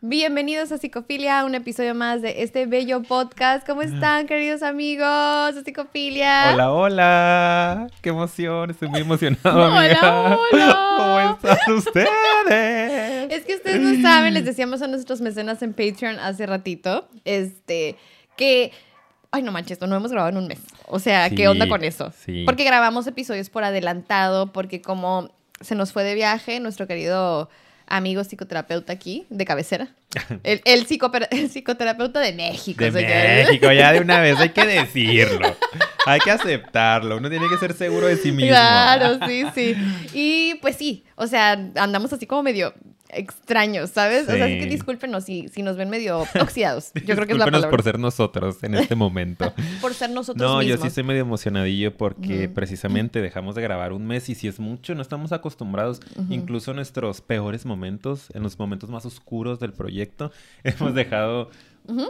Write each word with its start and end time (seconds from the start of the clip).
Bienvenidos 0.00 0.70
a 0.70 0.78
Psicofilia, 0.78 1.44
un 1.44 1.56
episodio 1.56 1.92
más 1.92 2.22
de 2.22 2.44
este 2.44 2.66
bello 2.66 3.02
podcast. 3.02 3.66
¿Cómo 3.66 3.82
están, 3.82 4.28
queridos 4.28 4.62
amigos 4.62 5.56
de 5.56 5.64
Psicofilia? 5.64 6.52
Hola, 6.54 6.72
hola. 6.72 7.86
Qué 8.00 8.10
emoción, 8.10 8.70
estoy 8.70 8.86
muy 8.90 9.00
emocionado. 9.00 9.66
Hola, 9.66 9.76
amiga. 9.76 10.38
hola. 10.52 11.38
¿Cómo 11.40 11.50
están 11.50 11.74
ustedes? 11.74 12.08
Es 13.32 13.44
que 13.44 13.56
ustedes 13.56 13.80
no 13.80 14.00
saben, 14.00 14.34
les 14.34 14.44
decíamos 14.44 14.82
a 14.82 14.86
nuestros 14.86 15.20
mecenas 15.20 15.62
en 15.62 15.72
Patreon 15.72 16.20
hace 16.20 16.46
ratito, 16.46 17.08
este, 17.24 17.96
que... 18.36 18.70
Ay, 19.32 19.42
no 19.42 19.50
manches, 19.50 19.80
no 19.80 19.96
hemos 19.96 20.12
grabado 20.12 20.30
en 20.30 20.36
un 20.36 20.46
mes. 20.46 20.60
O 20.86 21.00
sea, 21.00 21.28
¿qué 21.28 21.48
onda 21.48 21.68
con 21.68 21.82
eso? 21.82 22.12
sí. 22.24 22.44
Porque 22.46 22.62
grabamos 22.62 23.08
episodios 23.08 23.50
por 23.50 23.64
adelantado, 23.64 24.52
porque 24.52 24.80
como 24.80 25.34
se 25.60 25.74
nos 25.74 25.92
fue 25.92 26.04
de 26.04 26.14
viaje 26.14 26.60
nuestro 26.60 26.86
querido 26.86 27.50
amigo 27.88 28.22
psicoterapeuta 28.22 28.92
aquí, 28.92 29.26
de 29.30 29.44
cabecera. 29.44 29.88
El, 30.42 30.62
el, 30.64 30.86
psicoterapeuta 31.48 32.20
de 32.20 32.32
México. 32.32 32.84
De. 32.84 32.90
México, 32.90 33.70
ya 33.72 33.92
de 33.92 34.00
una 34.00 34.20
vez 34.20 34.38
hay 34.38 34.50
que 34.50 34.66
decirlo. 34.66 35.56
Hay 36.06 36.20
que 36.20 36.30
aceptarlo. 36.30 37.18
Uno 37.18 37.28
tiene 37.28 37.48
que 37.48 37.58
ser 37.58 37.74
seguro 37.74 38.06
de 38.06 38.16
sí 38.16 38.32
mismo. 38.32 38.50
Claro, 38.50 39.18
sí, 39.26 39.44
sí. 39.54 39.76
Y 40.14 40.54
pues 40.62 40.76
sí, 40.76 41.04
o 41.16 41.26
sea, 41.26 41.52
andamos 41.74 42.12
así 42.12 42.26
como 42.26 42.42
medio 42.42 42.72
extraños, 43.10 43.90
¿sabes? 43.90 44.28
O 44.28 44.32
sea, 44.32 44.44
así 44.44 44.58
que 44.58 44.64
Sí. 44.64 44.68
discúlpenos 44.68 45.24
si, 45.24 45.48
si 45.48 45.62
nos 45.62 45.76
ven 45.76 45.88
medio 45.90 46.24
oxidados. 46.40 46.90
Yo 46.94 47.14
creo 47.14 47.26
que 47.26 47.32
es 47.32 47.38
la 47.38 47.44
palabra. 47.46 47.70
por 47.70 47.82
ser 47.82 47.98
nosotros 47.98 48.62
en 48.62 48.74
este 48.74 48.94
momento. 48.94 49.52
Por 49.80 49.94
ser 49.94 50.10
nosotros 50.10 50.40
No, 50.50 50.62
yo 50.62 50.76
sí 50.76 50.86
estoy 50.88 51.04
medio 51.04 51.22
emocionadillo 51.22 51.96
porque 51.96 52.48
precisamente 52.48 53.20
dejamos 53.22 53.54
de 53.54 53.62
grabar 53.62 53.92
un 53.92 54.06
mes 54.06 54.28
y 54.28 54.34
si 54.34 54.48
es 54.48 54.58
mucho, 54.60 54.94
no 54.94 55.02
estamos 55.02 55.32
acostumbrados. 55.32 56.00
Incluso 56.28 56.72
en 56.72 56.76
nuestros 56.76 57.20
peores 57.20 57.64
momentos, 57.66 58.28
en 58.34 58.42
los 58.42 58.58
momentos 58.58 58.90
más 58.90 59.06
oscuros 59.06 59.60
del 59.60 59.72
proyecto, 59.72 60.30
hemos 60.64 60.94
dejado 60.94 61.50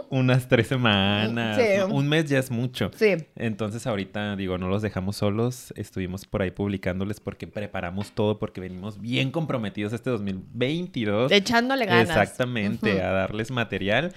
Unas 0.09 0.47
tres 0.47 0.67
semanas. 0.67 1.57
Sí. 1.57 1.63
Un 1.91 2.07
mes 2.09 2.25
ya 2.29 2.39
es 2.39 2.51
mucho. 2.51 2.91
Sí. 2.95 3.15
Entonces 3.35 3.87
ahorita 3.87 4.35
digo, 4.35 4.57
no 4.57 4.67
los 4.67 4.81
dejamos 4.81 5.15
solos, 5.17 5.73
estuvimos 5.77 6.25
por 6.25 6.41
ahí 6.41 6.51
publicándoles 6.51 7.19
porque 7.19 7.47
preparamos 7.47 8.11
todo, 8.11 8.39
porque 8.39 8.59
venimos 8.61 8.99
bien 8.99 9.31
comprometidos 9.31 9.93
este 9.93 10.09
2022. 10.09 11.31
Echándole 11.31 11.85
ganas. 11.85 12.09
Exactamente, 12.09 13.01
a 13.01 13.11
darles 13.11 13.51
material. 13.51 14.13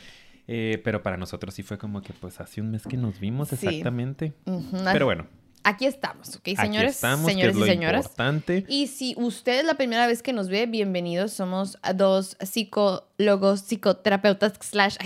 Eh, 0.48 0.80
pero 0.83 1.02
para 1.05 1.16
nosotros 1.16 1.55
sí 1.55 1.62
fue 1.62 1.78
como 1.78 2.02
que 2.02 2.12
pues 2.12 2.40
hace 2.40 2.60
un 2.60 2.72
mes 2.72 2.83
que 2.84 2.96
nos 2.96 3.20
vimos 3.20 3.48
Sí. 3.50 3.55
exactamente. 3.66 4.33
Pero 4.92 5.06
bueno, 5.06 5.27
Aquí 5.64 5.86
estamos, 5.86 6.34
¿ok, 6.36 6.44
señores? 6.56 6.72
aquí 6.72 6.86
estamos, 6.86 7.30
señores 7.30 7.52
que 7.56 7.62
es 7.62 7.66
lo 7.66 7.66
y 7.66 7.68
señoras. 7.68 8.05
importante. 8.06 8.64
Y 8.68 8.88
si 8.88 9.14
usted 9.16 9.60
es 9.60 9.64
la 9.64 9.74
primera 9.74 10.06
vez 10.08 10.22
que 10.22 10.32
nos 10.32 10.48
ve, 10.48 10.66
bienvenidos. 10.66 11.32
Somos 11.32 11.78
dos 11.94 12.36
psicólogos, 12.41 13.60
psicoterapeutas, 13.60 14.55
slash, 14.60 14.96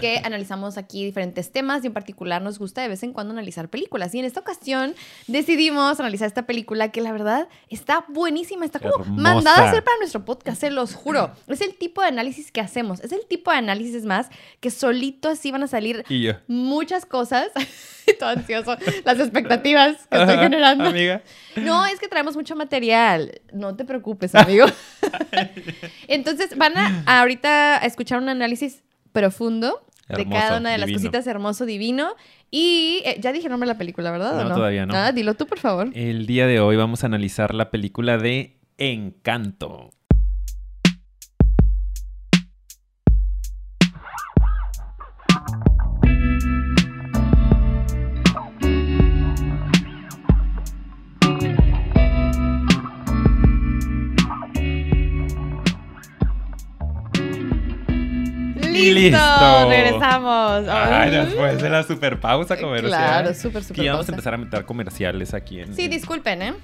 que 0.00 0.20
analizamos 0.24 0.78
aquí 0.78 1.04
diferentes 1.04 1.52
temas 1.52 1.84
y 1.84 1.88
en 1.88 1.92
particular 1.92 2.40
nos 2.40 2.58
gusta 2.58 2.80
de 2.80 2.88
vez 2.88 3.02
en 3.02 3.12
cuando 3.12 3.32
analizar 3.32 3.68
películas. 3.68 4.14
Y 4.14 4.20
en 4.20 4.24
esta 4.24 4.40
ocasión 4.40 4.94
decidimos 5.26 6.00
analizar 6.00 6.26
esta 6.26 6.46
película 6.46 6.90
que 6.90 7.02
la 7.02 7.12
verdad 7.12 7.48
está 7.68 8.06
buenísima, 8.08 8.64
está 8.64 8.78
como 8.78 8.94
Hermosa. 9.04 9.22
mandada 9.22 9.64
a 9.64 9.68
hacer 9.68 9.84
para 9.84 9.98
nuestro 9.98 10.24
podcast, 10.24 10.60
se 10.60 10.70
los 10.70 10.94
juro. 10.94 11.30
Es 11.46 11.60
el 11.60 11.74
tipo 11.76 12.00
de 12.00 12.08
análisis 12.08 12.50
que 12.50 12.62
hacemos, 12.62 13.00
es 13.00 13.12
el 13.12 13.26
tipo 13.26 13.50
de 13.50 13.58
análisis 13.58 14.04
más 14.06 14.28
que 14.60 14.70
solito 14.70 15.28
así 15.28 15.50
van 15.50 15.62
a 15.62 15.66
salir 15.68 16.04
Y 16.08 16.22
yo. 16.22 16.32
muchas 16.46 17.04
cosas. 17.04 17.48
Todo 18.18 18.30
ansioso. 18.30 18.76
Las 19.04 19.18
expectativas 19.20 20.06
que 20.08 20.20
estoy 20.20 20.36
generando. 20.38 20.84
Amiga. 20.84 21.22
No, 21.56 21.86
es 21.86 21.98
que 21.98 22.08
traemos 22.08 22.36
mucho 22.36 22.56
material. 22.56 23.40
No 23.52 23.74
te 23.76 23.84
preocupes, 23.84 24.34
amigo. 24.34 24.66
Entonces, 26.08 26.56
van 26.56 26.76
a, 26.76 27.02
a 27.06 27.20
ahorita 27.20 27.82
a 27.82 27.86
escuchar 27.86 28.20
un 28.20 28.28
análisis 28.28 28.82
profundo 29.12 29.86
de 30.08 30.28
cada 30.28 30.58
una 30.58 30.70
de 30.70 30.78
las 30.78 30.90
cositas 30.90 31.26
hermoso, 31.26 31.66
divino. 31.66 32.14
Y 32.50 33.02
eh, 33.04 33.16
ya 33.20 33.32
dije 33.32 33.46
el 33.46 33.50
nombre 33.50 33.66
de 33.66 33.74
la 33.74 33.78
película, 33.78 34.10
¿verdad? 34.10 34.38
¿o 34.38 34.44
No, 34.48 34.54
todavía 34.54 34.86
no. 34.86 34.94
Ah, 34.94 35.12
dilo 35.12 35.34
tú, 35.34 35.46
por 35.46 35.58
favor. 35.58 35.90
El 35.94 36.26
día 36.26 36.46
de 36.46 36.60
hoy 36.60 36.76
vamos 36.76 37.02
a 37.02 37.06
analizar 37.06 37.54
la 37.54 37.70
película 37.70 38.18
de 38.18 38.58
Encanto. 38.78 39.90
¡Listo! 58.76 59.18
listo. 59.18 59.68
Regresamos. 59.68 60.68
Ay, 60.68 61.10
después 61.10 61.62
de 61.62 61.70
la 61.70 61.82
super 61.82 62.18
pausa 62.20 62.56
comercial. 62.56 62.90
Claro, 62.90 63.34
súper, 63.34 63.62
súper 63.64 63.84
Y 63.84 63.88
vamos 63.88 64.00
pausa. 64.06 64.12
a 64.12 64.14
empezar 64.14 64.34
a 64.34 64.36
meter 64.38 64.64
comerciales 64.64 65.34
aquí 65.34 65.60
en, 65.60 65.74
Sí, 65.74 65.84
en- 65.84 65.90
disculpen, 65.90 66.42
¿eh? 66.42 66.54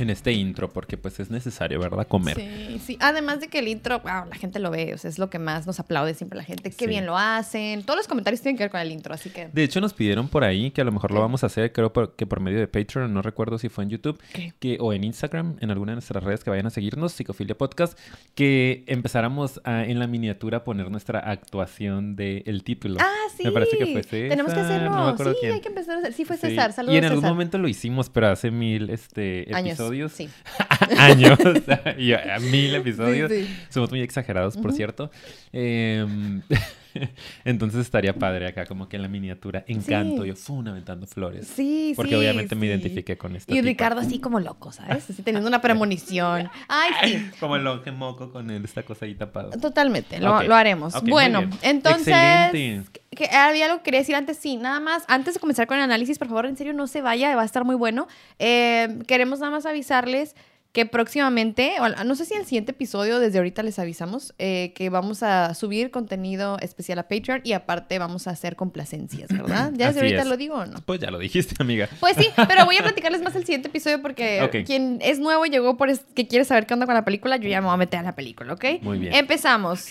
En 0.00 0.10
este 0.10 0.32
intro, 0.32 0.70
porque 0.70 0.96
pues 0.96 1.18
es 1.20 1.30
necesario, 1.30 1.80
¿verdad? 1.80 2.06
Comer. 2.06 2.36
Sí, 2.36 2.80
sí. 2.84 2.96
Además 3.00 3.40
de 3.40 3.48
que 3.48 3.58
el 3.60 3.68
intro, 3.68 4.00
wow, 4.00 4.26
la 4.28 4.36
gente 4.36 4.58
lo 4.58 4.70
ve, 4.70 4.94
o 4.94 4.98
sea, 4.98 5.08
es 5.10 5.18
lo 5.18 5.30
que 5.30 5.38
más 5.38 5.66
nos 5.66 5.80
aplaude 5.80 6.14
siempre 6.14 6.36
la 6.38 6.44
gente. 6.44 6.70
Qué 6.70 6.84
Sí. 6.84 6.86
bien 6.86 7.06
lo 7.06 7.16
hacen. 7.16 7.82
Todos 7.82 7.96
los 7.98 8.08
comentarios 8.08 8.40
tienen 8.40 8.56
que 8.56 8.64
ver 8.64 8.70
con 8.70 8.80
el 8.80 8.90
intro, 8.92 9.14
así 9.14 9.30
que. 9.30 9.48
De 9.52 9.64
hecho, 9.64 9.80
nos 9.80 9.94
pidieron 9.94 10.28
por 10.28 10.44
ahí 10.44 10.70
que 10.70 10.80
a 10.80 10.84
lo 10.84 10.92
mejor 10.92 11.10
lo 11.12 11.20
vamos 11.20 11.42
a 11.42 11.46
hacer, 11.46 11.72
creo 11.72 11.92
por- 11.92 12.14
que 12.16 12.26
por 12.26 12.40
medio 12.40 12.58
de 12.58 12.68
Patreon, 12.68 13.12
no 13.12 13.22
recuerdo 13.22 13.58
si 13.58 13.68
fue 13.68 13.84
en 13.84 13.90
YouTube 13.90 14.20
¿Qué? 14.32 14.52
que, 14.58 14.78
o 14.80 14.92
en 14.92 15.04
Instagram, 15.04 15.56
en 15.60 15.70
alguna 15.70 15.92
de 15.92 15.96
nuestras 15.96 16.22
redes 16.22 16.44
que 16.44 16.50
vayan 16.50 16.66
a 16.66 16.70
seguirnos, 16.70 17.12
Psicofilia 17.12 17.56
Podcast, 17.56 17.98
que 18.34 18.84
empezáramos 18.86 19.60
a, 19.64 19.84
en 19.84 19.98
la 19.98 20.06
miniatura 20.06 20.58
a 20.58 20.64
poner 20.64 20.90
nuestra 20.90 21.18
actuación 21.20 22.16
del 22.16 22.62
título. 22.64 22.98
Ah, 23.00 23.12
sí. 23.36 23.44
Me 23.44 23.52
parece 23.52 23.78
que 23.78 23.86
fue 24.02 24.28
Tenemos 24.28 24.52
que 24.52 24.60
César, 24.60 24.76
hacerlo. 24.76 24.90
no 24.96 25.04
me 25.06 25.10
acuerdo 25.12 25.32
sí, 25.32 25.38
quién. 25.40 25.52
hay 25.54 25.60
que 25.60 25.68
empezar 25.68 25.96
a 25.96 25.98
hacer. 26.00 26.12
Sí, 26.12 26.24
fue 26.24 26.36
Sí. 26.36 26.48
César. 26.48 26.72
Saludos, 26.72 26.94
Y 26.94 26.98
en 26.98 27.04
algún 27.04 27.20
César. 27.20 27.30
momento 27.32 27.58
lo 27.58 27.68
hicimos, 27.68 28.08
pero 28.10 28.28
hace 28.28 28.50
mil 28.50 28.90
este, 28.90 29.46
Años. 29.52 29.76
Episodios. 29.88 30.12
Sí. 30.12 30.28
años. 30.98 31.38
y 31.98 32.12
a 32.12 32.38
mil 32.40 32.74
episodios. 32.74 33.30
Sí, 33.30 33.44
sí. 33.44 33.56
Somos 33.68 33.90
muy 33.90 34.00
exagerados, 34.00 34.56
por 34.56 34.72
cierto. 34.72 35.10
Em, 35.52 36.42
entonces 37.44 37.80
estaría 37.80 38.14
padre 38.14 38.46
acá, 38.48 38.66
como 38.66 38.88
que 38.88 38.96
en 38.96 39.02
la 39.02 39.08
miniatura. 39.08 39.64
Encanto, 39.66 40.22
Sí. 40.22 40.28
yo 40.28 40.36
fum, 40.36 40.66
aventando 40.68 41.06
flores. 41.06 41.46
Sí, 41.46 41.92
Porque 41.96 42.10
sí, 42.10 42.16
obviamente 42.16 42.54
me 42.54 42.66
identifiqué 42.66 43.16
con 43.18 43.36
esta 43.36 43.52
Y 43.52 43.56
tipa. 43.56 43.66
Ricardo 43.66 44.00
así 44.00 44.18
como 44.18 44.40
loco, 44.40 44.72
¿sabes? 44.72 45.08
Así 45.10 45.22
teniendo 45.22 45.48
una 45.48 45.60
premonición. 45.62 46.50
Ay, 46.68 46.90
sí. 47.04 47.30
Como 47.40 47.56
el 47.56 47.64
longe 47.64 47.92
moco 47.92 48.30
con 48.32 48.50
esta 48.50 48.82
cosa 48.82 49.04
ahí 49.06 49.14
tapada. 49.14 49.50
Totalmente, 49.58 50.18
lo, 50.20 50.42
lo 50.42 50.54
haremos. 50.54 50.94
Bueno, 51.04 51.48
entonces, 51.62 52.08
Excelente. 52.08 52.90
que, 53.10 53.26
había 53.26 53.66
algo 53.66 53.78
que 53.78 53.84
quería 53.84 54.00
decir 54.00 54.14
antes, 54.16 54.36
sí, 54.36 54.56
nada 54.56 54.80
más, 54.80 55.04
antes 55.08 55.34
de 55.34 55.40
comenzar 55.40 55.66
con 55.66 55.76
el 55.76 55.82
análisis, 55.84 56.18
por 56.18 56.28
favor, 56.28 56.46
en 56.46 56.56
serio, 56.56 56.72
no 56.72 56.86
se 56.86 57.00
vaya, 57.02 57.34
va 57.36 57.42
a 57.42 57.44
estar 57.44 57.64
muy 57.64 57.76
bueno. 57.76 58.08
Eh, 58.38 58.98
queremos 59.06 59.40
nada 59.40 59.52
más 59.52 59.66
avisarles 59.66 60.34
que 60.72 60.84
próximamente, 60.86 61.72
no 62.04 62.14
sé 62.14 62.24
si 62.26 62.34
en 62.34 62.40
el 62.40 62.46
siguiente 62.46 62.72
episodio, 62.72 63.18
desde 63.20 63.38
ahorita 63.38 63.62
les 63.62 63.78
avisamos, 63.78 64.34
eh, 64.38 64.72
que 64.74 64.90
vamos 64.90 65.22
a 65.22 65.54
subir 65.54 65.90
contenido 65.90 66.58
especial 66.60 66.98
a 66.98 67.08
Patreon 67.08 67.40
y 67.42 67.52
aparte 67.54 67.98
vamos 67.98 68.28
a 68.28 68.32
hacer 68.32 68.54
complacencias, 68.54 69.28
¿verdad? 69.28 69.72
¿Ya 69.76 69.86
desde 69.86 69.86
Así 69.86 69.98
ahorita 70.00 70.22
es. 70.22 70.28
lo 70.28 70.36
digo 70.36 70.56
o 70.56 70.66
no? 70.66 70.78
Pues 70.84 71.00
ya 71.00 71.10
lo 71.10 71.18
dijiste, 71.18 71.54
amiga. 71.58 71.88
Pues 72.00 72.16
sí, 72.16 72.28
pero 72.48 72.64
voy 72.66 72.76
a 72.76 72.82
platicarles 72.82 73.22
más 73.22 73.34
el 73.34 73.44
siguiente 73.44 73.68
episodio 73.68 74.02
porque 74.02 74.64
quien 74.66 74.98
es 75.00 75.18
nuevo 75.18 75.46
y 75.46 75.50
llegó 75.50 75.76
por 75.76 75.88
que 76.14 76.28
quiere 76.28 76.44
saber 76.44 76.66
qué 76.66 76.74
onda 76.74 76.86
con 76.86 76.94
la 76.94 77.04
película, 77.04 77.38
yo 77.38 77.48
ya 77.48 77.60
me 77.60 77.66
voy 77.66 77.74
a 77.74 77.78
meter 77.78 78.00
a 78.00 78.02
la 78.02 78.14
película, 78.14 78.52
¿ok? 78.52 78.64
Muy 78.82 78.98
bien. 78.98 79.14
Empezamos. 79.14 79.88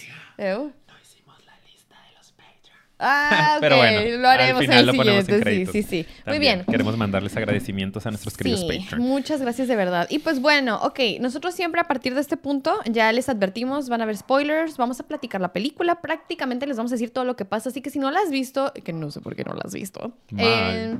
Ah, 2.99 3.53
ok. 3.57 3.61
Pero 3.61 3.77
bueno, 3.77 4.17
lo 4.17 4.27
haremos 4.27 4.61
al 4.61 4.65
final 4.67 4.79
en 4.79 4.85
lo 4.85 4.91
el 4.91 4.97
ponemos 4.97 5.29
en 5.29 5.39
créditos. 5.39 5.71
Sí, 5.73 5.83
sí, 5.83 6.03
sí. 6.03 6.05
Muy 6.25 6.39
bien. 6.39 6.65
Queremos 6.65 6.97
mandarles 6.97 7.35
agradecimientos 7.37 8.05
a 8.05 8.09
nuestros 8.09 8.35
queridos 8.35 8.61
Sí, 8.61 8.67
Patreon. 8.79 9.01
muchas 9.01 9.41
gracias 9.41 9.67
de 9.67 9.75
verdad. 9.75 10.07
Y 10.09 10.19
pues 10.19 10.41
bueno, 10.41 10.77
ok, 10.81 10.99
nosotros 11.19 11.53
siempre 11.53 11.79
a 11.81 11.83
partir 11.85 12.15
de 12.15 12.21
este 12.21 12.37
punto 12.37 12.79
ya 12.85 13.11
les 13.11 13.29
advertimos, 13.29 13.89
van 13.89 14.01
a 14.01 14.03
haber 14.05 14.17
spoilers, 14.17 14.77
vamos 14.77 14.99
a 14.99 15.03
platicar 15.07 15.41
la 15.41 15.53
película, 15.53 16.01
prácticamente 16.01 16.65
les 16.65 16.77
vamos 16.77 16.91
a 16.91 16.95
decir 16.95 17.11
todo 17.11 17.25
lo 17.25 17.35
que 17.35 17.45
pasa, 17.45 17.69
así 17.69 17.81
que 17.81 17.89
si 17.89 17.99
no 17.99 18.09
la 18.11 18.19
has 18.21 18.29
visto, 18.31 18.73
que 18.83 18.93
no 18.93 19.11
sé 19.11 19.21
por 19.21 19.35
qué 19.35 19.43
no 19.43 19.53
la 19.53 19.61
has 19.65 19.73
visto, 19.73 20.13
Mal. 20.31 20.45
eh, 20.45 20.97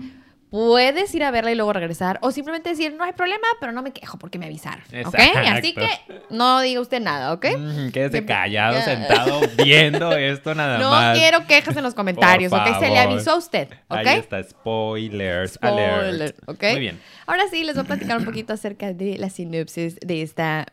puedes 0.50 1.14
ir 1.14 1.24
a 1.24 1.32
verla 1.32 1.52
y 1.52 1.56
luego 1.56 1.74
regresar 1.74 2.20
o 2.22 2.32
simplemente 2.32 2.70
decir, 2.70 2.94
no 2.94 3.04
hay 3.04 3.14
problema, 3.14 3.46
pero 3.60 3.72
no 3.74 3.82
me 3.82 3.92
quejo 3.92 4.18
porque 4.18 4.40
me 4.40 4.46
avisaron, 4.46 4.82
¿ok? 4.88 4.94
Exacto. 5.16 5.40
Así 5.50 5.74
que 5.74 5.90
no 6.30 6.62
diga 6.62 6.80
usted 6.80 7.02
nada, 7.02 7.34
¿ok? 7.34 7.46
Mm, 7.58 7.90
quédese 7.90 8.26
callado, 8.26 8.82
sentado, 8.86 9.42
viendo 9.64 10.12
esto 10.14 10.56
nada 10.56 10.78
No 10.78 10.90
más. 10.92 11.18
quiero 11.18 11.46
quejas 11.48 11.76
en 11.76 11.84
los 11.84 11.94
comentarios, 11.96 12.50
Por 12.50 12.62
¿ok? 12.62 12.80
Se 12.80 12.90
le 12.90 13.00
avisó 13.00 13.32
a 13.32 13.38
usted, 13.38 13.68
¿ok? 13.90 13.98
Ahí 13.98 14.20
está, 14.20 14.42
spoilers, 14.44 15.54
Spoiler, 15.54 15.90
alert. 15.90 16.38
¿ok? 16.48 16.64
Muy 16.72 16.80
bien. 16.80 17.00
Ahora 17.26 17.44
sí, 17.52 17.64
les 17.64 17.76
voy 17.76 17.84
a 17.84 17.88
platicar 17.88 18.18
un 18.18 18.26
poquito 18.26 18.54
acerca 18.54 18.94
de 18.94 19.18
la 19.18 19.30
sinopsis 19.30 19.98
de 20.00 20.22
esta 20.22 20.66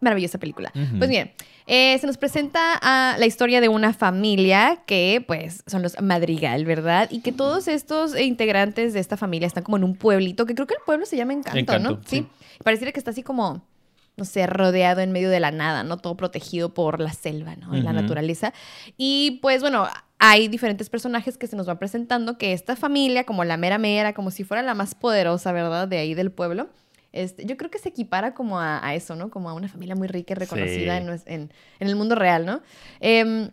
maravillosa 0.00 0.38
película. 0.38 0.72
Pues 0.98 1.10
bien, 1.10 1.32
eh, 1.66 1.98
se 1.98 2.06
nos 2.06 2.16
presenta 2.16 2.80
la 3.18 3.26
historia 3.26 3.60
de 3.60 3.68
una 3.68 3.92
familia 3.92 4.82
que, 4.86 5.24
pues, 5.26 5.62
son 5.66 5.82
los 5.82 6.00
Madrigal, 6.00 6.64
¿verdad? 6.64 7.08
Y 7.10 7.20
que 7.20 7.32
todos 7.32 7.68
estos 7.68 8.18
integrantes 8.18 8.92
de 8.94 9.00
esta 9.00 9.16
familia 9.16 9.46
están 9.46 9.64
como 9.64 9.76
en 9.76 9.84
un 9.84 9.96
pueblito, 9.96 10.46
que 10.46 10.54
creo 10.54 10.66
que 10.66 10.74
el 10.74 10.80
pueblo 10.84 11.06
se 11.06 11.16
llama 11.16 11.32
Encanto, 11.32 11.58
Encanto, 11.58 11.90
¿no? 11.90 12.00
sí. 12.04 12.26
Pareciera 12.64 12.92
que 12.92 12.98
está 12.98 13.10
así 13.10 13.22
como 13.22 13.62
no 14.16 14.24
sé, 14.24 14.46
rodeado 14.46 15.02
en 15.02 15.12
medio 15.12 15.28
de 15.28 15.40
la 15.40 15.50
nada, 15.50 15.84
¿no? 15.84 15.98
Todo 15.98 16.16
protegido 16.16 16.72
por 16.72 17.00
la 17.00 17.12
selva, 17.12 17.54
¿no? 17.56 17.76
Y 17.76 17.82
la 17.82 17.92
naturaleza. 17.92 18.54
Y 18.96 19.38
pues 19.42 19.60
bueno, 19.60 19.86
hay 20.18 20.48
diferentes 20.48 20.88
personajes 20.88 21.36
que 21.36 21.46
se 21.46 21.54
nos 21.54 21.66
van 21.66 21.78
presentando 21.78 22.38
que 22.38 22.54
esta 22.54 22.76
familia, 22.76 23.24
como 23.24 23.44
la 23.44 23.58
mera 23.58 23.76
mera, 23.76 24.14
como 24.14 24.30
si 24.30 24.42
fuera 24.42 24.62
la 24.62 24.74
más 24.74 24.94
poderosa, 24.94 25.52
¿verdad? 25.52 25.86
De 25.86 25.98
ahí 25.98 26.14
del 26.14 26.30
pueblo. 26.32 26.68
Este, 27.22 27.44
yo 27.46 27.56
creo 27.56 27.70
que 27.70 27.78
se 27.78 27.88
equipara 27.88 28.34
como 28.34 28.58
a, 28.60 28.84
a 28.86 28.94
eso, 28.94 29.16
¿no? 29.16 29.30
Como 29.30 29.48
a 29.50 29.54
una 29.54 29.68
familia 29.68 29.94
muy 29.94 30.08
rica 30.08 30.32
y 30.34 30.36
reconocida 30.36 30.96
Sí. 30.96 31.02
en, 31.02 31.06
nues- 31.08 31.22
en- 31.26 31.50
en 31.80 31.88
el 31.88 31.96
mundo 31.96 32.14
real, 32.14 32.44
¿no? 32.46 32.60
Em, 33.00 33.50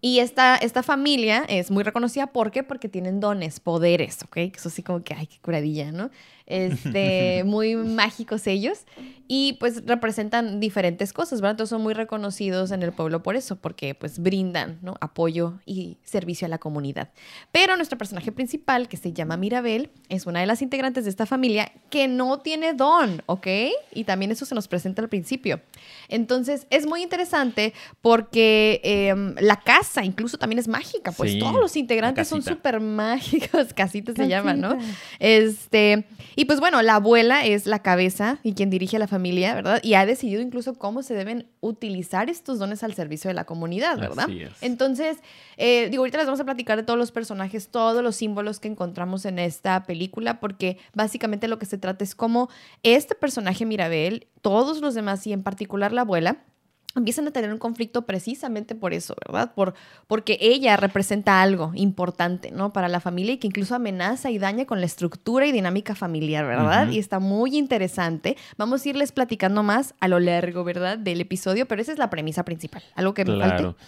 y 0.00 0.20
esta, 0.20 0.56
esta 0.56 0.82
familia 0.84 1.44
es 1.48 1.70
muy 1.72 1.82
reconocida, 1.82 2.28
¿por 2.28 2.52
qué? 2.52 2.62
Porque 2.62 2.88
tienen 2.88 3.18
dones, 3.18 3.58
poderes, 3.58 4.22
¿ok? 4.22 4.34
Que 4.34 4.52
Eso 4.54 4.70
sí 4.70 4.82
como 4.84 5.02
que, 5.02 5.14
ay, 5.14 5.26
qué 5.26 5.38
curadilla, 5.40 5.90
¿no? 5.90 6.10
Este, 6.52 7.42
muy 7.46 7.76
mágicos 7.76 8.46
ellos. 8.46 8.84
Y 9.28 9.54
pues 9.54 9.86
representan 9.86 10.60
diferentes 10.60 11.14
cosas, 11.14 11.40
¿verdad? 11.40 11.52
Entonces 11.52 11.70
son 11.70 11.82
muy 11.82 11.94
reconocidos 11.94 12.70
en 12.70 12.82
el 12.82 12.92
pueblo 12.92 13.22
por 13.22 13.34
eso, 13.34 13.56
porque 13.56 13.94
pues 13.94 14.18
brindan, 14.18 14.78
¿no? 14.82 14.96
Apoyo 15.00 15.54
y 15.64 15.96
servicio 16.04 16.44
a 16.44 16.48
la 16.48 16.58
comunidad. 16.58 17.08
Pero 17.50 17.76
nuestro 17.76 17.96
personaje 17.96 18.30
principal, 18.30 18.88
que 18.88 18.98
se 18.98 19.14
llama 19.14 19.38
Mirabel, 19.38 19.90
es 20.10 20.26
una 20.26 20.40
de 20.40 20.46
las 20.46 20.60
integrantes 20.60 21.04
de 21.04 21.10
esta 21.10 21.24
familia 21.24 21.72
que 21.88 22.08
no 22.08 22.40
tiene 22.40 22.74
don, 22.74 23.22
¿ok? 23.24 23.46
Y 23.94 24.04
también 24.04 24.32
eso 24.32 24.44
se 24.44 24.54
nos 24.54 24.68
presenta 24.68 25.00
al 25.00 25.08
principio. 25.08 25.62
Entonces 26.08 26.66
es 26.68 26.86
muy 26.86 27.02
interesante 27.02 27.72
porque 28.02 28.82
em, 28.84 29.34
la 29.40 29.56
casa 29.56 30.04
incluso 30.04 30.36
también 30.36 30.58
es 30.58 30.68
mágica, 30.68 31.10
pues 31.12 31.32
Sí, 31.32 31.38
todos 31.38 31.60
los 31.60 31.76
integrantes 31.76 32.28
son 32.28 32.42
súper 32.42 32.80
mágicos, 32.80 33.72
casitas 33.74 34.14
se 34.16 34.28
llaman, 34.28 34.60
¿no? 34.60 34.76
Este, 35.18 36.04
y 36.36 36.41
pues 36.44 36.60
bueno, 36.60 36.82
la 36.82 36.96
abuela 36.96 37.44
es 37.44 37.66
la 37.66 37.80
cabeza 37.80 38.38
y 38.42 38.54
quien 38.54 38.70
dirige 38.70 38.96
a 38.96 38.98
la 38.98 39.06
familia, 39.06 39.54
¿verdad? 39.54 39.80
Y 39.82 39.94
ha 39.94 40.06
decidido 40.06 40.40
incluso 40.40 40.74
cómo 40.74 41.02
se 41.02 41.14
deben 41.14 41.46
utilizar 41.60 42.30
estos 42.30 42.58
dones 42.58 42.82
al 42.82 42.94
servicio 42.94 43.28
de 43.28 43.34
la 43.34 43.44
comunidad, 43.44 43.98
¿verdad? 43.98 44.24
Así 44.24 44.42
es. 44.42 44.52
Entonces, 44.60 45.18
eh, 45.56 45.88
digo, 45.90 46.02
ahorita 46.02 46.18
les 46.18 46.26
vamos 46.26 46.40
a 46.40 46.44
platicar 46.44 46.76
de 46.76 46.82
todos 46.82 46.98
los 46.98 47.12
personajes, 47.12 47.68
todos 47.68 48.02
los 48.02 48.16
símbolos 48.16 48.60
que 48.60 48.68
encontramos 48.68 49.24
en 49.24 49.38
esta 49.38 49.84
película, 49.84 50.40
porque 50.40 50.78
básicamente 50.94 51.48
lo 51.48 51.58
que 51.58 51.66
se 51.66 51.78
trata 51.78 52.04
es 52.04 52.14
cómo 52.14 52.48
este 52.82 53.14
personaje 53.14 53.66
Mirabel, 53.66 54.26
todos 54.40 54.80
los 54.80 54.94
demás 54.94 55.26
y 55.26 55.32
en 55.32 55.42
particular 55.42 55.92
la 55.92 56.02
abuela, 56.02 56.44
empiezan 56.94 57.26
a 57.26 57.30
tener 57.30 57.52
un 57.52 57.58
conflicto 57.58 58.02
precisamente 58.02 58.74
por 58.74 58.92
eso, 58.94 59.14
¿verdad? 59.26 59.52
Por, 59.54 59.74
porque 60.06 60.38
ella 60.40 60.76
representa 60.76 61.42
algo 61.42 61.72
importante, 61.74 62.50
¿no? 62.50 62.72
Para 62.72 62.88
la 62.88 63.00
familia 63.00 63.34
y 63.34 63.38
que 63.38 63.46
incluso 63.46 63.74
amenaza 63.74 64.30
y 64.30 64.38
daña 64.38 64.64
con 64.66 64.80
la 64.80 64.86
estructura 64.86 65.46
y 65.46 65.52
dinámica 65.52 65.94
familiar, 65.94 66.44
¿verdad? 66.46 66.88
Y 66.90 66.98
está 66.98 67.18
muy 67.18 67.56
interesante. 67.56 68.36
Vamos 68.56 68.84
a 68.84 68.88
irles 68.90 69.12
platicando 69.12 69.62
más 69.62 69.94
a 70.00 70.08
lo 70.08 70.20
largo, 70.20 70.64
¿verdad? 70.64 70.98
Del 70.98 71.20
episodio, 71.20 71.66
pero 71.66 71.80
esa 71.80 71.92
es 71.92 71.98
la 71.98 72.10
premisa 72.10 72.44
principal. 72.44 72.82
Algo 72.94 73.14
que 73.14 73.24
me 73.24 73.34
Claro. 73.34 73.64
falte. 73.74 73.84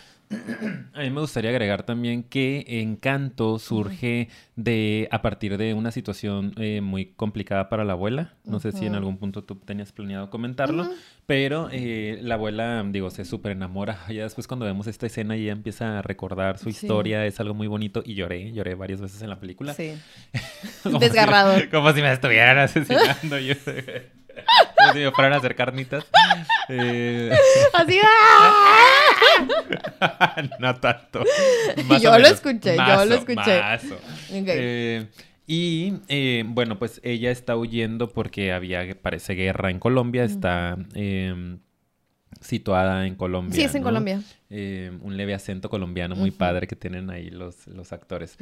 A 0.95 1.01
mí 1.01 1.11
me 1.11 1.21
gustaría 1.21 1.51
agregar 1.51 1.85
también 1.85 2.23
que 2.23 2.65
Encanto 2.67 3.59
surge 3.59 4.29
de 4.57 5.09
a 5.11 5.23
partir 5.23 5.57
de 5.59 5.75
una 5.75 5.91
situación 5.91 6.53
eh, 6.57 6.81
muy 6.81 7.07
complicada 7.07 7.69
para 7.69 7.85
la 7.85 7.93
abuela. 7.93 8.35
No 8.45 8.59
sé 8.61 8.73
si 8.73 8.87
en 8.87 8.95
algún 8.95 9.19
punto 9.19 9.43
tú 9.45 9.57
tenías 9.57 9.93
planeado 9.93 10.31
comentarlo, 10.31 10.85
Ujú. 10.85 10.93
pero 11.27 11.69
eh, 11.73 12.19
la 12.23 12.35
abuela, 12.37 12.85
digo, 12.91 13.11
se 13.11 13.25
súper 13.25 13.53
enamora. 13.53 13.99
Ya 14.09 14.23
después 14.23 14.47
cuando 14.47 14.67
vemos 14.67 14.87
esta 14.87 15.07
escena 15.07 15.35
ella 15.37 15.53
empieza 15.53 15.99
a 15.99 16.03
recordar 16.03 16.59
su 16.59 16.65
Sí. 16.71 16.71
historia, 16.87 17.27
es 17.27 17.39
algo 17.41 17.55
muy 17.55 17.67
bonito 17.67 18.03
y 18.05 18.15
lloré, 18.15 18.53
lloré 18.53 18.75
varias 18.75 19.01
veces 19.01 19.21
en 19.23 19.31
la 19.31 19.39
película. 19.41 19.75
Sí. 19.75 19.93
Como 20.83 20.99
si- 21.01 21.05
Desgarrador. 21.07 21.69
como 21.71 21.93
si 21.93 22.03
me 22.03 22.13
estuvieran 22.13 22.59
asesinando. 22.59 23.39
yo- 23.39 23.55
si 24.95 25.01
me 25.01 25.11
fueran 25.11 25.35
a 25.35 25.37
hacer 25.37 25.55
carnitas. 25.55 26.07
Eh, 26.69 27.31
Así, 27.73 28.01
¡ah! 30.01 30.35
no 30.59 30.75
tanto. 30.77 31.25
Yo 32.01 32.19
lo 32.19 32.27
escuché, 32.27 32.77
yo 32.77 33.05
lo 33.05 33.15
escuché. 33.17 33.61
Eh, 34.31 35.07
y 35.47 35.95
eh, 36.09 36.45
bueno, 36.47 36.79
pues 36.79 37.01
ella 37.05 37.31
está 37.31 37.57
huyendo 37.57 38.09
porque 38.09 38.53
había, 38.53 38.97
parece, 39.01 39.35
guerra 39.35 39.71
en 39.71 39.79
Colombia. 39.79 40.25
Está 40.25 40.77
eh, 40.95 41.59
situada 42.41 43.07
en 43.07 43.15
Colombia. 43.15 43.55
Sí, 43.55 43.63
es 43.63 43.75
en 43.75 43.83
¿no? 43.83 43.89
Colombia. 43.89 44.23
Eh, 44.51 44.93
un 45.03 45.17
leve 45.17 45.35
acento 45.35 45.69
colombiano 45.69 46.15
muy 46.15 46.31
padre 46.31 46.67
que 46.67 46.77
tienen 46.77 47.11
ahí 47.11 47.31
los, 47.31 47.67
los 47.67 47.93
actores. 47.93 48.37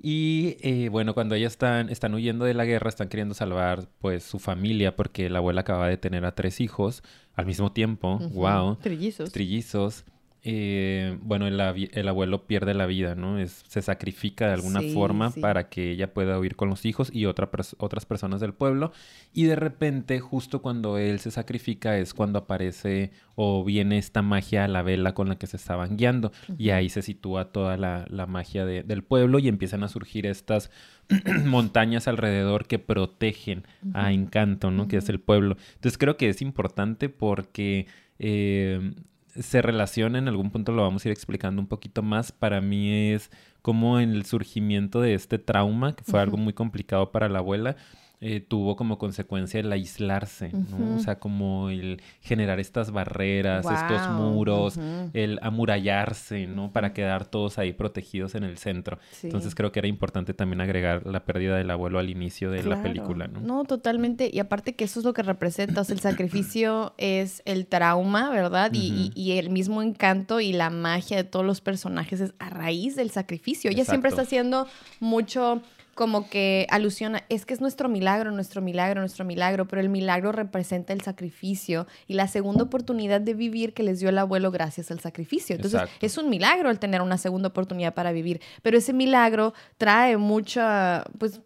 Y 0.00 0.56
eh, 0.60 0.88
bueno, 0.88 1.14
cuando 1.14 1.34
ellas 1.34 1.52
están, 1.52 1.90
están 1.90 2.14
huyendo 2.14 2.44
de 2.44 2.54
la 2.54 2.64
guerra, 2.64 2.88
están 2.88 3.08
queriendo 3.08 3.34
salvar 3.34 3.88
pues 3.98 4.24
su 4.24 4.38
familia 4.38 4.96
porque 4.96 5.28
la 5.28 5.38
abuela 5.38 5.62
acaba 5.62 5.88
de 5.88 5.96
tener 5.96 6.24
a 6.24 6.34
tres 6.34 6.60
hijos 6.60 7.02
al 7.34 7.46
mismo 7.46 7.72
tiempo. 7.72 8.18
Wow. 8.18 8.76
Trillizos. 8.76 9.32
Trillizos. 9.32 10.04
Eh, 10.42 11.18
bueno, 11.20 11.46
el, 11.46 11.60
abuelo 12.08 12.46
pierde 12.46 12.72
la 12.72 12.86
vida, 12.86 13.14
¿no? 13.14 13.38
Es, 13.38 13.62
se 13.68 13.82
sacrifica 13.82 14.46
de 14.46 14.54
alguna 14.54 14.80
Sí, 14.80 14.94
forma 14.94 15.30
sí. 15.32 15.40
para 15.40 15.68
que 15.68 15.90
ella 15.90 16.14
pueda 16.14 16.38
huir 16.38 16.56
con 16.56 16.70
los 16.70 16.86
hijos 16.86 17.10
y 17.12 17.26
otra 17.26 17.50
pers- 17.50 17.74
otras 17.78 18.06
personas 18.06 18.40
del 18.40 18.54
pueblo. 18.54 18.92
Y 19.34 19.44
de 19.44 19.56
repente, 19.56 20.18
justo 20.20 20.62
cuando 20.62 20.96
él 20.96 21.18
se 21.20 21.30
sacrifica, 21.30 21.98
es 21.98 22.14
cuando 22.14 22.38
aparece 22.38 23.10
o 23.34 23.64
viene 23.64 23.98
esta 23.98 24.22
magia 24.22 24.64
a 24.64 24.68
la 24.68 24.82
vela 24.82 25.12
con 25.14 25.28
la 25.28 25.36
que 25.36 25.46
se 25.46 25.58
estaban 25.58 25.96
guiando. 25.98 26.32
Y 26.56 26.70
ahí 26.70 26.88
se 26.88 27.02
sitúa 27.02 27.52
toda 27.52 27.76
la, 27.76 28.06
la 28.08 28.26
magia 28.26 28.64
de- 28.64 28.82
del 28.82 29.04
pueblo 29.04 29.38
y 29.40 29.48
empiezan 29.48 29.82
a 29.82 29.88
surgir 29.88 30.24
estas 30.26 30.70
montañas 31.44 32.08
alrededor 32.08 32.66
que 32.66 32.78
protegen 32.78 33.64
a 33.92 34.12
Encanto, 34.12 34.70
¿no? 34.70 34.88
Que 34.88 34.96
es 34.96 35.08
el 35.10 35.20
pueblo. 35.20 35.56
Entonces 35.74 35.98
creo 35.98 36.16
que 36.16 36.28
es 36.30 36.40
importante 36.40 37.08
porque 37.10 37.86
eh, 38.18 38.92
se 39.38 39.62
relaciona, 39.62 40.18
en 40.18 40.28
algún 40.28 40.50
punto 40.50 40.72
lo 40.72 40.82
vamos 40.82 41.04
a 41.04 41.08
ir 41.08 41.12
explicando 41.12 41.60
un 41.60 41.68
poquito 41.68 42.02
más. 42.02 42.32
Para 42.32 42.60
mí 42.60 43.12
es 43.12 43.30
como 43.62 43.98
el 43.98 44.24
surgimiento 44.24 45.00
de 45.00 45.14
este 45.14 45.38
trauma, 45.38 45.94
que 45.94 46.04
fue 46.04 46.20
algo 46.20 46.36
muy 46.36 46.52
complicado 46.52 47.12
para 47.12 47.28
la 47.28 47.38
abuela. 47.38 47.76
Eh, 48.22 48.40
tuvo 48.40 48.76
como 48.76 48.98
consecuencia 48.98 49.60
el 49.60 49.72
aislarse, 49.72 50.50
¿no? 50.52 50.96
O 50.96 50.98
sea, 50.98 51.18
como 51.18 51.70
el 51.70 52.02
generar 52.20 52.60
estas 52.60 52.90
barreras, 52.90 53.64
estos 53.64 54.10
muros, 54.10 54.78
el 55.14 55.38
amurallarse, 55.40 56.46
¿no? 56.46 56.70
Para 56.70 56.92
quedar 56.92 57.24
todos 57.24 57.58
ahí 57.58 57.72
protegidos 57.72 58.34
en 58.34 58.44
el 58.44 58.58
centro. 58.58 58.98
Sí. 59.10 59.28
Entonces 59.28 59.54
creo 59.54 59.72
que 59.72 59.78
era 59.78 59.88
importante 59.88 60.34
también 60.34 60.60
agregar 60.60 61.06
la 61.06 61.24
pérdida 61.24 61.56
del 61.56 61.70
abuelo 61.70 61.98
al 61.98 62.10
inicio 62.10 62.50
de 62.50 62.62
la 62.62 62.82
película, 62.82 63.26
¿no? 63.26 63.40
No, 63.40 63.64
totalmente. 63.64 64.30
Y 64.30 64.38
aparte 64.38 64.74
que 64.74 64.84
eso 64.84 65.00
es 65.00 65.06
lo 65.06 65.14
que 65.14 65.22
representa. 65.22 65.80
O 65.80 65.84
sea, 65.84 65.94
el 65.94 66.00
sacrificio 66.00 66.92
es 66.98 67.40
el 67.46 67.66
trauma, 67.66 68.28
¿verdad? 68.28 68.70
Y, 68.74 69.30
el 69.30 69.48
mismo 69.48 69.80
encanto 69.80 70.40
y 70.40 70.52
la 70.52 70.68
magia 70.68 71.16
de 71.16 71.24
todos 71.24 71.46
los 71.46 71.60
personajes 71.62 72.20
es 72.20 72.34
a 72.38 72.50
raíz 72.50 72.96
del 72.96 73.10
sacrificio. 73.10 73.70
Ella 73.70 73.84
siempre 73.84 74.10
está 74.10 74.22
haciendo 74.22 74.66
mucho 74.98 75.62
como 75.94 76.28
que 76.28 76.66
alusiona, 76.70 77.24
es 77.28 77.44
que 77.44 77.54
es 77.54 77.60
nuestro 77.60 77.88
milagro, 77.88 78.30
nuestro 78.30 78.62
milagro, 78.62 79.00
nuestro 79.00 79.24
milagro, 79.24 79.66
pero 79.68 79.80
el 79.80 79.88
milagro 79.88 80.32
representa 80.32 80.92
el 80.92 81.00
sacrificio 81.00 81.86
y 82.06 82.14
la 82.14 82.28
segunda 82.28 82.64
oportunidad 82.64 83.20
de 83.20 83.34
vivir 83.34 83.74
que 83.74 83.82
les 83.82 84.00
dio 84.00 84.08
el 84.08 84.18
abuelo 84.18 84.50
gracias 84.50 84.90
al 84.90 85.00
sacrificio. 85.00 85.56
Entonces, 85.56 85.80
Exacto. 85.80 86.06
es 86.06 86.16
un 86.18 86.30
milagro 86.30 86.70
el 86.70 86.78
tener 86.78 87.02
una 87.02 87.18
segunda 87.18 87.48
oportunidad 87.48 87.94
para 87.94 88.12
vivir, 88.12 88.40
pero 88.62 88.78
ese 88.78 88.92
milagro 88.92 89.52
trae 89.78 90.16
mucha, 90.16 91.04
pues, 91.18 91.40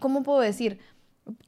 ¿cómo 0.00 0.22
puedo 0.22 0.40
decir? 0.40 0.78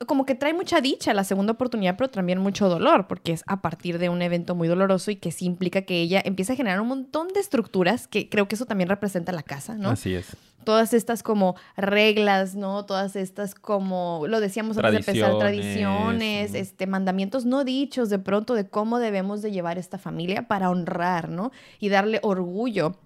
Como 0.07 0.27
que 0.27 0.35
trae 0.35 0.55
mucha 0.55 0.81
dicha 0.81 1.15
la 1.15 1.25
segunda 1.25 1.53
oportunidad, 1.53 1.97
pero 1.97 2.11
también 2.11 2.39
mucho 2.39 2.69
dolor, 2.69 3.07
porque 3.09 3.33
es 3.33 3.43
a 3.47 3.63
partir 3.63 3.99
de 3.99 4.09
un 4.09 4.23
evento 4.23 4.55
muy 4.55 4.69
doloroso 4.69 5.11
y 5.11 5.17
que 5.17 5.33
sí 5.33 5.45
implica 5.45 5.83
que 5.83 6.01
ella 6.01 6.23
empieza 6.25 6.53
a 6.53 6.57
generar 6.57 6.81
un 6.81 6.89
montón 6.89 7.29
de 7.29 7.41
estructuras, 7.41 8.07
que 8.07 8.29
creo 8.29 8.47
que 8.49 8.55
eso 8.55 8.67
también 8.67 8.89
representa 8.89 9.33
la 9.33 9.43
casa, 9.43 9.75
¿no? 9.75 9.91
Así 9.91 10.15
es. 10.15 10.37
Todas 10.65 10.95
estas 10.95 11.25
como 11.25 11.57
reglas, 11.77 12.55
¿no? 12.55 12.85
Todas 12.85 13.17
estas 13.17 13.55
como, 13.55 14.25
lo 14.29 14.41
decíamos 14.41 14.79
antes 14.79 14.93
de 14.93 14.99
empezar, 14.99 15.39
Tradiciones, 15.39 16.55
este, 16.55 16.87
mandamientos 16.87 17.45
no 17.45 17.65
dichos 17.65 18.11
de 18.11 18.21
pronto 18.21 18.55
de 18.55 18.69
cómo 18.69 19.01
debemos 19.01 19.43
de 19.43 19.51
llevar 19.51 19.79
esta 19.79 19.99
familia 19.99 20.47
para 20.47 20.71
honrar, 20.71 21.29
¿no? 21.29 21.51
Y 21.81 21.89
darle 21.89 22.21
orgullo 22.23 22.97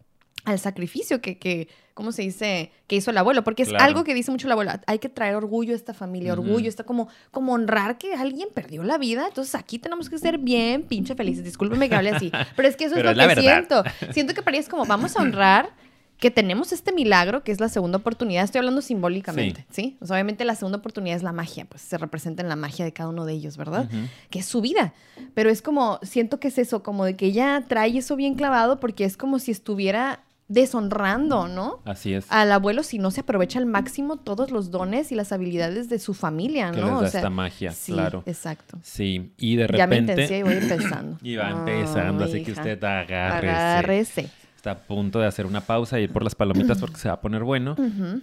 al 0.46 0.58
sacrificio 0.58 1.20
que, 1.20 1.38
que, 1.38 1.68
¿cómo 1.92 2.12
se 2.12 2.22
dice? 2.22 2.70
Que 2.86 2.96
hizo 2.96 3.10
el 3.10 3.18
abuelo, 3.18 3.44
porque 3.44 3.62
es 3.64 3.68
Claro. 3.68 3.84
algo 3.84 4.04
que 4.04 4.14
dice 4.14 4.30
mucho 4.30 4.46
el 4.46 4.52
abuelo, 4.52 4.70
hay 4.86 4.98
que 4.98 5.08
traer 5.08 5.34
orgullo 5.34 5.72
a 5.74 5.76
esta 5.76 5.92
familia, 5.92 6.32
orgullo, 6.32 6.68
está 6.68 6.84
como, 6.84 7.08
como 7.30 7.52
honrar 7.52 7.98
que 7.98 8.14
alguien 8.14 8.48
perdió 8.54 8.82
la 8.84 8.96
vida, 8.96 9.26
entonces 9.28 9.54
aquí 9.54 9.78
tenemos 9.78 10.08
que 10.08 10.16
ser 10.18 10.38
bien 10.38 10.84
pinche 10.84 11.14
felices, 11.14 11.44
discúlpeme 11.44 11.88
que 11.88 11.94
hable 11.96 12.10
así, 12.10 12.32
pero 12.56 12.66
es 12.68 12.76
que 12.76 12.84
eso 12.86 12.94
Pero 12.94 13.10
es 13.10 13.16
lo 13.16 13.22
que 13.22 13.28
verdad. 13.34 13.42
siento, 13.42 13.84
siento 14.12 14.34
que 14.34 14.42
para 14.42 14.56
es 14.56 14.68
como, 14.68 14.86
vamos 14.86 15.16
a 15.16 15.20
honrar 15.20 15.70
que 16.18 16.30
tenemos 16.30 16.72
este 16.72 16.92
milagro, 16.92 17.44
que 17.44 17.52
es 17.52 17.60
la 17.60 17.68
segunda 17.68 17.98
oportunidad, 17.98 18.42
estoy 18.44 18.60
hablando 18.60 18.80
simbólicamente, 18.80 19.66
¿sí? 19.70 19.98
O 20.00 20.06
sea, 20.06 20.14
obviamente 20.14 20.46
la 20.46 20.54
segunda 20.54 20.78
oportunidad 20.78 21.14
es 21.16 21.22
la 21.22 21.32
magia, 21.32 21.66
pues 21.66 21.82
se 21.82 21.98
representa 21.98 22.40
en 22.42 22.48
la 22.48 22.56
magia 22.56 22.86
de 22.86 22.92
cada 22.94 23.10
uno 23.10 23.26
de 23.26 23.34
ellos, 23.34 23.58
¿verdad? 23.58 23.86
Que 24.30 24.38
es 24.38 24.46
su 24.46 24.62
vida. 24.62 24.94
Pero 25.34 25.50
es 25.50 25.60
como, 25.60 25.98
siento 26.02 26.40
que 26.40 26.48
es 26.48 26.56
eso, 26.56 26.82
como 26.82 27.04
de 27.04 27.16
que 27.16 27.26
ella 27.26 27.64
trae 27.68 27.98
eso 27.98 28.16
bien 28.16 28.34
clavado 28.34 28.80
porque 28.80 29.04
es 29.04 29.18
como 29.18 29.38
si 29.38 29.50
estuviera 29.50 30.20
deshonrando, 30.48 31.48
¿no? 31.48 31.80
Así 31.84 32.14
es. 32.14 32.26
Al 32.30 32.52
abuelo 32.52 32.82
si 32.82 32.98
no 32.98 33.10
se 33.10 33.22
aprovecha 33.22 33.58
al 33.58 33.66
máximo 33.66 34.16
todos 34.16 34.50
los 34.50 34.70
dones 34.70 35.10
y 35.10 35.14
las 35.14 35.32
habilidades 35.32 35.88
de 35.88 35.98
su 35.98 36.14
familia, 36.14 36.70
que 36.70 36.80
¿no? 36.80 36.86
les 36.86 36.92
da 36.92 36.98
O 36.98 37.10
sea, 37.10 37.20
esta 37.20 37.30
magia, 37.30 37.72
sí, 37.72 37.92
claro. 37.92 38.22
exacto. 38.26 38.78
Sí, 38.82 39.32
y 39.38 39.56
de 39.56 39.68
Ya 39.76 39.86
me 39.86 39.96
intencié 39.98 40.38
y 40.38 40.42
repente... 40.42 40.60
voy 40.60 40.70
empezando. 40.70 41.18
Y 41.26 41.36
va 41.36 41.50
empezando, 41.50 42.24
así 42.24 42.42
que 42.42 42.52
usted 42.52 42.82
agárrese. 42.82 43.54
Agárrese. 43.54 44.30
Está 44.54 44.70
a 44.72 44.78
punto 44.78 45.20
de 45.20 45.26
hacer 45.26 45.46
una 45.46 45.60
pausa 45.60 45.98
y 46.00 46.04
ir 46.04 46.12
por 46.12 46.22
las 46.22 46.34
palomitas 46.34 46.78
porque 46.80 46.96
se 46.96 47.08
va 47.08 47.14
a 47.14 47.20
poner 47.20 47.42
bueno. 47.42 47.74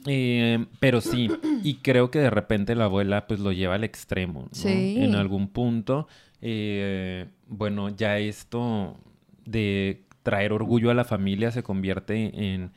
Eh, 0.06 0.66
pero 0.80 1.02
sí, 1.02 1.30
y 1.64 1.76
creo 1.76 2.10
que 2.10 2.20
de 2.20 2.30
repente 2.30 2.76
la 2.76 2.86
abuela 2.86 3.28
pues 3.28 3.40
lo 3.40 3.52
lleva 3.52 3.76
al 3.76 3.84
extremo, 3.84 4.44
¿no? 4.44 4.50
Sí. 4.52 4.96
En 5.00 5.16
algún 5.16 5.50
punto, 5.50 6.08
eh, 6.42 7.28
bueno, 7.48 7.90
ya 7.90 8.18
esto 8.18 8.98
de 9.46 10.03
traer 10.24 10.54
orgullo 10.54 10.90
a 10.90 10.94
la 10.94 11.04
familia 11.04 11.52
se 11.52 11.64
convierte 11.64 12.54
en 12.54 12.72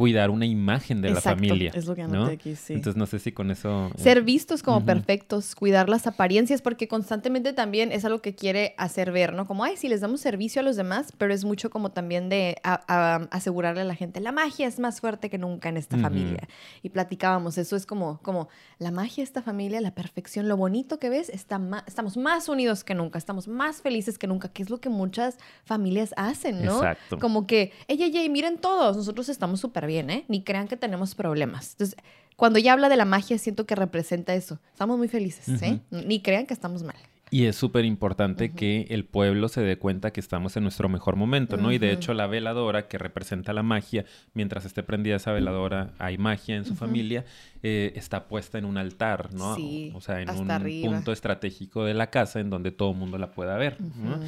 cuidar 0.00 0.30
una 0.30 0.46
imagen 0.46 1.02
de 1.02 1.08
Exacto, 1.10 1.28
la 1.28 1.34
familia. 1.36 1.72
es 1.74 1.84
lo 1.84 1.94
que 1.94 2.08
¿no? 2.08 2.24
aquí, 2.24 2.56
sí. 2.56 2.72
Entonces 2.72 2.96
no 2.96 3.04
sé 3.04 3.18
si 3.18 3.32
con 3.32 3.50
eso... 3.50 3.90
eh, 3.94 3.98
Ser 4.02 4.22
vistos 4.22 4.62
como 4.62 4.78
Ujú. 4.78 4.86
perfectos, 4.86 5.54
cuidar 5.54 5.90
las 5.90 6.06
apariencias, 6.06 6.62
porque 6.62 6.88
constantemente 6.88 7.52
también 7.52 7.92
es 7.92 8.06
algo 8.06 8.22
que 8.22 8.34
quiere 8.34 8.74
hacer 8.78 9.12
ver, 9.12 9.34
¿no? 9.34 9.46
Como, 9.46 9.62
ay, 9.62 9.76
si 9.76 9.88
les 9.90 10.00
damos 10.00 10.22
servicio 10.22 10.60
a 10.60 10.62
los 10.64 10.76
demás, 10.76 11.12
pero 11.18 11.34
es 11.34 11.44
mucho 11.44 11.68
como 11.68 11.90
también 11.92 12.30
de 12.30 12.56
a- 12.62 12.80
a- 12.88 13.28
asegurarle 13.30 13.82
a 13.82 13.84
la 13.84 13.94
gente, 13.94 14.20
la 14.20 14.32
magia 14.32 14.66
es 14.66 14.78
más 14.78 15.02
fuerte 15.02 15.28
que 15.28 15.36
nunca 15.36 15.68
en 15.68 15.76
esta 15.76 15.96
Ujú. 15.96 16.04
familia. 16.04 16.48
Y 16.82 16.88
platicábamos, 16.88 17.58
eso 17.58 17.76
es 17.76 17.84
como, 17.84 18.20
como 18.22 18.48
la 18.78 18.90
magia 18.90 19.16
de 19.16 19.24
esta 19.24 19.42
familia, 19.42 19.82
la 19.82 19.94
perfección, 19.94 20.48
lo 20.48 20.56
bonito 20.56 20.98
que 20.98 21.10
ves, 21.10 21.28
está 21.28 21.60
estamos 21.86 22.16
más 22.16 22.48
unidos 22.48 22.84
que 22.84 22.94
nunca, 22.94 23.18
estamos 23.18 23.48
más 23.48 23.82
felices 23.82 24.16
que 24.16 24.26
nunca, 24.26 24.48
que 24.48 24.62
es 24.62 24.70
lo 24.70 24.80
que 24.80 24.88
muchas 24.88 25.36
familias 25.64 26.14
hacen, 26.16 26.64
¿no? 26.64 26.76
Exacto. 26.78 27.18
Como 27.18 27.46
que, 27.46 27.72
ey, 27.86 28.02
ey, 28.02 28.16
ey, 28.16 28.28
miren 28.30 28.56
todos, 28.56 28.96
nosotros 28.96 29.28
estamos 29.28 29.60
súper 29.60 29.89
bien, 29.90 30.08
¿eh? 30.08 30.24
Ni 30.28 30.42
crean 30.42 30.68
que 30.68 30.76
tenemos 30.76 31.14
problemas. 31.14 31.72
Entonces, 31.72 31.96
cuando 32.36 32.58
ella 32.58 32.72
habla 32.72 32.88
de 32.88 32.96
la 32.96 33.04
magia, 33.04 33.36
siento 33.36 33.66
que 33.66 33.74
representa 33.74 34.34
eso. 34.34 34.58
Estamos 34.72 34.96
muy 34.96 35.08
felices, 35.08 35.60
¿eh? 35.60 35.80
Ni 35.90 36.22
crean 36.22 36.46
que 36.46 36.54
estamos 36.54 36.82
mal. 36.82 36.96
Y 37.32 37.44
es 37.44 37.54
súper 37.54 37.84
importante 37.84 38.50
que 38.50 38.86
el 38.90 39.04
pueblo 39.04 39.48
se 39.48 39.60
dé 39.60 39.78
cuenta 39.78 40.12
que 40.12 40.18
estamos 40.18 40.56
en 40.56 40.64
nuestro 40.64 40.88
mejor 40.88 41.14
momento, 41.14 41.56
¿no? 41.56 41.70
Y 41.70 41.78
de 41.78 41.92
hecho 41.92 42.12
la 42.12 42.26
veladora 42.26 42.88
que 42.88 42.98
representa 42.98 43.52
la 43.52 43.62
magia, 43.62 44.04
mientras 44.34 44.64
esté 44.64 44.82
prendida 44.82 45.16
esa 45.16 45.30
veladora, 45.32 45.92
hay 45.98 46.18
magia 46.18 46.56
en 46.56 46.64
su 46.64 46.74
familia, 46.74 47.24
eh, 47.62 47.92
está 47.94 48.26
puesta 48.26 48.58
en 48.58 48.64
un 48.64 48.78
altar, 48.78 49.32
¿no? 49.32 49.54
Sí, 49.54 49.92
o, 49.94 49.98
o 49.98 50.00
sea, 50.00 50.20
en 50.20 50.30
un 50.30 50.50
arriba. 50.50 50.90
punto 50.90 51.12
estratégico 51.12 51.84
de 51.84 51.94
la 51.94 52.10
casa 52.10 52.40
en 52.40 52.50
donde 52.50 52.72
todo 52.72 52.90
el 52.90 52.96
mundo 52.96 53.16
la 53.16 53.30
pueda 53.30 53.56
ver, 53.56 53.80
¿no? 53.80 54.18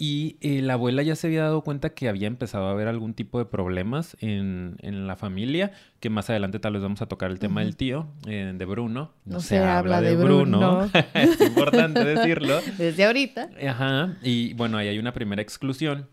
Y 0.00 0.36
eh, 0.40 0.62
la 0.62 0.74
abuela 0.74 1.02
ya 1.02 1.16
se 1.16 1.26
había 1.26 1.42
dado 1.42 1.62
cuenta 1.62 1.90
que 1.90 2.08
había 2.08 2.28
empezado 2.28 2.68
a 2.68 2.70
haber 2.70 2.86
algún 2.86 3.14
tipo 3.14 3.40
de 3.40 3.46
problemas 3.46 4.16
en, 4.20 4.76
en 4.80 5.08
la 5.08 5.16
familia, 5.16 5.72
que 5.98 6.08
más 6.08 6.30
adelante 6.30 6.60
tal 6.60 6.74
vez 6.74 6.82
vamos 6.82 7.02
a 7.02 7.06
tocar 7.06 7.32
el 7.32 7.40
tema 7.40 7.62
del 7.62 7.74
tío, 7.74 8.06
eh, 8.28 8.52
de 8.56 8.64
Bruno. 8.64 9.12
No 9.24 9.40
se 9.40 9.58
habla 9.58 10.00
de 10.00 10.14
Bruno. 10.14 10.88
es 11.14 11.40
importante 11.40 12.04
decirlo. 12.04 12.60
Desde 12.78 13.04
ahorita. 13.04 13.50
Ajá, 13.68 14.16
y 14.22 14.54
bueno, 14.54 14.78
ahí 14.78 14.86
hay 14.86 15.00
una 15.00 15.12
primera 15.12 15.42
exclusión, 15.42 16.06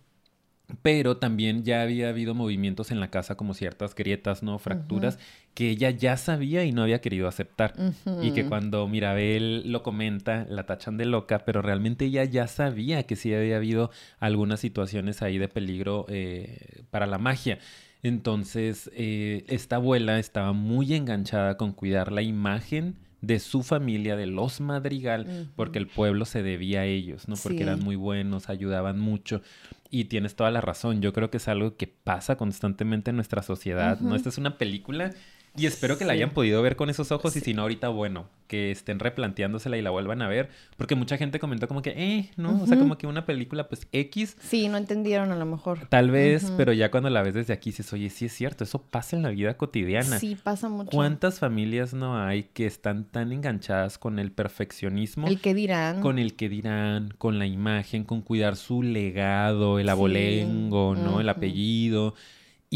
pero 0.82 1.18
también 1.18 1.64
ya 1.64 1.82
había 1.82 2.10
habido 2.10 2.34
movimientos 2.34 2.92
en 2.92 3.00
la 3.00 3.10
casa 3.10 3.36
como 3.36 3.54
ciertas 3.54 3.96
grietas, 3.96 4.44
¿no? 4.44 4.58
Fracturas 4.58 5.20
que 5.54 5.70
ella 5.70 5.90
ya 5.90 6.18
sabía 6.18 6.66
y 6.66 6.72
no 6.72 6.84
había 6.84 7.02
querido 7.02 7.28
aceptar. 7.28 7.74
Y 8.22 8.32
que 8.32 8.46
cuando 8.46 8.88
Mirabel 8.88 9.72
lo 9.72 9.84
comenta, 9.84 10.46
la 10.50 10.66
tachan 10.66 10.98
de 10.98 11.06
loca, 11.06 11.40
pero 11.46 11.62
realmente 11.62 12.06
ella 12.06 12.24
ya 12.26 12.48
sabía 12.48 13.04
que 13.04 13.16
sí 13.16 13.34
había 13.34 13.58
habido 13.58 13.92
algunas 14.20 14.60
situaciones 14.60 15.22
ahí 15.22 15.38
de 15.38 15.48
peligro 15.48 16.06
eh, 16.10 16.84
para 16.90 17.06
la 17.06 17.18
magia. 17.18 17.60
Entonces, 18.04 18.92
eh, 18.94 19.46
esta 19.48 19.78
abuela 19.78 20.20
estaba 20.20 20.52
muy 20.54 20.94
enganchada 20.94 21.58
con 21.58 21.72
cuidar 21.72 22.12
la 22.12 22.22
imagen 22.22 22.96
de 23.22 23.40
su 23.40 23.64
familia, 23.64 24.16
de 24.16 24.26
los 24.28 24.62
Madrigal, 24.62 25.50
porque 25.56 25.80
el 25.80 25.88
pueblo 25.88 26.26
se 26.26 26.44
debía 26.44 26.82
a 26.82 26.86
ellos, 26.86 27.28
¿no? 27.28 27.36
Porque 27.36 27.58
Sí. 27.60 27.64
eran 27.64 27.80
muy 27.80 27.96
buenos, 27.96 28.50
ayudaban 28.50 29.00
mucho. 29.00 29.42
Y 29.90 30.06
tienes 30.06 30.36
toda 30.36 30.52
la 30.52 30.62
razón. 30.62 31.02
Yo 31.02 31.14
creo 31.14 31.30
que 31.30 31.38
es 31.38 31.48
algo 31.48 31.78
que 31.78 31.88
pasa 31.88 32.36
constantemente 32.36 33.12
en 33.12 33.16
nuestra 33.16 33.42
sociedad, 33.42 34.00
¿no? 34.00 34.16
Esta 34.16 34.30
es 34.30 34.38
una 34.38 34.58
película 34.58 35.12
y 35.58 35.66
espero 35.66 35.98
que 35.98 36.06
la 36.06 36.14
hayan 36.14 36.32
podido 36.32 36.62
ver 36.62 36.76
con 36.76 36.90
esos 36.90 37.12
ojos 37.12 37.36
y 37.36 37.40
si 37.40 37.54
no 37.54 37.64
ahorita, 37.64 37.90
bueno, 37.90 38.28
que 38.48 38.72
estén 38.72 39.00
replanteándosela 39.00 39.78
y 39.78 39.82
la 39.82 39.90
vuelvan 39.90 40.22
a 40.22 40.28
ver. 40.28 40.50
Porque 40.78 40.96
mucha 40.96 41.18
gente 41.18 41.40
comentó 41.40 41.68
como 41.68 41.82
que, 41.82 41.92
eh, 41.92 42.30
¿no? 42.38 42.62
O 42.62 42.68
sea, 42.68 42.78
como 42.78 42.98
que 42.98 43.08
una 43.08 43.26
película 43.26 43.68
pues 43.68 43.88
X, 43.92 44.38
Sí, 44.40 44.68
no 44.68 44.78
entendieron 44.78 45.32
a 45.32 45.36
lo 45.36 45.46
mejor. 45.46 45.88
tal 45.90 46.12
vez, 46.12 46.52
pero 46.58 46.74
ya 46.74 46.92
cuando 46.92 47.10
la 47.10 47.22
ves 47.24 47.34
desde 47.34 47.54
aquí 47.54 47.70
dices, 47.72 47.92
oye, 47.94 48.10
sí 48.10 48.26
es 48.26 48.34
cierto, 48.34 48.64
eso 48.64 48.82
pasa 48.84 49.16
en 49.16 49.24
la 49.24 49.30
vida 49.30 49.56
cotidiana. 49.58 50.20
Sí, 50.20 50.36
pasa 50.42 50.70
mucho. 50.70 50.92
¿Cuántas 50.92 51.40
familias 51.40 51.94
no 51.94 52.18
hay 52.18 52.44
que 52.44 52.66
están 52.66 53.06
tan 53.06 53.32
enganchadas 53.32 53.98
con 53.98 54.20
el 54.20 54.32
perfeccionismo? 54.32 55.28
El 55.28 55.40
que 55.42 55.54
dirán. 55.54 56.02
Con 56.02 56.20
el 56.20 56.36
que 56.36 56.50
dirán, 56.50 57.14
con 57.18 57.40
la 57.40 57.48
imagen, 57.48 58.04
con 58.04 58.22
cuidar 58.22 58.56
su 58.56 58.84
legado, 58.84 59.80
el 59.80 59.90
abolengo, 59.90 60.96
¿no? 60.96 61.20
El 61.20 61.30
apellido. 61.30 62.14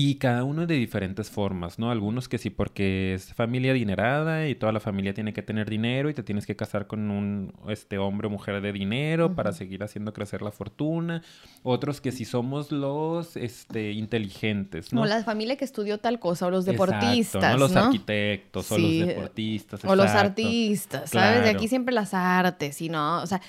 Y 0.02 0.16
cada 0.16 0.46
uno 0.46 0.66
de 0.66 0.76
diferentes 0.76 1.30
formas, 1.30 1.78
¿no? 1.78 1.92
Algunos 1.92 2.30
que 2.30 2.38
sí 2.38 2.50
porque 2.50 3.14
es 3.16 3.34
familia 3.34 3.72
adinerada 3.72 4.48
y 4.48 4.56
toda 4.56 4.72
la 4.72 4.80
familia 4.80 5.14
tiene 5.14 5.34
que 5.34 5.42
tener 5.42 5.70
dinero 5.70 6.10
y 6.10 6.14
te 6.14 6.24
tienes 6.24 6.46
que 6.46 6.56
casar 6.56 6.88
con 6.88 7.12
un 7.12 7.54
este 7.68 7.98
hombre 7.98 8.28
o 8.28 8.30
mujer 8.30 8.62
de 8.62 8.72
dinero 8.72 9.36
para 9.36 9.52
seguir 9.52 9.84
haciendo 9.84 10.14
crecer 10.14 10.42
la 10.42 10.52
fortuna. 10.52 11.22
Otros 11.64 12.00
que 12.00 12.14
sí 12.14 12.24
somos 12.24 12.72
los 12.72 13.36
este 13.36 13.92
inteligentes, 13.92 14.94
¿no? 14.94 15.02
O 15.02 15.06
la 15.06 15.22
familia 15.22 15.58
que 15.58 15.66
estudió 15.66 15.98
tal 15.98 16.18
cosa, 16.18 16.48
o 16.48 16.50
los 16.50 16.66
Exacto, 16.66 16.94
deportistas, 16.94 17.52
¿no? 17.52 17.58
Los 17.58 17.74
¿no? 17.74 17.82
arquitectos 17.82 18.72
o 18.72 18.78
los 18.78 19.00
deportistas. 19.00 19.84
O 19.84 19.98
los 19.98 20.06
exacto. 20.06 20.28
artistas, 20.28 21.10
¿sabes? 21.10 21.44
De 21.44 21.50
aquí 21.50 21.68
siempre 21.68 21.94
las 21.94 22.14
artes, 22.14 22.82
y 22.82 22.88
no, 22.88 23.22
o 23.22 23.28
sea... 23.28 23.42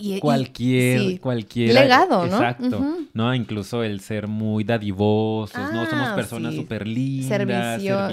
y- 0.00 0.14
y- 0.16 0.20
Cualquier, 0.20 1.00
sí. 1.00 1.18
cualquier 1.18 1.74
Legado, 1.74 2.18
¿no? 2.26 2.32
Exacto. 2.36 2.84
¿no? 3.12 3.34
Incluso 3.34 3.82
el 3.82 4.00
ser 4.00 4.26
muy 4.28 4.64
dadivosos, 4.64 5.72
¿no? 5.72 5.86
Somos 5.86 6.08
Ah, 6.08 6.14
personas 6.16 6.52
sí. 6.54 6.60
súper 6.60 6.86
lindas, 6.86 7.28
Servicio. 7.80 8.08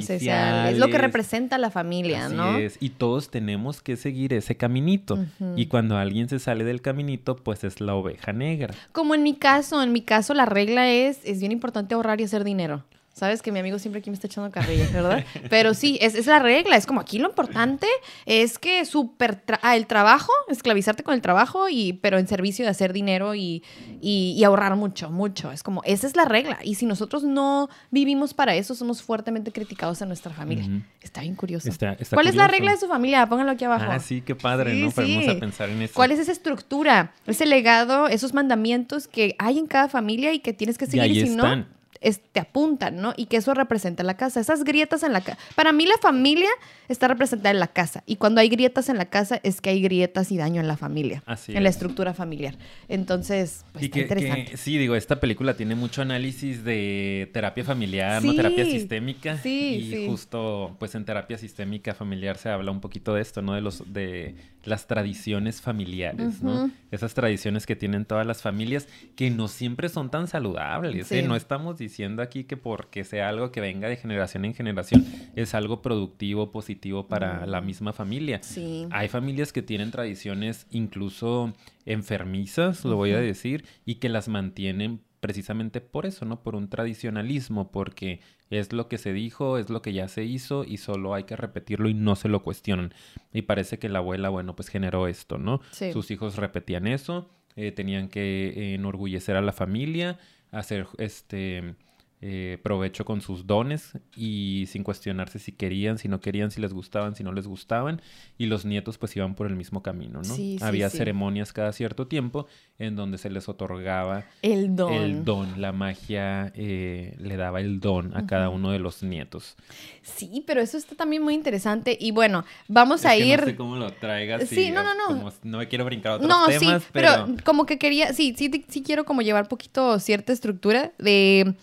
Es 0.69 0.77
lo 0.77 0.87
que 0.89 0.97
representa 0.97 1.57
la 1.57 1.69
familia, 1.71 2.25
Así 2.27 2.35
¿no? 2.35 2.57
es. 2.57 2.77
Y 2.79 2.89
todos 2.89 3.29
tenemos 3.29 3.81
que 3.81 3.97
seguir 3.97 4.33
ese 4.33 4.55
caminito. 4.57 5.17
Y 5.55 5.67
cuando 5.67 5.97
alguien 5.97 6.29
se 6.29 6.39
sale 6.39 6.63
del 6.63 6.81
caminito, 6.81 7.35
pues 7.35 7.63
es 7.63 7.81
la 7.81 7.95
oveja 7.95 8.33
negra. 8.33 8.73
Como 8.91 9.15
en 9.15 9.23
mi 9.23 9.33
caso, 9.35 9.81
en 9.83 9.91
mi 9.91 10.01
caso 10.01 10.33
la 10.33 10.45
regla 10.45 10.89
es, 10.89 11.19
es 11.23 11.39
bien 11.39 11.51
importante 11.51 11.95
ahorrar 11.95 12.21
y 12.21 12.25
hacer 12.25 12.43
dinero. 12.43 12.83
Sabes 13.13 13.41
que 13.41 13.51
mi 13.51 13.59
amigo 13.59 13.77
siempre 13.77 13.99
aquí 13.99 14.09
me 14.09 14.13
está 14.15 14.27
echando 14.27 14.49
carrilla, 14.51 14.87
¿verdad? 14.93 15.25
Pero 15.49 15.73
sí, 15.73 15.97
es, 16.01 16.15
es 16.15 16.27
la 16.27 16.39
regla. 16.39 16.77
Es 16.77 16.85
como 16.85 17.01
aquí 17.01 17.19
lo 17.19 17.27
importante 17.29 17.85
es 18.25 18.57
que 18.57 18.85
super 18.85 19.45
tra- 19.45 19.59
ah, 19.61 19.75
el 19.75 19.85
trabajo, 19.85 20.31
esclavizarte 20.47 21.03
con 21.03 21.13
el 21.13 21.21
trabajo, 21.21 21.67
y, 21.69 21.93
pero 21.93 22.17
en 22.19 22.27
servicio 22.27 22.63
de 22.65 22.71
hacer 22.71 22.93
dinero 22.93 23.35
y, 23.35 23.63
y- 24.01 24.33
y 24.37 24.43
ahorrar 24.45 24.75
mucho, 24.77 25.09
mucho. 25.11 25.51
Es 25.51 25.61
como, 25.61 25.81
esa 25.83 26.07
es 26.07 26.15
la 26.15 26.23
regla. 26.25 26.59
Y 26.63 26.75
si 26.75 26.85
nosotros 26.85 27.23
no 27.23 27.69
vivimos 27.91 28.33
para 28.33 28.55
eso, 28.55 28.75
somos 28.75 29.03
fuertemente 29.03 29.51
criticados 29.51 30.01
en 30.01 30.07
nuestra 30.07 30.31
familia. 30.33 30.65
Está 31.01 31.21
bien 31.21 31.35
curioso. 31.35 31.67
Está- 31.69 31.93
está 31.99 32.15
¿Cuál 32.15 32.27
es 32.27 32.35
la 32.35 32.47
regla 32.47 32.71
de 32.71 32.77
su 32.77 32.87
familia? 32.87 33.27
Pónganlo 33.27 33.51
aquí 33.51 33.65
abajo. 33.65 33.85
Ah, 33.89 33.99
sí, 33.99 34.21
qué 34.21 34.35
padre, 34.35 34.71
Sí, 34.73 34.81
¿no? 34.83 34.91
Podemos 34.91 35.25
sí. 35.25 35.29
a 35.31 35.39
pensar 35.39 35.69
en 35.69 35.81
eso. 35.81 35.93
¿Cuál 35.95 36.11
es 36.11 36.19
esa 36.19 36.31
estructura, 36.31 37.13
ese 37.27 37.45
legado, 37.45 38.07
esos 38.07 38.33
mandamientos 38.33 39.07
que 39.09 39.35
hay 39.37 39.59
en 39.59 39.67
cada 39.67 39.89
familia 39.89 40.33
y 40.33 40.39
que 40.39 40.53
tienes 40.53 40.77
que 40.77 40.85
Y 40.85 40.87
seguir? 40.87 41.01
ahí 41.01 41.11
Y, 41.11 41.21
si 41.27 41.31
están. 41.31 41.59
no, 41.59 41.80
es- 42.01 42.19
te 42.31 42.39
apuntan, 42.39 42.97
¿no? 42.97 43.13
Y 43.15 43.27
que 43.27 43.37
eso 43.37 43.53
representa 43.53 44.03
la 44.03 44.17
casa. 44.17 44.39
Esas 44.39 44.63
grietas 44.63 45.03
en 45.03 45.13
la 45.13 45.21
casa. 45.21 45.37
Para 45.55 45.71
mí 45.71 45.85
la 45.85 45.97
familia 46.01 46.49
está 46.89 47.07
representada 47.07 47.51
en 47.51 47.59
la 47.59 47.67
casa. 47.67 48.03
Y 48.05 48.17
cuando 48.17 48.41
hay 48.41 48.49
grietas 48.49 48.89
en 48.89 48.97
la 48.97 49.05
casa 49.05 49.39
es 49.43 49.61
que 49.61 49.69
hay 49.69 49.81
grietas 49.81 50.31
y 50.31 50.37
daño 50.37 50.59
en 50.59 50.67
la 50.67 50.77
familia. 50.77 51.23
Así 51.25 51.55
en 51.55 51.63
la 51.63 51.69
es. 51.69 51.75
estructura 51.75 52.13
familiar. 52.13 52.55
Entonces, 52.89 53.65
pues 53.71 53.83
y 53.83 53.85
está 53.85 53.93
que, 53.95 54.01
interesante. 54.01 54.51
que- 54.51 54.57
sí, 54.57 54.77
digo, 54.77 54.95
esta 54.95 55.19
película 55.19 55.55
tiene 55.55 55.75
mucho 55.75 56.01
análisis 56.01 56.63
de 56.63 57.29
terapia 57.33 57.63
familiar, 57.63 58.23
¿no? 58.23 58.33
Terapia 58.35 58.65
sistémica. 58.65 59.37
sí, 59.37 59.75
y 59.75 59.91
sí. 59.91 60.07
justo, 60.07 60.75
pues 60.79 60.95
en 60.95 61.05
terapia 61.05 61.37
sistémica 61.37 61.93
familiar 61.93 62.37
se 62.37 62.49
habla 62.49 62.71
un 62.71 62.81
poquito 62.81 63.13
de 63.13 63.21
esto, 63.21 63.41
¿no? 63.41 63.53
De 63.53 63.61
los, 63.61 63.93
de 63.93 64.35
las 64.65 64.87
tradiciones 64.87 65.61
familiares, 65.61 66.41
¿no? 66.41 66.69
Esas 66.91 67.13
tradiciones 67.13 67.65
que 67.65 67.75
tienen 67.75 68.05
todas 68.05 68.25
las 68.27 68.41
familias 68.41 68.87
que 69.15 69.29
no 69.31 69.47
siempre 69.47 69.87
son 69.89 70.09
tan 70.11 70.27
saludables, 70.27 71.11
¿eh? 71.11 71.21
Sí. 71.21 71.27
No 71.27 71.35
estamos 71.35 71.77
diciendo 71.77 71.90
aquí 72.19 72.43
que 72.43 72.57
porque 72.57 73.03
sea 73.03 73.29
algo 73.29 73.51
que 73.51 73.61
venga 73.61 73.87
de 73.87 73.97
generación 73.97 74.45
en 74.45 74.53
generación 74.53 75.05
es 75.35 75.53
algo 75.53 75.81
productivo, 75.81 76.51
positivo 76.51 77.07
para 77.07 77.45
la 77.45 77.61
misma 77.61 77.93
familia. 77.93 78.39
Sí. 78.43 78.87
Hay 78.91 79.07
familias 79.07 79.53
que 79.53 79.61
tienen 79.61 79.91
tradiciones 79.91 80.67
incluso 80.71 81.53
enfermizas, 81.85 82.85
lo 82.85 82.95
voy 82.95 83.11
a 83.11 83.19
decir, 83.19 83.65
y 83.85 83.95
que 83.95 84.09
las 84.09 84.27
mantienen 84.27 85.01
precisamente 85.19 85.81
por 85.81 86.05
eso, 86.05 86.25
¿no? 86.25 86.41
Por 86.41 86.55
un 86.55 86.67
tradicionalismo, 86.67 87.71
porque 87.71 88.19
es 88.49 88.73
lo 88.73 88.89
que 88.89 88.97
se 88.97 89.13
dijo, 89.13 89.57
es 89.57 89.69
lo 89.69 89.81
que 89.81 89.93
ya 89.93 90.07
se 90.07 90.23
hizo 90.23 90.63
y 90.65 90.77
solo 90.77 91.13
hay 91.13 91.23
que 91.23 91.35
repetirlo 91.35 91.87
y 91.87 91.93
no 91.93 92.15
se 92.15 92.27
lo 92.27 92.43
cuestionan. 92.43 92.93
Y 93.31 93.43
parece 93.43 93.79
que 93.79 93.87
la 93.87 93.99
abuela, 93.99 94.29
bueno, 94.29 94.55
pues 94.55 94.67
generó 94.67 95.07
esto, 95.07 95.37
¿no? 95.37 95.61
Sí. 95.71 95.93
Sus 95.93 96.09
hijos 96.11 96.35
repetían 96.37 96.87
eso, 96.87 97.29
eh, 97.55 97.71
tenían 97.71 98.09
que 98.09 98.49
eh, 98.49 98.73
enorgullecer 98.73 99.35
a 99.35 99.41
la 99.41 99.53
familia, 99.53 100.19
hacer 100.51 100.87
este 100.97 101.75
eh, 102.23 102.59
provecho 102.61 103.03
con 103.03 103.19
sus 103.21 103.47
dones 103.47 103.93
y 104.15 104.65
sin 104.67 104.83
cuestionarse 104.83 105.39
si 105.39 105.51
querían, 105.53 105.97
si 105.97 106.07
no 106.07 106.21
querían, 106.21 106.51
si 106.51 106.61
les 106.61 106.71
gustaban, 106.71 107.15
si 107.15 107.23
no 107.23 107.33
les 107.33 107.47
gustaban. 107.47 107.99
Y 108.37 108.45
los 108.45 108.63
nietos 108.63 108.99
pues 108.99 109.15
iban 109.15 109.33
por 109.33 109.47
el 109.47 109.55
mismo 109.55 109.81
camino, 109.81 110.19
¿no? 110.19 110.23
Sí, 110.35 110.57
sí, 110.59 110.63
Había 110.63 110.91
sí. 110.91 110.97
ceremonias 110.97 111.51
cada 111.51 111.71
cierto 111.73 112.05
tiempo 112.05 112.45
en 112.77 112.95
donde 112.95 113.17
se 113.17 113.31
les 113.31 113.49
otorgaba 113.49 114.25
El 114.43 114.75
don. 114.75 114.93
el 114.93 115.25
don. 115.25 115.59
La 115.59 115.71
magia 115.71 116.51
eh, 116.55 117.15
le 117.19 117.37
daba 117.37 117.59
el 117.59 117.79
don 117.79 118.15
a 118.15 118.27
cada 118.27 118.49
uno 118.49 118.71
de 118.71 118.77
los 118.77 119.01
nietos. 119.01 119.55
Sí, 120.03 120.43
pero 120.45 120.61
eso 120.61 120.77
está 120.77 120.95
también 120.95 121.23
muy 121.23 121.33
interesante. 121.33 121.97
Y 121.99 122.11
bueno, 122.11 122.45
vamos 122.67 123.01
Es 123.01 123.05
a 123.07 123.11
que 123.15 123.25
ir. 123.25 123.39
No 123.39 123.45
sé 123.47 123.55
cómo 123.55 123.75
lo 123.77 123.91
traigas. 123.93 124.47
Sí, 124.47 124.67
y, 124.67 124.71
no, 124.71 124.83
no, 124.83 124.93
no. 124.93 125.07
como 125.07 125.33
no 125.43 125.57
me 125.57 125.67
quiero 125.67 125.85
brincar 125.85 126.11
a 126.11 126.15
otros 126.17 126.29
No, 126.29 126.45
temas, 126.45 126.83
sí, 126.83 126.89
pero... 126.91 127.25
pero... 127.25 127.43
como 127.43 127.65
que 127.65 127.79
quería, 127.79 128.13
sí, 128.13 128.35
sí, 128.37 128.63
sí 128.67 128.83
quiero 128.83 129.05
como 129.05 129.23
llevar 129.23 129.47
poquito 129.47 129.97
cierta 129.99 130.33
estructura 130.33 130.91
de, 130.99 131.55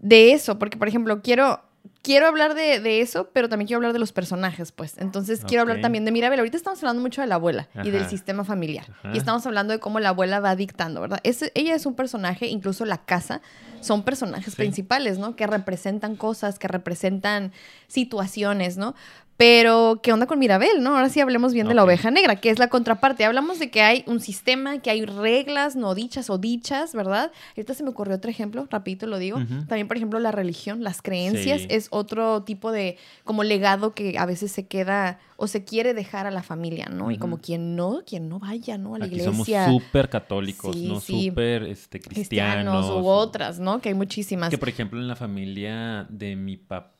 de 0.00 0.32
eso, 0.32 0.58
porque 0.58 0.76
por 0.76 0.88
ejemplo, 0.88 1.20
quiero, 1.22 1.62
quiero 2.02 2.26
hablar 2.28 2.54
de, 2.54 2.80
de 2.80 3.00
eso, 3.00 3.30
pero 3.32 3.48
también 3.48 3.66
quiero 3.66 3.78
hablar 3.78 3.92
de 3.92 3.98
los 3.98 4.12
personajes, 4.12 4.72
pues. 4.72 4.96
Entonces 4.98 5.44
quiero 5.44 5.62
hablar 5.62 5.80
también 5.80 6.04
de 6.04 6.12
Mirabel. 6.12 6.38
Ahorita 6.38 6.56
estamos 6.56 6.78
hablando 6.82 7.02
mucho 7.02 7.20
de 7.20 7.26
la 7.26 7.34
abuela 7.36 7.68
y 7.84 7.90
del 7.90 8.06
sistema 8.06 8.44
familiar. 8.44 8.86
Ajá. 8.98 9.10
Y 9.14 9.18
estamos 9.18 9.44
hablando 9.46 9.72
de 9.72 9.80
cómo 9.80 9.98
la 10.00 10.10
abuela 10.10 10.40
va 10.40 10.54
dictando, 10.56 11.00
¿verdad? 11.00 11.20
Ella 11.24 11.74
es 11.74 11.84
un 11.86 11.94
personaje, 11.94 12.46
incluso 12.46 12.84
la 12.84 12.98
casa 12.98 13.40
son 13.80 14.02
personajes 14.04 14.54
Sí. 14.54 14.56
principales, 14.56 15.18
¿no? 15.18 15.36
Que 15.36 15.46
representan 15.46 16.16
cosas, 16.16 16.58
que 16.58 16.68
representan 16.68 17.52
situaciones, 17.86 18.76
¿no? 18.76 18.94
Pero, 19.38 20.00
¿qué 20.02 20.12
onda 20.12 20.26
con 20.26 20.40
Mirabel, 20.40 20.82
no? 20.82 20.96
Ahora 20.96 21.08
sí 21.08 21.20
hablemos 21.20 21.54
bien 21.54 21.68
de 21.68 21.74
la 21.74 21.84
oveja 21.84 22.10
negra, 22.10 22.34
que 22.36 22.50
es 22.50 22.58
la 22.58 22.66
contraparte. 22.66 23.24
Hablamos 23.24 23.60
de 23.60 23.70
que 23.70 23.82
hay 23.82 24.02
un 24.08 24.18
sistema, 24.18 24.82
que 24.82 24.90
hay 24.90 25.04
reglas 25.06 25.76
no 25.76 25.94
dichas 25.94 26.28
o 26.28 26.38
dichas, 26.38 26.92
¿verdad? 26.92 27.30
Ahorita 27.56 27.72
se 27.74 27.84
me 27.84 27.90
ocurrió 27.90 28.16
otro 28.16 28.32
ejemplo, 28.32 28.66
rapidito 28.68 29.06
lo 29.06 29.16
digo. 29.16 29.38
También, 29.68 29.86
por 29.86 29.96
ejemplo, 29.96 30.18
la 30.18 30.32
religión, 30.32 30.82
las 30.82 31.02
creencias, 31.02 31.60
Sí. 31.60 31.66
es 31.70 31.86
otro 31.92 32.42
tipo 32.42 32.72
de 32.72 32.96
como 33.22 33.44
legado 33.44 33.94
que 33.94 34.18
a 34.18 34.26
veces 34.26 34.50
se 34.50 34.66
queda 34.66 35.20
o 35.36 35.46
se 35.46 35.62
quiere 35.62 35.94
dejar 35.94 36.26
a 36.26 36.32
la 36.32 36.42
familia, 36.42 36.86
¿no? 36.86 37.12
Y 37.12 37.18
como 37.18 37.38
quien 37.38 37.76
no, 37.76 38.00
quien 38.04 38.28
no 38.28 38.40
vaya, 38.40 38.76
¿no? 38.76 38.96
A 38.96 38.98
la 38.98 39.04
Aquí 39.04 39.20
somos 39.20 39.48
iglesia. 39.48 39.70
súper 39.70 40.08
católicos, 40.08 40.74
Sí, 40.74 40.88
¿no? 40.88 40.98
sí. 40.98 41.28
Súper 41.28 41.62
este, 41.62 42.00
cristianos. 42.00 42.74
cristianos 42.74 43.04
u 43.04 43.06
otras, 43.06 43.60
¿no? 43.60 43.80
Que 43.80 43.90
hay 43.90 43.94
muchísimas. 43.94 44.50
Que 44.50 44.58
por 44.58 44.68
ejemplo 44.68 44.98
en 45.00 45.06
la 45.06 45.14
familia 45.14 46.06
de 46.08 46.34
mi 46.34 46.56
papá, 46.56 46.96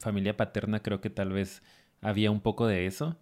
Familia 0.00 0.36
paterna, 0.36 0.80
creo 0.80 1.00
que 1.00 1.10
tal 1.10 1.32
vez 1.32 1.62
había 2.00 2.30
un 2.30 2.40
poco 2.40 2.66
de 2.66 2.86
eso. 2.86 3.16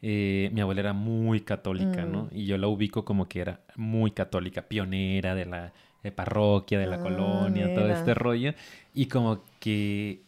Eh, 0.00 0.50
mi 0.52 0.60
abuela 0.60 0.80
era 0.80 0.92
muy 0.92 1.40
católica, 1.40 2.04
¿no? 2.04 2.24
Mm. 2.24 2.36
Y 2.36 2.46
yo 2.46 2.56
la 2.58 2.66
ubico 2.68 3.04
como 3.04 3.28
que 3.28 3.40
era 3.40 3.60
muy 3.76 4.10
católica, 4.12 4.62
pionera 4.62 5.34
de 5.34 5.44
la 5.46 5.72
eh, 6.02 6.10
parroquia, 6.10 6.78
de 6.78 6.86
la 6.86 6.96
Ah, 6.96 7.00
colonia, 7.00 7.74
todo 7.74 7.88
este 7.88 8.14
rollo. 8.14 8.54
Y 8.94 9.06
como 9.06 9.42
que 9.60 10.22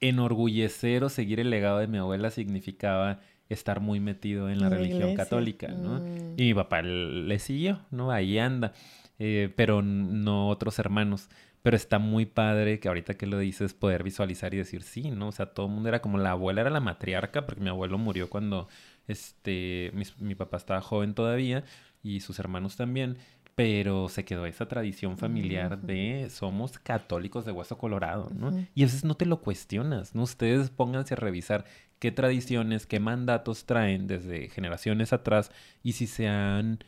enorgullecer 0.00 1.04
o 1.04 1.08
seguir 1.08 1.40
el 1.40 1.50
legado 1.50 1.78
de 1.78 1.86
mi 1.86 1.98
abuela 1.98 2.30
significaba 2.30 3.20
estar 3.48 3.80
muy 3.80 4.00
metido 4.00 4.50
en 4.50 4.60
la 4.60 4.68
religión 4.68 5.02
iglesia. 5.10 5.16
católica, 5.16 5.68
¿no? 5.68 6.00
Mm. 6.00 6.34
Y 6.36 6.42
mi 6.42 6.54
papá 6.54 6.82
le 6.82 7.38
siguió, 7.38 7.80
¿no? 7.90 8.10
Ahí 8.10 8.38
anda. 8.38 8.72
Eh, 9.18 9.52
pero 9.56 9.82
no 9.82 10.48
otros 10.48 10.78
hermanos. 10.78 11.28
Pero 11.66 11.74
está 11.76 11.98
muy 11.98 12.26
padre 12.26 12.78
que 12.78 12.86
ahorita 12.86 13.14
que 13.14 13.26
lo 13.26 13.40
dices 13.40 13.74
poder 13.74 14.04
visualizar 14.04 14.54
y 14.54 14.58
decir 14.58 14.84
sí, 14.84 15.10
¿no? 15.10 15.26
O 15.26 15.32
sea, 15.32 15.46
todo 15.46 15.66
el 15.66 15.72
mundo 15.72 15.88
era 15.88 16.00
como 16.00 16.16
la 16.16 16.30
abuela 16.30 16.60
era 16.60 16.70
la 16.70 16.78
matriarca 16.78 17.44
porque 17.44 17.60
mi 17.60 17.68
abuelo 17.68 17.98
murió 17.98 18.30
cuando 18.30 18.68
este 19.08 19.90
mis- 19.92 20.16
mi 20.20 20.36
papá 20.36 20.58
estaba 20.58 20.80
joven 20.80 21.14
todavía 21.14 21.64
y 22.04 22.20
sus 22.20 22.38
hermanos 22.38 22.76
también. 22.76 23.16
Pero 23.56 24.08
se 24.08 24.24
quedó 24.24 24.46
esa 24.46 24.68
tradición 24.68 25.18
familiar 25.18 25.80
de 25.80 26.28
somos 26.30 26.78
católicos 26.78 27.44
de 27.44 27.50
hueso 27.50 27.76
colorado, 27.78 28.30
¿no? 28.32 28.52
Y 28.76 28.82
a 28.82 28.86
veces 28.86 29.02
no 29.04 29.16
te 29.16 29.26
lo 29.26 29.40
cuestionas, 29.40 30.14
¿no? 30.14 30.22
Ustedes 30.22 30.70
pónganse 30.70 31.14
a 31.14 31.16
revisar 31.16 31.64
qué 31.98 32.12
tradiciones, 32.12 32.86
qué 32.86 33.00
mandatos 33.00 33.66
traen 33.66 34.06
desde 34.06 34.50
generaciones 34.50 35.12
atrás 35.12 35.50
y 35.82 35.94
si 35.94 36.06
se 36.06 36.28
han 36.28 36.78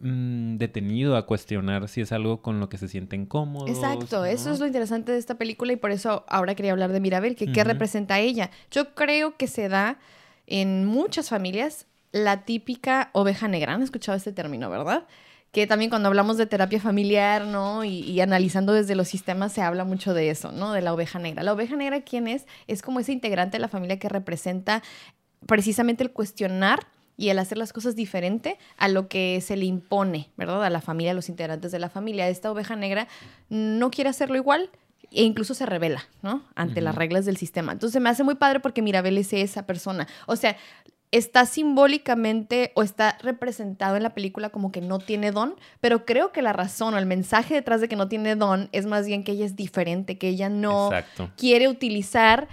mm, 0.00 0.56
detenido 0.56 1.16
a 1.16 1.26
cuestionar 1.26 1.88
si 1.88 2.00
es 2.00 2.12
algo 2.12 2.42
con 2.42 2.60
lo 2.60 2.68
que 2.68 2.78
se 2.78 2.88
sienten 2.88 3.26
cómodos. 3.26 3.70
Exacto, 3.70 4.24
eso 4.24 4.50
es 4.50 4.60
lo 4.60 4.66
interesante 4.66 5.12
de 5.12 5.18
esta 5.18 5.36
película 5.36 5.72
y 5.72 5.76
por 5.76 5.90
eso 5.90 6.24
ahora 6.28 6.54
quería 6.54 6.72
hablar 6.72 6.92
de 6.92 7.00
Mirabel, 7.00 7.36
que 7.36 7.52
qué 7.52 7.64
representa 7.64 8.18
ella. 8.20 8.50
Yo 8.70 8.94
creo 8.94 9.36
que 9.36 9.46
se 9.46 9.68
da 9.68 9.98
en 10.46 10.84
muchas 10.84 11.28
familias 11.28 11.86
la 12.12 12.44
típica 12.44 13.10
oveja 13.12 13.48
negra. 13.48 13.74
Han 13.74 13.82
escuchado 13.82 14.16
este 14.16 14.32
término, 14.32 14.70
¿verdad? 14.70 15.06
Que 15.50 15.66
también 15.66 15.90
cuando 15.90 16.08
hablamos 16.08 16.36
de 16.36 16.46
terapia 16.46 16.80
familiar, 16.80 17.44
¿no? 17.46 17.84
Y, 17.84 18.00
y 18.00 18.20
analizando 18.20 18.72
desde 18.72 18.94
los 18.94 19.08
sistemas 19.08 19.52
se 19.52 19.62
habla 19.62 19.84
mucho 19.84 20.14
de 20.14 20.30
eso, 20.30 20.52
¿no? 20.52 20.72
De 20.72 20.80
la 20.80 20.92
oveja 20.92 21.18
negra. 21.18 21.42
La 21.42 21.52
oveja 21.52 21.76
negra, 21.76 22.02
¿quién 22.02 22.28
es? 22.28 22.46
Es 22.66 22.82
como 22.82 23.00
ese 23.00 23.12
integrante 23.12 23.56
de 23.56 23.60
la 23.60 23.68
familia 23.68 23.98
que 23.98 24.08
representa 24.08 24.82
precisamente 25.46 26.02
el 26.02 26.12
cuestionar 26.12 26.86
y 27.16 27.28
el 27.28 27.38
hacer 27.38 27.58
las 27.58 27.72
cosas 27.72 27.96
diferente 27.96 28.58
a 28.76 28.88
lo 28.88 29.08
que 29.08 29.40
se 29.40 29.56
le 29.56 29.66
impone, 29.66 30.30
¿verdad? 30.36 30.64
A 30.64 30.70
la 30.70 30.80
familia, 30.80 31.12
a 31.12 31.14
los 31.14 31.28
integrantes 31.28 31.72
de 31.72 31.78
la 31.78 31.88
familia. 31.88 32.28
Esta 32.28 32.50
oveja 32.50 32.76
negra 32.76 33.08
no 33.48 33.90
quiere 33.90 34.10
hacerlo 34.10 34.36
igual 34.36 34.70
e 35.10 35.22
incluso 35.22 35.54
se 35.54 35.66
revela, 35.66 36.04
¿no? 36.22 36.42
Ante 36.56 36.80
las 36.80 36.94
reglas 36.94 37.24
del 37.24 37.36
sistema. 37.36 37.72
Entonces 37.72 38.02
me 38.02 38.10
hace 38.10 38.24
muy 38.24 38.34
padre 38.34 38.60
porque 38.60 38.82
Mirabel 38.82 39.16
es 39.18 39.32
esa 39.32 39.64
persona. 39.64 40.08
O 40.26 40.34
sea, 40.34 40.56
está 41.12 41.46
simbólicamente 41.46 42.72
o 42.74 42.82
está 42.82 43.16
representado 43.22 43.96
en 43.96 44.02
la 44.02 44.14
película 44.14 44.50
como 44.50 44.72
que 44.72 44.80
no 44.80 44.98
tiene 44.98 45.30
don, 45.30 45.54
pero 45.80 46.04
creo 46.04 46.32
que 46.32 46.42
la 46.42 46.52
razón 46.52 46.94
o 46.94 46.98
el 46.98 47.06
mensaje 47.06 47.54
detrás 47.54 47.80
de 47.80 47.88
que 47.88 47.94
no 47.94 48.08
tiene 48.08 48.34
don 48.34 48.68
es 48.72 48.86
más 48.86 49.06
bien 49.06 49.22
que 49.22 49.32
ella 49.32 49.46
es 49.46 49.54
diferente, 49.54 50.18
que 50.18 50.28
ella 50.28 50.48
no 50.48 50.88
Exacto. 50.88 51.30
quiere 51.36 51.68
utilizar 51.68 52.48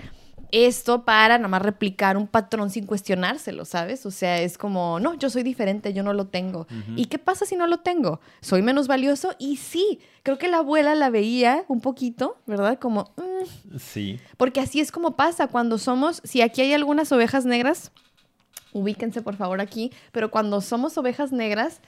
esto 0.51 1.03
para 1.05 1.37
nada 1.37 1.47
más 1.47 1.61
replicar 1.61 2.17
un 2.17 2.27
patrón 2.27 2.69
sin 2.69 2.85
cuestionárselo, 2.85 3.65
¿sabes? 3.65 4.05
O 4.05 4.11
sea, 4.11 4.39
es 4.41 4.57
como, 4.57 4.99
no, 4.99 5.13
yo 5.15 5.29
soy 5.29 5.43
diferente, 5.43 5.93
yo 5.93 6.03
no 6.03 6.13
lo 6.13 6.27
tengo. 6.27 6.67
¿Y 6.95 7.05
qué 7.05 7.17
pasa 7.19 7.45
si 7.45 7.55
no 7.55 7.67
lo 7.67 7.79
tengo? 7.79 8.19
¿Soy 8.41 8.61
menos 8.61 8.87
valioso? 8.87 9.33
Y 9.39 9.57
sí, 9.57 9.99
creo 10.23 10.37
que 10.37 10.47
la 10.49 10.57
abuela 10.57 10.95
la 10.95 11.09
veía 11.09 11.63
un 11.67 11.81
poquito, 11.81 12.37
¿verdad? 12.45 12.79
Como, 12.79 13.13
mm, 13.17 13.77
Sí. 13.77 14.19
porque 14.37 14.59
así 14.59 14.79
es 14.79 14.91
como 14.91 15.15
pasa 15.15 15.47
cuando 15.47 15.77
somos, 15.77 16.21
si 16.23 16.41
aquí 16.41 16.61
hay 16.61 16.73
algunas 16.73 17.11
ovejas 17.11 17.45
negras, 17.45 17.91
ubíquense 18.73 19.21
por 19.21 19.35
favor 19.35 19.61
aquí, 19.61 19.91
pero 20.11 20.31
cuando 20.31 20.61
somos 20.61 20.97
ovejas 20.97 21.31
negras, 21.31 21.81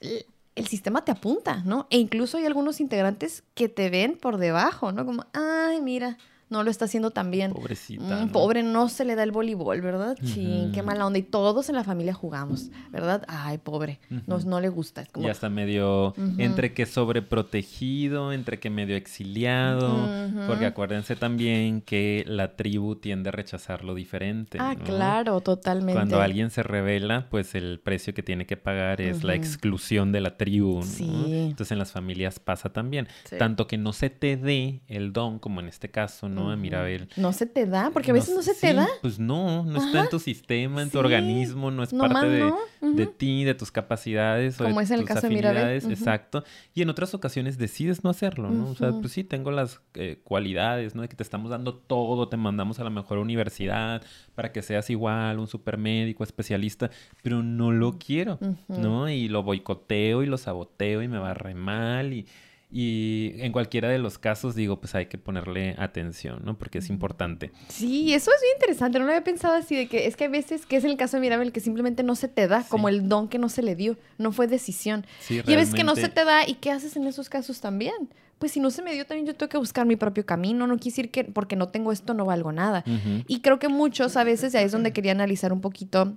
el 0.00 0.66
sistema 0.66 1.04
te 1.04 1.12
apunta, 1.12 1.62
¿no? 1.64 1.86
E 1.90 1.98
incluso 1.98 2.36
hay 2.38 2.46
algunos 2.46 2.80
integrantes 2.80 3.44
que 3.54 3.68
te 3.68 3.90
ven 3.90 4.16
por 4.16 4.38
debajo, 4.38 4.92
¿no? 4.92 5.04
Como, 5.06 5.24
ay, 5.32 5.80
mira, 5.80 6.18
no 6.50 6.62
lo 6.62 6.70
está 6.70 6.86
haciendo 6.86 7.10
tan 7.10 7.30
bien. 7.30 7.52
Pobrecita. 7.52 8.24
Mm. 8.26 8.30
Pobre, 8.30 8.62
no 8.62 8.88
se 8.88 9.04
le 9.04 9.14
da 9.14 9.22
el 9.22 9.32
voleibol, 9.32 9.80
¿verdad? 9.80 10.16
Chin, 10.24 10.72
qué 10.72 10.80
Ujú. 10.80 10.86
mala 10.86 11.06
onda. 11.06 11.18
Y 11.18 11.22
todos 11.22 11.68
en 11.68 11.74
la 11.76 11.84
familia 11.84 12.14
jugamos, 12.14 12.70
¿verdad? 12.90 13.24
Ay, 13.28 13.58
pobre, 13.58 14.00
no, 14.26 14.36
Ujú. 14.36 14.48
no 14.48 14.60
le 14.60 14.68
gusta. 14.68 15.02
Es 15.02 15.08
como, 15.10 15.26
Ya 15.26 15.32
está 15.32 15.48
medio 15.50 16.14
entre 16.38 16.72
que 16.72 16.86
sobreprotegido, 16.86 18.32
entre 18.32 18.58
que 18.58 18.70
medio 18.70 18.96
exiliado, 18.96 20.08
porque 20.46 20.66
acuérdense 20.66 21.16
también 21.16 21.80
que 21.82 22.24
la 22.26 22.56
tribu 22.56 22.96
tiende 22.96 23.28
a 23.28 23.32
rechazar 23.32 23.84
lo 23.84 23.94
diferente. 23.94 24.58
ah, 24.60 24.74
¿no? 24.78 24.84
claro, 24.84 25.40
totalmente. 25.40 25.92
Cuando 25.94 26.20
alguien 26.20 26.50
se 26.50 26.62
revela, 26.62 27.28
pues 27.30 27.54
el 27.54 27.80
precio 27.80 28.14
que 28.14 28.22
tiene 28.22 28.46
que 28.46 28.56
pagar 28.56 29.00
es 29.00 29.24
la 29.24 29.34
exclusión 29.34 30.12
de 30.12 30.20
la 30.20 30.36
tribu. 30.36 30.76
¿no? 30.76 30.82
Sí. 30.82 31.08
Entonces 31.50 31.72
en 31.72 31.78
las 31.78 31.92
familias 31.92 32.38
pasa 32.38 32.70
también. 32.72 33.08
Sí. 33.24 33.36
Tanto 33.38 33.66
que 33.66 33.78
no 33.78 33.92
se 33.92 34.10
te 34.10 34.36
dé 34.36 34.80
el 34.88 35.12
don, 35.12 35.38
como 35.38 35.60
en 35.60 35.68
este 35.68 35.90
caso, 35.90 36.28
¿no? 36.28 36.37
A 36.44 36.52
Ujú. 36.54 36.56
Mirabel. 36.56 37.08
No 37.16 37.32
se 37.32 37.46
te 37.46 37.66
da, 37.66 37.90
porque 37.92 38.10
a 38.10 38.14
veces 38.14 38.34
no, 38.34 38.42
se 38.42 38.54
te 38.54 38.72
da. 38.74 38.86
Pues 39.02 39.18
no, 39.18 39.64
no 39.64 39.78
está 39.84 40.02
en 40.04 40.08
tu 40.08 40.18
sistema, 40.18 40.82
en 40.82 40.88
tu 40.88 40.98
Sí. 40.98 41.04
organismo, 41.04 41.70
no 41.70 41.82
es 41.82 41.92
parte 41.92 42.28
de, 42.28 42.40
no. 42.80 42.92
de 42.94 43.06
ti, 43.06 43.44
de 43.44 43.54
tus 43.54 43.70
capacidades 43.70 44.60
o 44.60 44.64
Como 44.64 44.78
de 44.78 44.84
es 44.84 44.90
en 44.90 45.00
el 45.00 45.04
caso 45.04 45.28
de 45.28 45.34
Mirabel. 45.34 45.76
exacto. 45.90 46.44
Y 46.74 46.82
en 46.82 46.90
otras 46.90 47.14
ocasiones 47.14 47.58
decides 47.58 48.04
no 48.04 48.10
hacerlo, 48.10 48.50
¿no? 48.50 48.70
O 48.70 48.74
sea, 48.74 48.92
pues 48.92 49.12
sí, 49.12 49.24
tengo 49.24 49.50
las 49.50 49.80
eh, 49.94 50.20
cualidades, 50.24 50.94
¿no? 50.94 51.02
De 51.02 51.08
que 51.08 51.16
te 51.16 51.22
estamos 51.22 51.50
dando 51.50 51.74
todo, 51.74 52.28
te 52.28 52.36
mandamos 52.36 52.78
a 52.80 52.84
la 52.84 52.90
mejor 52.90 53.18
universidad 53.18 54.02
para 54.34 54.52
que 54.52 54.62
seas 54.62 54.90
igual, 54.90 55.38
un 55.38 55.46
supermédico, 55.48 56.24
especialista, 56.24 56.90
pero 57.22 57.42
no 57.42 57.72
lo 57.72 57.98
quiero. 57.98 58.38
¿no? 58.68 59.08
Y 59.08 59.28
lo 59.28 59.42
boicoteo 59.42 60.22
y 60.22 60.26
lo 60.26 60.38
saboteo 60.38 61.02
y 61.02 61.08
me 61.08 61.18
va 61.18 61.34
re 61.34 61.54
mal 61.54 62.12
y... 62.12 62.26
Y 62.70 63.32
en 63.38 63.50
cualquiera 63.52 63.88
de 63.88 63.98
los 63.98 64.18
casos 64.18 64.54
digo, 64.54 64.78
pues 64.78 64.94
hay 64.94 65.06
que 65.06 65.16
ponerle 65.16 65.74
atención, 65.78 66.42
¿no? 66.44 66.58
Porque 66.58 66.78
es 66.78 66.90
importante. 66.90 67.50
Sí, 67.68 68.12
eso 68.12 68.30
es 68.30 68.42
bien 68.42 68.52
interesante. 68.56 68.98
No 68.98 69.06
lo 69.06 69.12
había 69.12 69.24
pensado 69.24 69.54
así 69.54 69.74
de 69.74 69.86
que 69.88 70.06
es 70.06 70.16
que 70.16 70.24
a 70.24 70.28
veces, 70.28 70.66
que 70.66 70.76
es 70.76 70.84
el 70.84 70.96
caso 70.98 71.16
de 71.16 71.22
Mirabel, 71.22 71.50
que 71.50 71.60
simplemente 71.60 72.02
no 72.02 72.14
se 72.14 72.28
te 72.28 72.46
da, 72.46 72.62
Sí. 72.62 72.68
como 72.68 72.90
el 72.90 73.08
don 73.08 73.28
que 73.28 73.38
no 73.38 73.48
se 73.48 73.62
le 73.62 73.74
dio, 73.74 73.96
no 74.18 74.32
fue 74.32 74.48
decisión. 74.48 75.06
Sí, 75.20 75.40
Y 75.46 75.52
a 75.54 75.56
veces 75.56 75.74
que 75.74 75.82
no 75.84 75.96
se 75.96 76.08
te 76.10 76.24
da, 76.26 76.46
¿y 76.46 76.54
qué 76.54 76.70
haces 76.70 76.94
en 76.96 77.06
esos 77.06 77.30
casos 77.30 77.60
también? 77.62 78.10
Pues 78.38 78.52
si 78.52 78.60
no 78.60 78.70
se 78.70 78.82
me 78.82 78.92
dio, 78.92 79.06
también 79.06 79.26
yo 79.26 79.34
tengo 79.34 79.48
que 79.48 79.58
buscar 79.58 79.86
mi 79.86 79.96
propio 79.96 80.26
camino. 80.26 80.66
No 80.66 80.74
quiere 80.76 80.90
decir 80.90 81.10
que 81.10 81.24
porque 81.24 81.56
no 81.56 81.70
tengo 81.70 81.90
esto 81.90 82.12
no 82.12 82.26
valgo 82.26 82.52
nada. 82.52 82.84
Y 83.26 83.40
creo 83.40 83.58
que 83.58 83.68
muchos 83.68 84.16
a 84.18 84.24
veces, 84.24 84.52
y 84.52 84.58
ahí 84.58 84.66
es 84.66 84.72
donde 84.72 84.92
quería 84.92 85.12
analizar 85.12 85.54
un 85.54 85.60
poquito 85.62 86.16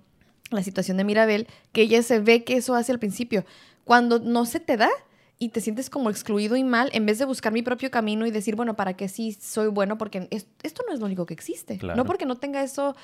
la 0.52 0.62
situación 0.64 0.98
de 0.98 1.06
Mirabel, 1.06 1.48
que 1.72 1.84
ella 1.84 2.04
se 2.04 2.20
ve 2.20 2.44
que 2.44 2.58
eso 2.58 2.76
hace 2.76 2.92
al 2.92 3.00
principio. 3.00 3.46
Cuando 3.86 4.20
no 4.20 4.46
se 4.46 4.60
te 4.60 4.76
da 4.78 4.90
y 5.42 5.50
te 5.50 5.60
sientes 5.60 5.90
como 5.90 6.12
excluido 6.12 6.56
y 6.56 6.64
mal 6.64 6.92
en 6.94 7.08
vez 7.08 7.18
de 7.18 7.26
buscar 7.26 7.52
mi 7.52 7.64
propio 7.64 7.90
camino 7.90 8.28
y 8.28 8.32
decir, 8.32 8.56
bueno, 8.56 8.76
¿para 8.76 8.94
qué 8.94 9.10
sí 9.10 9.36
soy 9.42 9.70
bueno? 9.70 9.98
Porque 9.98 10.28
esto 10.62 10.84
no 10.88 10.94
es 10.94 11.00
lo 11.00 11.08
único 11.08 11.26
que 11.26 11.34
existe. 11.34 11.80
No 11.82 12.06
porque 12.06 12.28
no 12.28 12.36
tenga 12.36 12.62
eso 12.62 12.96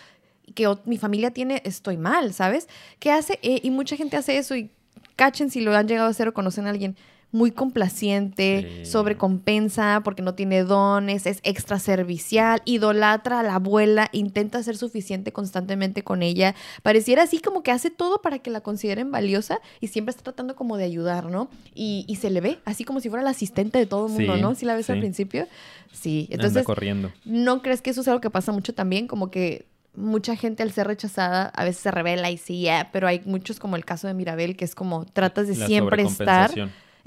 que 0.54 0.72
mi 0.86 1.00
familia 1.00 1.32
tiene, 1.32 1.64
estoy 1.66 1.98
mal, 1.98 2.36
¿sabes? 2.36 2.68
¿Qué 3.00 3.10
hace? 3.12 3.40
Eh, 3.42 3.62
y 3.64 3.72
mucha 3.72 3.96
gente 3.96 4.18
hace 4.18 4.38
eso 4.38 4.56
y 4.56 4.70
cachen 5.16 5.50
si 5.50 5.62
lo 5.62 5.76
han 5.76 5.88
llegado 5.88 6.08
a 6.08 6.12
hacer 6.12 6.28
o 6.28 6.34
conocen 6.36 6.68
a 6.68 6.70
alguien 6.70 6.96
muy 7.32 7.52
complaciente, 7.52 8.86
sobrecompensa 8.86 10.02
porque 10.04 10.22
no 10.22 10.34
tiene 10.34 10.64
dones, 10.64 11.26
es 11.26 11.40
extra 11.44 11.78
servicial, 11.78 12.62
idolatra 12.64 13.42
a 13.42 13.44
la 13.44 13.56
abuela, 13.56 14.10
intenta 14.14 14.64
ser 14.64 14.78
suficiente 14.78 15.34
constantemente 15.34 16.04
con 16.04 16.24
ella. 16.24 16.56
Pareciera 16.84 17.24
así 17.24 17.40
como 17.40 17.64
que 17.64 17.72
hace 17.72 17.90
todo 17.90 18.22
para 18.22 18.40
que 18.40 18.50
la 18.50 18.62
consideren 18.62 19.12
valiosa 19.12 19.60
y 19.82 19.88
siempre 19.88 20.12
está 20.12 20.24
tratando 20.24 20.56
como 20.56 20.78
de 20.78 20.86
ayudar, 20.86 21.26
¿no? 21.26 21.50
Y, 21.76 22.06
se 22.18 22.32
le 22.32 22.42
ve 22.42 22.58
así 22.66 22.84
como 22.84 23.00
si 23.00 23.10
fuera 23.10 23.24
la 23.24 23.30
asistente 23.30 23.78
de 23.78 23.86
todo 23.86 24.08
el 24.08 24.14
mundo, 24.14 24.38
¿no? 24.38 24.56
Si 24.56 24.66
la 24.66 24.76
ves 24.76 24.90
al 24.90 25.00
principio. 25.00 25.48
Sí, 25.92 26.28
entonces... 26.32 26.64
corriendo. 26.66 27.12
¿No 27.26 27.62
crees 27.62 27.82
que 27.82 27.92
eso 27.92 28.02
es 28.02 28.08
algo 28.08 28.22
que 28.22 28.32
pasa 28.32 28.52
mucho 28.52 28.74
también? 28.74 29.08
Como 29.08 29.30
que 29.30 29.68
mucha 29.94 30.36
gente 30.36 30.64
al 30.64 30.72
ser 30.72 30.88
rechazada 30.88 31.50
a 31.50 31.64
veces 31.64 31.82
se 31.82 31.92
revela 31.92 32.32
y 32.32 32.38
sí, 32.38 32.68
pero 32.92 33.08
hay 33.08 33.22
muchos 33.26 33.60
como 33.60 33.76
el 33.76 33.86
caso 33.86 34.08
de 34.08 34.14
Mirabel 34.14 34.56
que 34.56 34.66
es 34.66 34.74
como 34.74 35.06
tratas 35.06 35.48
de 35.48 35.56
siempre 35.56 36.04
estar 36.04 36.52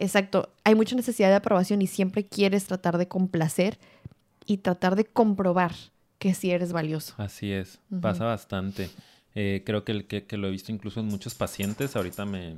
Exacto. 0.01 0.49
Hay 0.65 0.75
mucha 0.75 0.97
necesidad 0.97 1.29
de 1.29 1.37
aprobación 1.37 1.83
y 1.83 1.87
siempre 1.87 2.25
quieres 2.25 2.65
tratar 2.65 2.99
de 2.99 3.07
complacer 3.07 3.79
y 4.47 4.59
tratar 4.59 4.97
de 4.97 5.05
comprobar 5.05 5.73
que 6.19 6.35
sí 6.35 6.51
eres 6.51 6.73
valioso. 6.73 7.15
Así 7.19 7.53
es. 7.53 7.81
Pasa 8.01 8.25
bastante. 8.25 8.91
Eh, 9.35 9.63
creo 9.65 9.85
que, 9.85 10.07
que, 10.07 10.25
que, 10.25 10.37
lo 10.37 10.49
he 10.49 10.51
visto 10.51 10.73
incluso 10.73 11.01
en 11.01 11.07
muchos 11.07 11.35
pacientes. 11.35 11.97
Ahorita 11.97 12.25
me, 12.25 12.57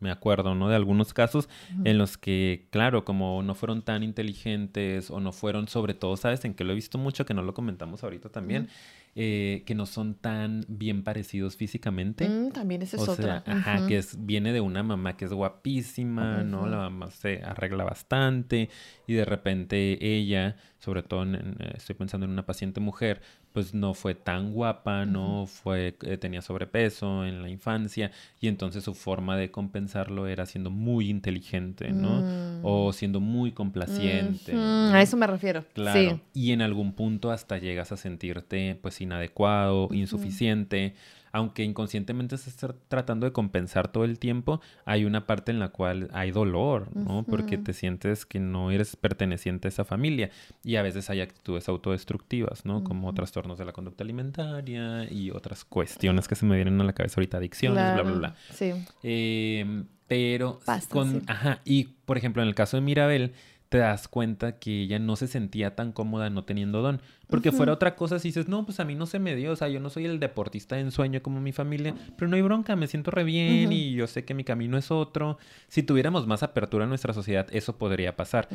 me, 0.00 0.10
acuerdo, 0.10 0.54
¿no? 0.54 0.68
De 0.68 0.76
algunos 0.76 1.12
casos 1.12 1.48
en 1.84 1.98
los 1.98 2.16
que, 2.16 2.66
claro, 2.70 3.04
como 3.04 3.42
no 3.42 3.54
fueron 3.54 3.82
tan 3.82 4.02
inteligentes 4.02 5.10
o 5.10 5.20
no 5.20 5.32
fueron, 5.32 5.68
sobre 5.68 5.94
todo, 5.94 6.16
¿sabes? 6.16 6.44
En 6.44 6.54
que 6.54 6.64
lo 6.64 6.72
he 6.72 6.76
visto 6.76 6.96
mucho, 6.96 7.26
que 7.26 7.34
no 7.34 7.42
lo 7.42 7.54
comentamos 7.54 8.02
ahorita 8.04 8.28
también. 8.28 8.68
Eh, 9.14 9.62
que 9.66 9.74
no 9.74 9.84
son 9.84 10.14
tan 10.14 10.64
bien 10.68 11.04
parecidos 11.04 11.54
físicamente. 11.56 12.26
Mm, 12.26 12.50
también 12.52 12.80
ese 12.80 12.96
es 12.96 13.06
o 13.06 13.14
Sea, 13.14 13.44
Ajá, 13.46 13.86
que 13.86 13.98
es, 13.98 14.16
viene 14.24 14.54
de 14.54 14.62
una 14.62 14.82
mamá 14.82 15.18
que 15.18 15.26
es 15.26 15.32
guapísima, 15.34 16.42
¿no? 16.44 16.66
La 16.66 16.78
mamá 16.78 17.10
se 17.10 17.42
arregla 17.42 17.84
bastante 17.84 18.70
y 19.06 19.12
de 19.12 19.26
repente 19.26 19.98
ella, 20.00 20.56
sobre 20.78 21.02
todo 21.02 21.24
eh, 21.26 21.42
estoy 21.74 21.94
pensando 21.94 22.24
en 22.24 22.32
una 22.32 22.46
paciente 22.46 22.80
mujer, 22.80 23.20
pues 23.52 23.74
no 23.74 23.94
fue 23.94 24.14
tan 24.14 24.52
guapa, 24.52 25.04
no 25.06 25.46
fue, 25.46 25.96
eh, 26.02 26.16
tenía 26.16 26.42
sobrepeso 26.42 27.24
en 27.24 27.42
la 27.42 27.48
infancia 27.48 28.10
y 28.40 28.48
entonces 28.48 28.84
su 28.84 28.94
forma 28.94 29.36
de 29.36 29.50
compensarlo 29.50 30.26
era 30.26 30.46
siendo 30.46 30.70
muy 30.70 31.10
inteligente, 31.10 31.92
¿no? 31.92 32.22
Mm. 32.22 32.60
O 32.62 32.92
siendo 32.92 33.20
muy 33.20 33.52
complaciente. 33.52 34.52
A 34.54 35.00
eso 35.02 35.16
me 35.16 35.26
refiero. 35.26 35.64
Claro. 35.74 36.20
Y 36.32 36.52
en 36.52 36.62
algún 36.62 36.92
punto 36.92 37.30
hasta 37.30 37.58
llegas 37.58 37.92
a 37.92 37.96
sentirte 37.96 38.78
pues 38.80 39.00
inadecuado, 39.00 39.88
insuficiente 39.92 40.94
aunque 41.32 41.64
inconscientemente 41.64 42.34
estés 42.34 42.56
tratando 42.88 43.26
de 43.26 43.32
compensar 43.32 43.88
todo 43.88 44.04
el 44.04 44.18
tiempo, 44.18 44.60
hay 44.84 45.04
una 45.06 45.26
parte 45.26 45.50
en 45.50 45.58
la 45.58 45.70
cual 45.70 46.08
hay 46.12 46.30
dolor, 46.30 46.94
¿no? 46.94 47.24
Porque 47.24 47.56
te 47.56 47.72
sientes 47.72 48.26
que 48.26 48.38
no 48.38 48.70
eres 48.70 48.96
perteneciente 48.96 49.68
a 49.68 49.70
esa 49.70 49.84
familia 49.84 50.30
y 50.62 50.76
a 50.76 50.82
veces 50.82 51.08
hay 51.10 51.22
actitudes 51.22 51.68
autodestructivas, 51.68 52.66
¿no? 52.66 52.84
Como 52.84 53.12
trastornos 53.14 53.58
de 53.58 53.64
la 53.64 53.72
conducta 53.72 54.04
alimentaria 54.04 55.10
y 55.10 55.30
otras 55.30 55.64
cuestiones 55.64 56.28
que 56.28 56.34
se 56.34 56.44
me 56.44 56.56
vienen 56.56 56.80
a 56.80 56.84
la 56.84 56.92
cabeza 56.92 57.20
ahorita, 57.20 57.38
adicciones, 57.38 57.94
bla, 57.94 58.02
bla, 58.02 58.12
bla. 58.12 58.34
Sí. 58.52 58.72
Eh, 59.02 59.84
pero 60.12 60.60
con, 60.90 61.22
ajá, 61.26 61.60
y 61.64 61.84
por 61.84 62.18
ejemplo 62.18 62.42
en 62.42 62.48
el 62.48 62.54
caso 62.54 62.76
de 62.76 62.82
Mirabel, 62.82 63.32
te 63.72 63.78
das 63.78 64.06
cuenta 64.06 64.58
que 64.58 64.82
ella 64.82 64.98
no 64.98 65.16
se 65.16 65.26
sentía 65.26 65.74
tan 65.74 65.92
cómoda 65.92 66.28
no 66.28 66.44
teniendo 66.44 66.82
don. 66.82 67.00
Porque 67.30 67.52
fuera 67.52 67.72
otra 67.72 67.96
cosa, 67.96 68.18
si 68.18 68.28
dices, 68.28 68.46
no, 68.46 68.66
pues 68.66 68.80
a 68.80 68.84
mí 68.84 68.94
no 68.94 69.06
se 69.06 69.18
me 69.18 69.34
dio, 69.34 69.52
o 69.52 69.56
sea, 69.56 69.68
yo 69.68 69.80
no 69.80 69.88
soy 69.88 70.04
el 70.04 70.20
deportista 70.20 70.76
de 70.76 70.82
ensueño 70.82 71.22
como 71.22 71.40
mi 71.40 71.52
familia, 71.52 71.94
pero 72.18 72.28
no 72.28 72.36
hay 72.36 72.42
bronca, 72.42 72.76
me 72.76 72.86
siento 72.86 73.10
re 73.10 73.24
bien 73.24 73.72
y 73.72 73.94
yo 73.94 74.06
sé 74.06 74.26
que 74.26 74.34
mi 74.34 74.44
camino 74.44 74.76
es 74.76 74.90
otro. 74.90 75.38
Si 75.68 75.82
tuviéramos 75.82 76.26
más 76.26 76.42
apertura 76.42 76.84
en 76.84 76.90
nuestra 76.90 77.14
sociedad, 77.14 77.46
eso 77.50 77.78
podría 77.78 78.14
pasar. 78.14 78.46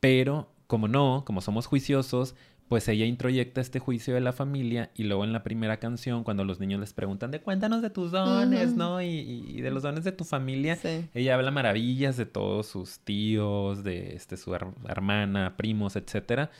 Pero 0.00 0.50
como 0.66 0.86
no, 0.86 1.22
como 1.24 1.40
somos 1.40 1.64
juiciosos, 1.64 2.34
pues 2.68 2.86
ella 2.88 3.06
introyecta 3.06 3.60
este 3.60 3.78
juicio 3.78 4.14
de 4.14 4.20
la 4.20 4.32
familia 4.32 4.90
y 4.94 5.04
luego 5.04 5.24
en 5.24 5.32
la 5.32 5.42
primera 5.42 5.78
canción, 5.78 6.22
cuando 6.22 6.44
los 6.44 6.60
niños 6.60 6.80
les 6.80 6.92
preguntan 6.92 7.30
de 7.30 7.40
cuéntanos 7.40 7.82
de 7.82 7.90
tus 7.90 8.10
dones, 8.12 8.74
¿no? 8.74 9.00
Y, 9.00 9.60
de 9.60 9.70
los 9.70 9.82
dones 9.82 10.04
de 10.04 10.12
tu 10.12 10.24
familia, 10.24 10.78
ella 11.14 11.34
habla 11.34 11.50
maravillas 11.50 12.16
de 12.16 12.26
todos 12.26 12.66
sus 12.66 13.00
tíos, 13.00 13.82
de 13.82 14.14
este, 14.14 14.36
su 14.36 14.54
hermana, 14.54 15.56
primos, 15.56 15.96
etcétera 15.96 16.50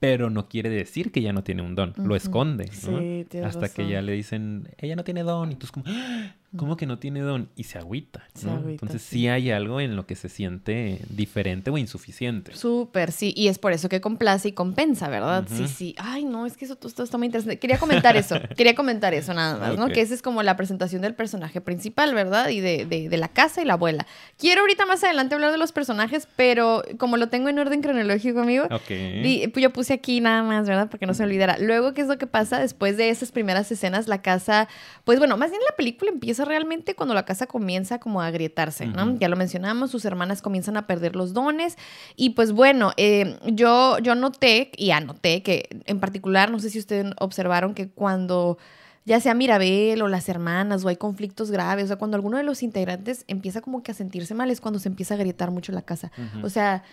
pero 0.00 0.30
no 0.30 0.48
quiere 0.48 0.70
decir 0.70 1.10
que 1.10 1.20
ella 1.20 1.32
no 1.32 1.42
tiene 1.42 1.62
un 1.62 1.74
don, 1.74 1.92
lo 1.96 2.14
esconde, 2.14 2.70
¿no? 2.88 3.44
Hasta 3.44 3.68
que 3.68 3.88
ya 3.88 4.00
le 4.00 4.12
dicen, 4.12 4.68
ella 4.78 4.94
no 4.94 5.02
tiene 5.02 5.24
don, 5.24 5.50
y 5.50 5.56
tú 5.56 5.66
es 5.66 5.72
como, 5.72 5.86
¡Ah! 5.88 6.36
¿Cómo 6.56 6.76
que 6.76 6.86
no 6.86 6.98
tiene 6.98 7.20
don? 7.20 7.50
Y 7.56 7.64
se 7.64 7.78
agüita, 7.78 8.26
Entonces 8.34 9.02
sí. 9.02 9.28
hay 9.28 9.50
algo 9.50 9.80
en 9.80 9.96
lo 9.96 10.06
que 10.06 10.16
se 10.16 10.28
siente 10.28 11.00
diferente 11.10 11.70
o 11.70 11.78
insuficiente. 11.78 12.54
Súper, 12.54 13.12
sí, 13.12 13.32
y 13.36 13.48
es 13.48 13.58
por 13.58 13.72
eso 13.72 13.88
que 13.88 14.00
complace 14.00 14.48
y 14.48 14.52
compensa, 14.52 15.08
¿verdad? 15.08 15.44
Sí, 15.48 15.68
sí. 15.68 15.94
Ay, 15.98 16.24
no, 16.24 16.46
es 16.46 16.56
que 16.56 16.64
eso 16.64 16.76
todo 16.76 17.04
está 17.04 17.18
muy 17.18 17.26
interesante. 17.26 17.58
Quería 17.58 17.78
comentar 17.78 18.16
eso, 18.16 18.36
quería 18.56 18.74
comentar 18.74 19.12
eso 19.14 19.34
nada 19.34 19.58
más, 19.58 19.76
¿no? 19.76 19.88
Que 19.88 20.00
esa 20.00 20.14
es 20.14 20.22
como 20.22 20.42
la 20.42 20.56
presentación 20.56 21.02
del 21.02 21.14
personaje 21.14 21.60
principal, 21.60 22.14
¿verdad? 22.14 22.48
Y 22.48 22.60
de, 22.60 22.86
de, 22.86 23.08
de 23.08 23.16
la 23.16 23.28
casa 23.28 23.60
y 23.60 23.64
la 23.64 23.74
abuela. 23.74 24.06
Quiero 24.38 24.62
ahorita 24.62 24.86
más 24.86 25.04
adelante 25.04 25.34
hablar 25.34 25.52
de 25.52 25.58
los 25.58 25.72
personajes, 25.72 26.28
pero 26.36 26.82
como 26.96 27.16
lo 27.16 27.28
tengo 27.28 27.48
en 27.48 27.58
orden 27.58 27.82
cronológico, 27.82 28.40
amigo, 28.40 28.66
pues 28.68 29.62
yo 29.62 29.72
puse 29.72 29.92
aquí 29.92 30.20
nada 30.20 30.42
más, 30.42 30.66
¿verdad? 30.66 30.88
Porque 30.90 31.06
no 31.06 31.14
se 31.14 31.22
olvidara. 31.24 31.58
Luego, 31.58 31.94
¿qué 31.94 32.00
es 32.02 32.08
lo 32.08 32.18
que 32.18 32.26
pasa 32.26 32.58
después 32.58 32.96
de 32.96 33.10
esas 33.10 33.32
primeras 33.32 33.70
escenas? 33.70 34.08
La 34.08 34.22
casa, 34.22 34.68
pues 35.04 35.18
bueno, 35.18 35.36
más 35.36 35.50
bien 35.50 35.62
la 35.68 35.76
película 35.76 36.10
empieza 36.10 36.37
realmente 36.44 36.94
cuando 36.94 37.14
la 37.14 37.24
casa 37.24 37.46
comienza 37.46 37.98
como 37.98 38.20
a 38.20 38.26
agrietarse, 38.26 38.86
¿no? 38.86 39.16
Ya 39.18 39.28
lo 39.28 39.36
mencionamos, 39.36 39.90
sus 39.90 40.04
hermanas 40.04 40.42
comienzan 40.42 40.76
a 40.76 40.86
perder 40.86 41.16
los 41.16 41.32
dones 41.32 41.76
y 42.16 42.30
pues 42.30 42.52
bueno, 42.52 42.92
eh, 42.96 43.38
yo, 43.46 43.98
yo 43.98 44.14
noté 44.14 44.70
y 44.76 44.90
anoté 44.90 45.42
que 45.42 45.68
en 45.86 46.00
particular, 46.00 46.50
no 46.50 46.58
sé 46.58 46.70
si 46.70 46.78
ustedes 46.78 47.12
observaron 47.18 47.74
que 47.74 47.88
cuando 47.88 48.58
ya 49.04 49.20
sea 49.20 49.32
Mirabel 49.34 50.02
o 50.02 50.08
las 50.08 50.28
hermanas 50.28 50.84
o 50.84 50.88
hay 50.88 50.96
conflictos 50.96 51.50
graves, 51.50 51.84
o 51.84 51.88
sea, 51.88 51.96
cuando 51.96 52.16
alguno 52.16 52.36
de 52.36 52.42
los 52.42 52.62
integrantes 52.62 53.24
empieza 53.26 53.62
como 53.62 53.82
que 53.82 53.92
a 53.92 53.94
sentirse 53.94 54.34
mal 54.34 54.50
es 54.50 54.60
cuando 54.60 54.78
se 54.78 54.88
empieza 54.88 55.14
a 55.14 55.16
agrietar 55.16 55.50
mucho 55.50 55.72
la 55.72 55.80
casa. 55.80 56.12
O 56.42 56.50
sea, 56.50 56.84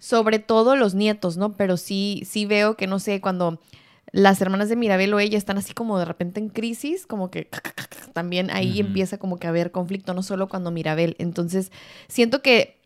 sobre 0.00 0.40
todo 0.40 0.74
los 0.74 0.94
nietos, 0.94 1.36
¿no? 1.36 1.52
Pero 1.52 1.76
sí, 1.76 2.22
sí 2.26 2.44
veo 2.44 2.76
que, 2.76 2.88
no 2.88 2.98
sé, 2.98 3.20
cuando 3.20 3.60
las 4.12 4.40
hermanas 4.40 4.68
de 4.68 4.76
Mirabel 4.76 5.12
o 5.14 5.20
ella 5.20 5.38
están 5.38 5.58
así 5.58 5.74
como 5.74 5.98
de 5.98 6.04
repente 6.04 6.40
en 6.40 6.48
crisis, 6.48 7.06
como 7.06 7.30
que 7.30 7.48
también 8.12 8.50
ahí 8.50 8.80
empieza 8.80 9.18
como 9.18 9.38
que 9.38 9.46
a 9.46 9.50
haber 9.50 9.70
conflicto, 9.70 10.14
no 10.14 10.22
solo 10.22 10.48
cuando 10.48 10.70
Mirabel. 10.70 11.16
Entonces, 11.18 11.70
siento 12.08 12.42
que 12.42 12.78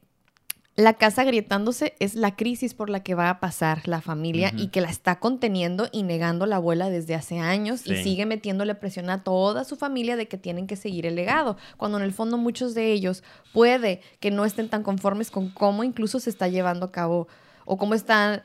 la 0.74 0.94
casa 0.94 1.22
agrietándose 1.22 1.94
es 1.98 2.14
la 2.14 2.34
crisis 2.34 2.72
por 2.72 2.88
la 2.88 3.02
que 3.02 3.14
va 3.14 3.28
a 3.28 3.40
pasar 3.40 3.86
la 3.86 4.00
familia 4.00 4.52
y 4.56 4.68
que 4.68 4.80
la 4.80 4.88
está 4.88 5.20
conteniendo 5.20 5.88
y 5.92 6.02
negando 6.02 6.46
la 6.46 6.56
abuela 6.56 6.88
desde 6.88 7.14
hace 7.14 7.38
años 7.38 7.86
y 7.86 7.96
sigue 7.96 8.24
metiéndole 8.24 8.74
presión 8.74 9.10
a 9.10 9.22
toda 9.22 9.64
su 9.64 9.76
familia 9.76 10.16
de 10.16 10.28
que 10.28 10.38
tienen 10.38 10.66
que 10.66 10.76
seguir 10.76 11.04
el 11.04 11.14
legado, 11.14 11.58
cuando 11.76 11.98
en 11.98 12.04
el 12.04 12.12
fondo 12.14 12.38
muchos 12.38 12.74
de 12.74 12.90
ellos 12.90 13.22
puede 13.52 14.00
que 14.18 14.30
no 14.30 14.46
estén 14.46 14.70
tan 14.70 14.82
conformes 14.82 15.30
con 15.30 15.50
cómo 15.50 15.84
incluso 15.84 16.20
se 16.20 16.30
está 16.30 16.48
llevando 16.48 16.86
a 16.86 16.92
cabo 16.92 17.28
o 17.66 17.76
cómo 17.76 17.92
están 17.92 18.42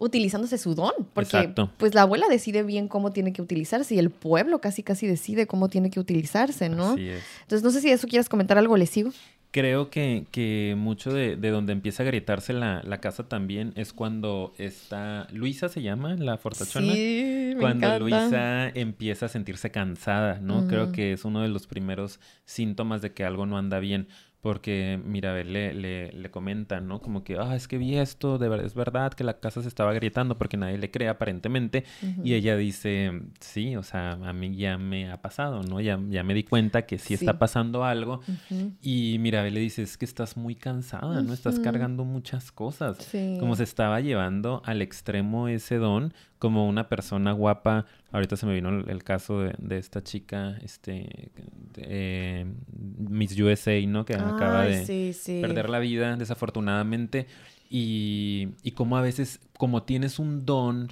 utilizándose 0.00 0.56
su 0.56 0.74
don, 0.74 0.92
porque 1.12 1.52
pues 1.76 1.94
la 1.94 2.02
abuela 2.02 2.26
decide 2.28 2.62
bien 2.62 2.88
cómo 2.88 3.12
tiene 3.12 3.34
que 3.34 3.42
utilizarse 3.42 3.94
y 3.94 3.98
el 3.98 4.08
pueblo 4.08 4.60
casi 4.60 4.82
casi 4.82 5.06
decide 5.06 5.46
cómo 5.46 5.68
tiene 5.68 5.90
que 5.90 6.00
utilizarse, 6.00 6.70
¿no? 6.70 6.96
Entonces 6.96 7.62
no 7.62 7.70
sé 7.70 7.82
si 7.82 7.90
eso 7.90 8.08
quieres 8.08 8.28
comentar 8.28 8.56
algo 8.56 8.76
lesivo. 8.78 9.12
Creo 9.52 9.90
que, 9.90 10.26
que 10.30 10.74
mucho 10.78 11.12
de, 11.12 11.34
de, 11.34 11.50
donde 11.50 11.72
empieza 11.72 12.04
a 12.04 12.06
grietarse 12.06 12.52
la, 12.52 12.82
la, 12.84 13.00
casa 13.00 13.24
también 13.24 13.72
es 13.74 13.92
cuando 13.92 14.54
está... 14.58 15.26
Luisa 15.32 15.68
se 15.68 15.82
llama, 15.82 16.14
la 16.14 16.38
fortachona. 16.38 16.92
Sí, 16.92 17.52
me 17.56 17.60
Cuando 17.60 17.98
Luisa 17.98 18.68
empieza 18.68 19.26
a 19.26 19.28
sentirse 19.28 19.72
cansada, 19.72 20.38
¿no? 20.40 20.68
Creo 20.68 20.92
que 20.92 21.12
es 21.12 21.24
uno 21.24 21.42
de 21.42 21.48
los 21.48 21.66
primeros 21.66 22.20
síntomas 22.44 23.02
de 23.02 23.12
que 23.12 23.24
algo 23.24 23.44
no 23.44 23.58
anda 23.58 23.80
bien 23.80 24.06
porque 24.40 24.98
Mirabel 25.04 25.52
le, 25.52 25.74
le, 25.74 26.12
le 26.12 26.30
comenta, 26.30 26.80
¿no? 26.80 27.00
Como 27.00 27.24
que, 27.24 27.36
ah, 27.38 27.54
es 27.54 27.68
que 27.68 27.76
vi 27.76 27.96
esto, 27.96 28.38
de 28.38 28.48
verdad, 28.48 28.64
es 28.64 28.74
verdad 28.74 29.12
que 29.12 29.22
la 29.22 29.38
casa 29.38 29.60
se 29.60 29.68
estaba 29.68 29.90
agrietando 29.90 30.38
porque 30.38 30.56
nadie 30.56 30.78
le 30.78 30.90
cree 30.90 31.08
aparentemente. 31.08 31.84
Y 32.24 32.34
ella 32.34 32.56
dice, 32.56 33.12
sí, 33.40 33.76
o 33.76 33.82
sea, 33.82 34.12
a 34.12 34.32
mí 34.32 34.56
ya 34.56 34.78
me 34.78 35.10
ha 35.10 35.20
pasado, 35.20 35.62
¿no? 35.62 35.80
Ya, 35.80 36.00
ya 36.08 36.22
me 36.22 36.32
di 36.32 36.44
cuenta 36.44 36.86
que 36.86 36.98
sí, 36.98 37.14
está 37.14 37.38
pasando 37.38 37.84
algo. 37.84 38.20
Y 38.80 39.18
Mirabel 39.20 39.54
le 39.54 39.60
dice, 39.60 39.82
es 39.82 39.98
que 39.98 40.06
estás 40.06 40.36
muy 40.36 40.54
cansada, 40.54 41.20
¿no? 41.20 41.34
Estás 41.34 41.58
cargando 41.60 42.04
muchas 42.04 42.50
cosas. 42.50 43.10
Como 43.38 43.56
se 43.56 43.64
estaba 43.64 44.00
llevando 44.00 44.62
al 44.64 44.80
extremo 44.80 45.48
ese 45.48 45.76
don, 45.76 46.14
como 46.38 46.66
una 46.66 46.88
persona 46.88 47.32
guapa 47.32 47.84
ahorita 48.12 48.36
se 48.36 48.46
me 48.46 48.54
vino 48.54 48.68
el, 48.68 48.88
el 48.88 49.04
caso 49.04 49.40
de, 49.40 49.54
de 49.58 49.78
esta 49.78 50.02
chica, 50.02 50.58
este, 50.62 51.30
eh, 51.76 52.46
Miss 52.98 53.38
USA, 53.38 53.80
¿no? 53.86 54.04
Que 54.04 54.14
acaba 54.14 54.64
de 54.64 54.84
sí, 54.84 55.12
sí. 55.12 55.40
perder 55.40 55.70
la 55.70 55.78
vida, 55.78 56.16
desafortunadamente. 56.16 57.26
Y, 57.68 58.48
y 58.62 58.72
como 58.72 58.96
a 58.96 59.00
veces, 59.02 59.40
como 59.56 59.84
tienes 59.84 60.18
un 60.18 60.44
don 60.44 60.88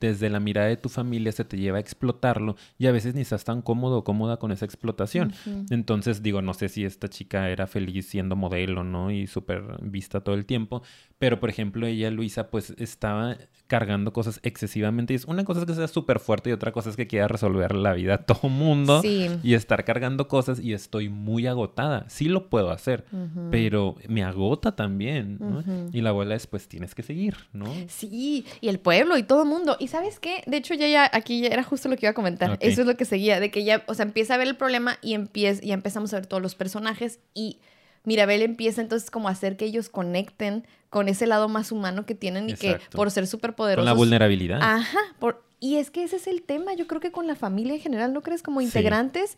desde 0.00 0.30
la 0.30 0.40
mirada 0.40 0.68
de 0.68 0.76
tu 0.76 0.88
familia, 0.88 1.30
se 1.32 1.44
te 1.44 1.58
lleva 1.58 1.76
a 1.76 1.80
explotarlo 1.80 2.56
y 2.78 2.86
a 2.86 2.92
veces 2.92 3.14
ni 3.14 3.20
estás 3.20 3.44
tan 3.44 3.60
cómodo 3.62 3.98
o 3.98 4.04
cómoda 4.04 4.38
con 4.38 4.50
esa 4.50 4.64
explotación. 4.64 5.32
Entonces, 5.70 6.22
digo, 6.22 6.40
no 6.42 6.54
sé 6.54 6.68
si 6.68 6.84
esta 6.84 7.08
chica 7.08 7.48
era 7.50 7.66
feliz 7.66 8.06
siendo 8.08 8.34
modelo, 8.36 8.82
¿no? 8.82 9.10
Y 9.10 9.26
súper 9.26 9.62
vista 9.82 10.20
todo 10.20 10.34
el 10.34 10.46
tiempo. 10.46 10.82
Pero, 11.18 11.38
por 11.38 11.50
ejemplo, 11.50 11.86
ella, 11.86 12.10
Luisa, 12.10 12.48
pues 12.50 12.74
estaba 12.78 13.36
cargando 13.66 14.12
cosas 14.12 14.40
excesivamente. 14.42 15.12
Y 15.12 15.16
es 15.16 15.26
una 15.26 15.44
cosa 15.44 15.60
es 15.60 15.66
que 15.66 15.74
sea 15.74 15.86
súper 15.86 16.18
fuerte 16.18 16.50
y 16.50 16.52
otra 16.54 16.72
cosa 16.72 16.88
es 16.90 16.96
que 16.96 17.06
quiera 17.06 17.28
resolver 17.28 17.74
la 17.74 17.92
vida 17.92 18.14
a 18.14 18.18
todo 18.26 18.48
mundo. 18.48 19.02
Sí. 19.02 19.28
Y 19.42 19.52
estar 19.54 19.84
cargando 19.84 20.28
cosas 20.28 20.60
y 20.60 20.72
estoy 20.72 21.08
muy 21.10 21.46
agotada. 21.46 22.06
Sí 22.08 22.24
lo 22.28 22.48
puedo 22.48 22.70
hacer, 22.70 23.04
Ujú. 23.12 23.48
pero 23.50 23.96
me 24.08 24.24
agota 24.24 24.74
también, 24.74 25.36
¿no? 25.38 25.58
Ujú. 25.58 25.90
Y 25.92 26.00
la 26.00 26.08
abuela 26.10 26.34
es, 26.34 26.46
pues 26.46 26.68
tienes 26.68 26.94
que 26.94 27.02
seguir, 27.02 27.36
¿no? 27.52 27.66
Sí, 27.88 28.46
y 28.62 28.68
el 28.68 28.78
pueblo 28.80 29.18
y 29.18 29.22
todo 29.22 29.42
el 29.42 29.48
mundo. 29.48 29.76
¿Y 29.78 29.88
sabes 29.90 30.18
qué? 30.18 30.42
De 30.46 30.56
hecho, 30.56 30.74
ya, 30.74 30.88
ya 30.88 31.10
aquí 31.12 31.40
ya 31.42 31.48
era 31.48 31.62
justo 31.62 31.88
lo 31.88 31.96
que 31.96 32.06
iba 32.06 32.10
a 32.10 32.14
comentar. 32.14 32.56
Eso 32.60 32.80
es 32.82 32.86
lo 32.86 32.96
que 32.96 33.04
seguía, 33.04 33.40
de 33.40 33.50
que 33.50 33.64
ya, 33.64 33.82
o 33.86 33.94
sea, 33.94 34.04
empieza 34.04 34.34
a 34.34 34.38
ver 34.38 34.48
el 34.48 34.56
problema 34.56 34.98
y 35.02 35.14
empieza, 35.14 35.60
ya 35.62 35.74
empezamos 35.74 36.12
a 36.12 36.16
ver 36.16 36.26
todos 36.26 36.42
los 36.42 36.54
personajes 36.54 37.18
y 37.34 37.58
Mirabel 38.04 38.42
empieza 38.42 38.80
entonces 38.80 39.10
como 39.10 39.28
a 39.28 39.32
hacer 39.32 39.56
que 39.56 39.66
ellos 39.66 39.88
conecten 39.90 40.66
con 40.88 41.08
ese 41.08 41.26
lado 41.26 41.48
más 41.48 41.70
humano 41.70 42.06
que 42.06 42.14
tienen 42.14 42.48
y 42.48 42.54
que 42.54 42.78
por 42.92 43.10
ser 43.10 43.26
súper 43.26 43.50
Con 43.50 43.56
poderosos. 43.56 43.84
la 43.84 43.92
vulnerabilidad. 43.92 44.58
Ajá, 44.62 44.98
por- 45.18 45.44
y 45.60 45.76
es 45.76 45.90
que 45.90 46.02
ese 46.04 46.16
es 46.16 46.26
el 46.26 46.40
tema, 46.42 46.72
yo 46.72 46.86
creo 46.86 47.00
que 47.02 47.12
con 47.12 47.26
la 47.26 47.34
familia 47.36 47.74
en 47.74 47.80
general, 47.80 48.14
¿no 48.14 48.22
crees? 48.22 48.42
Como 48.42 48.60
Sí. 48.60 48.66
integrantes, 48.66 49.36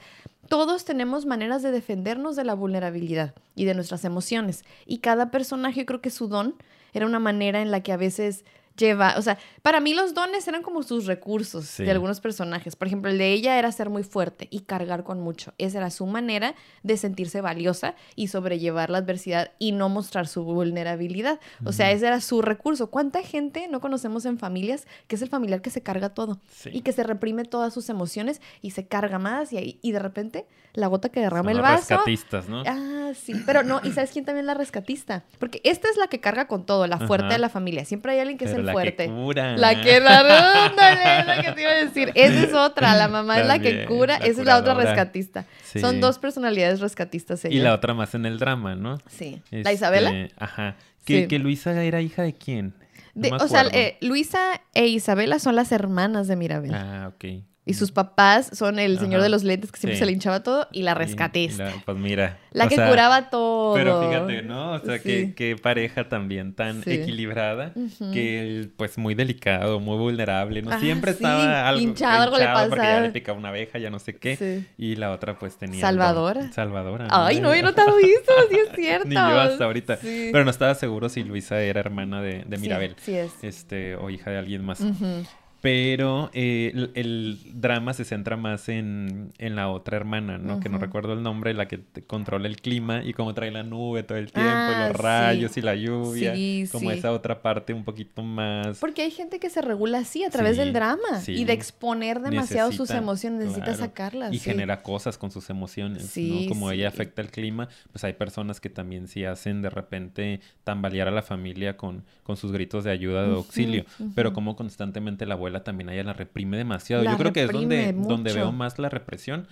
todos 0.49 0.85
tenemos 0.85 1.27
maneras 1.27 1.63
de 1.63 1.73
defendernos 1.73 2.37
de 2.37 2.45
la 2.45 2.55
vulnerabilidad 2.55 3.35
y 3.57 3.65
de 3.65 3.75
nuestras 3.75 4.05
emociones. 4.05 4.65
Y 4.87 4.99
cada 4.99 5.31
personaje, 5.33 5.81
yo 5.81 5.87
creo 5.87 6.01
que 6.01 6.11
su 6.11 6.29
don 6.29 6.55
era 6.95 7.07
una 7.07 7.19
manera 7.19 7.61
en 7.61 7.71
la 7.73 7.83
que 7.83 7.91
a 7.93 7.97
veces 7.97 8.45
lleva, 8.77 9.15
o 9.19 9.23
sea, 9.23 9.39
para 9.63 9.81
mí 9.81 9.95
los 9.95 10.15
dones 10.15 10.47
eran 10.49 10.63
como 10.63 10.83
sus 10.83 11.07
recursos 11.07 11.67
Sí. 11.67 11.85
de 11.85 11.91
algunos 11.91 12.21
personajes. 12.21 12.75
Por 12.77 12.87
ejemplo, 12.89 13.11
el 13.11 13.19
de 13.19 13.33
ella 13.33 13.59
era 13.59 13.71
ser 13.73 13.91
muy 13.91 14.03
fuerte 14.03 14.49
y 14.51 14.61
cargar 14.61 15.05
con 15.05 15.21
mucho. 15.21 15.53
Esa 15.59 15.79
era 15.79 15.91
su 15.91 16.07
manera 16.07 16.55
de 16.83 16.97
sentirse 16.97 17.41
valiosa 17.41 17.95
y 18.17 18.29
sobrellevar 18.29 18.91
la 18.91 18.99
adversidad 18.99 19.53
y 19.59 19.73
no 19.73 19.89
mostrar 19.89 20.27
su 20.27 20.43
vulnerabilidad. 20.45 21.39
O 21.65 21.73
sea, 21.73 21.91
ese 21.91 22.07
era 22.07 22.21
su 22.21 22.43
recurso. 22.43 22.91
¿Cuánta 22.91 23.23
gente 23.23 23.69
no 23.69 23.81
conocemos 23.81 24.25
en 24.25 24.39
familias 24.39 24.87
que 25.07 25.17
es 25.17 25.23
el 25.23 25.29
familiar 25.29 25.61
que 25.63 25.71
se 25.71 25.83
carga 25.83 26.11
todo 26.11 26.41
Sí. 26.51 26.71
y 26.73 26.81
que 26.81 26.93
se 26.93 27.03
reprime 27.03 27.45
todas 27.45 27.73
sus 27.75 27.89
emociones 27.89 28.41
y 28.63 28.71
se 28.71 28.87
carga 28.87 29.19
más 29.19 29.53
y, 29.53 29.59
ahí- 29.59 29.79
y 29.83 29.93
de 29.93 29.99
repente 29.99 30.47
la 30.75 30.87
gota 30.87 31.11
que 31.11 31.21
derrama 31.21 31.51
Son 31.51 31.57
el 31.57 31.63
vaso? 31.63 31.77
rescatistas, 31.97 32.49
¿no? 32.49 32.63
Ah, 32.67 33.13
sí, 33.15 33.35
pero 33.45 33.63
no, 33.63 33.81
¿y 33.85 33.93
sabes 33.93 34.11
quién 34.11 34.25
también 34.25 34.47
la 34.47 34.55
rescatista? 34.55 35.25
Porque 35.39 35.61
esta 35.65 35.89
es 35.91 35.97
la 35.99 36.07
que 36.07 36.21
carga 36.21 36.47
con 36.49 36.65
todo, 36.65 36.87
la 36.87 36.99
fuerte 36.99 37.27
Ajá. 37.27 37.35
de 37.35 37.39
la 37.41 37.49
familia. 37.51 37.85
Siempre 37.85 38.13
hay 38.13 38.21
alguien 38.21 38.39
que 38.39 38.47
es 38.47 38.53
el 38.53 38.62
la 38.63 38.73
fuerte. 38.73 39.07
que 39.07 39.11
cura. 39.13 39.57
La 39.57 39.81
que 39.81 40.01
la 40.01 40.21
es 41.21 41.27
la 41.27 41.43
que 41.43 41.53
te 41.53 41.63
iba 41.63 41.71
a 41.71 41.75
decir. 41.85 42.13
Esa 42.15 42.43
es 42.43 42.55
otra, 42.55 42.95
la 42.97 43.09
mamá 43.09 43.41
es 43.41 43.47
la 43.47 43.59
que 43.59 43.85
cura, 43.87 44.19
la 44.19 44.27
esa 44.27 44.41
es 44.41 44.47
la 44.47 44.59
otra 44.59 44.75
rescatista. 44.75 45.45
Sí. 45.65 45.81
Son 45.81 46.01
dos 46.01 46.19
personalidades 46.19 46.81
rescatistas 46.81 47.45
Y 47.45 47.49
ella. 47.49 47.65
la 47.65 47.75
otra 47.75 47.95
más 47.95 48.15
en 48.15 48.27
el 48.27 48.39
drama, 48.39 48.75
¿no? 48.75 48.99
Sí. 49.09 49.41
Este, 49.45 49.63
¿La 49.65 49.73
Isabela? 49.73 50.29
Ajá. 50.39 50.77
Que, 51.05 51.23
Sí. 51.23 51.29
que 51.29 51.39
Luisa 51.39 51.83
era 51.83 52.01
hija 52.01 52.23
de 52.23 52.33
quién? 52.35 52.75
No 53.15 53.23
De- 53.23 53.31
me 53.33 53.37
o 53.39 53.49
sea, 53.49 53.63
eh, 53.73 53.99
Luisa 54.01 54.39
e 54.75 54.87
Isabela 54.87 55.39
son 55.39 55.57
las 55.57 55.71
hermanas 55.73 56.29
de 56.29 56.37
Mirabel. 56.37 56.73
Ah, 56.75 57.11
ok. 57.15 57.43
Y 57.65 57.75
sus 57.75 57.93
papás 57.93 58.51
son 58.55 58.81
el 58.81 58.99
señor 58.99 59.17
Ajá. 59.21 59.23
de 59.23 59.29
los 59.29 59.45
lentes 59.45 59.71
que 59.71 59.79
siempre 59.79 59.95
Sí. 59.95 60.01
se 60.01 60.07
le 60.07 60.13
hinchaba 60.13 60.43
todo 60.43 60.67
y 60.73 60.83
la 60.83 60.93
y 60.93 61.49
la- 61.59 61.73
pues 61.85 61.97
mira. 61.97 62.39
La 62.51 62.67
que 62.67 62.75
sea, 62.75 62.89
curaba 62.91 63.31
todo. 63.31 63.75
Pero 63.75 64.03
fíjate, 64.09 64.43
¿no? 64.43 64.73
O 64.73 64.79
sea, 64.81 64.99
Sí. 64.99 65.33
que 65.37 65.55
pareja 65.57 66.09
también 66.09 66.55
tan 66.55 66.83
Sí. 66.83 66.91
equilibrada, 66.91 67.73
que 68.13 68.41
él, 68.41 68.73
pues 68.77 68.99
muy 68.99 69.15
delicado, 69.15 69.79
muy 69.79 69.97
vulnerable, 69.97 70.61
¿no? 70.61 70.73
Ah, 70.73 70.81
Siempre 70.81 71.13
estaba 71.13 71.69
algo 71.69 71.81
hinchado, 71.81 72.23
algo 72.23 72.37
le 72.37 72.47
porque 72.47 72.83
ya 72.83 72.83
pasaba. 72.89 73.01
le 73.07 73.11
picaba 73.11 73.39
una 73.39 73.49
abeja, 73.51 73.79
ya 73.79 73.91
no 73.91 74.01
sé 74.01 74.17
qué. 74.17 74.65
Y 74.77 74.97
la 74.97 75.13
otra 75.13 75.39
pues 75.39 75.57
tenía... 75.57 75.81
Salvadora. 75.81 76.51
Salvadora. 76.53 77.07
Ay, 77.11 77.41
no, 77.41 77.43
no 77.49 77.55
he 77.55 77.63
visto, 78.07 78.33
sí 78.51 78.57
es 78.57 78.75
cierto. 78.75 79.09
Ni 79.09 79.15
yo 79.15 79.21
hasta 79.41 79.65
ahorita. 79.65 79.99
Pero 80.03 80.45
no 80.45 80.51
estaba 80.51 80.75
seguro 80.75 81.09
si 81.09 81.23
Luisa 81.23 81.61
era 81.61 81.79
hermana 81.79 82.21
de, 82.23 82.45
Mirabel. 82.59 82.97
Sí, 83.01 83.15
es. 83.15 83.33
Este, 83.43 83.95
o 83.95 84.11
hija 84.11 84.31
de 84.33 84.39
alguien 84.39 84.65
más. 84.65 84.81
Ujú. 84.81 85.25
Pero 85.63 86.29
eh, 86.35 86.73
el, 86.75 86.91
el 86.95 87.39
drama 87.55 87.95
se 87.95 88.05
centra 88.05 88.37
más 88.37 88.69
en, 88.69 89.31
en 89.39 89.55
la 89.55 89.69
otra 89.71 89.97
hermana, 89.97 90.37
¿no? 90.37 90.59
Que 90.59 90.69
no 90.69 90.77
recuerdo 90.79 91.13
el 91.13 91.23
nombre, 91.23 91.55
la 91.55 91.69
que 91.69 91.81
controla 92.09 92.49
el 92.49 92.57
clima 92.61 93.05
y 93.05 93.13
cómo 93.13 93.33
trae 93.33 93.53
la 93.53 93.63
nube 93.63 94.03
todo 94.03 94.19
el 94.19 94.33
tiempo, 94.33 94.51
Ah, 94.51 94.73
y 94.75 94.89
los 94.89 94.97
sí. 94.97 95.03
rayos 95.03 95.57
y 95.57 95.63
la 95.63 95.75
lluvia. 95.77 96.35
Sí, 96.35 96.65
como 96.73 96.91
sí. 96.91 96.99
esa 96.99 97.13
otra 97.13 97.43
parte 97.43 97.73
un 97.73 97.85
poquito 97.85 98.25
más... 98.25 98.79
Porque 98.81 99.03
hay 99.03 99.13
gente 99.13 99.39
que 99.39 99.51
se 99.51 99.63
regula 99.63 99.99
así 99.99 100.25
a 100.25 100.31
través 100.31 100.57
Sí, 100.57 100.59
del 100.65 100.73
drama 100.73 101.21
sí. 101.21 101.33
y 101.35 101.45
de 101.45 101.53
exponer 101.53 102.19
demasiado 102.21 102.71
sus 102.73 102.81
Necesita, 102.91 102.99
emociones, 102.99 103.39
necesita 103.39 103.65
claro. 103.67 103.79
sacarlas. 103.79 104.33
Y 104.35 104.39
sí. 104.39 104.51
genera 104.51 104.83
cosas 104.83 105.17
con 105.17 105.31
sus 105.31 105.49
emociones, 105.49 106.07
Sí, 106.07 106.43
¿no? 106.43 106.49
Como 106.49 106.71
sí. 106.71 106.75
ella 106.75 106.89
afecta 106.89 107.23
el 107.23 107.29
clima, 107.31 107.69
pues 107.93 108.03
hay 108.03 108.15
personas 108.15 108.61
que 108.61 108.69
también 108.69 109.07
sí 109.07 109.25
hacen 109.25 109.63
de 109.63 109.71
repente 109.71 110.41
tambalear 110.65 111.07
a 111.07 111.13
la 111.13 111.23
familia 111.23 111.77
con, 111.77 112.03
con 112.25 112.37
sus 112.37 112.51
gritos 112.51 112.83
de 112.83 112.91
ayuda, 112.91 113.23
de 113.29 113.35
auxilio. 113.35 113.85
Pero 114.17 114.31
ujú. 114.31 114.35
como 114.35 114.57
constantemente 114.57 115.25
la 115.25 115.35
abuela 115.35 115.52
también 115.61 115.89
a 115.89 115.95
ella 115.95 116.05
la 116.05 116.13
reprime 116.13 116.57
demasiado. 116.57 117.03
La 117.03 117.13
Yo 117.13 117.19
creo 117.19 117.33
que 117.33 117.45
es 117.45 117.51
donde, 117.51 117.93
donde 117.93 118.33
veo 118.33 118.53
más 118.53 118.79
la 118.79 118.89
represión. 118.89 119.47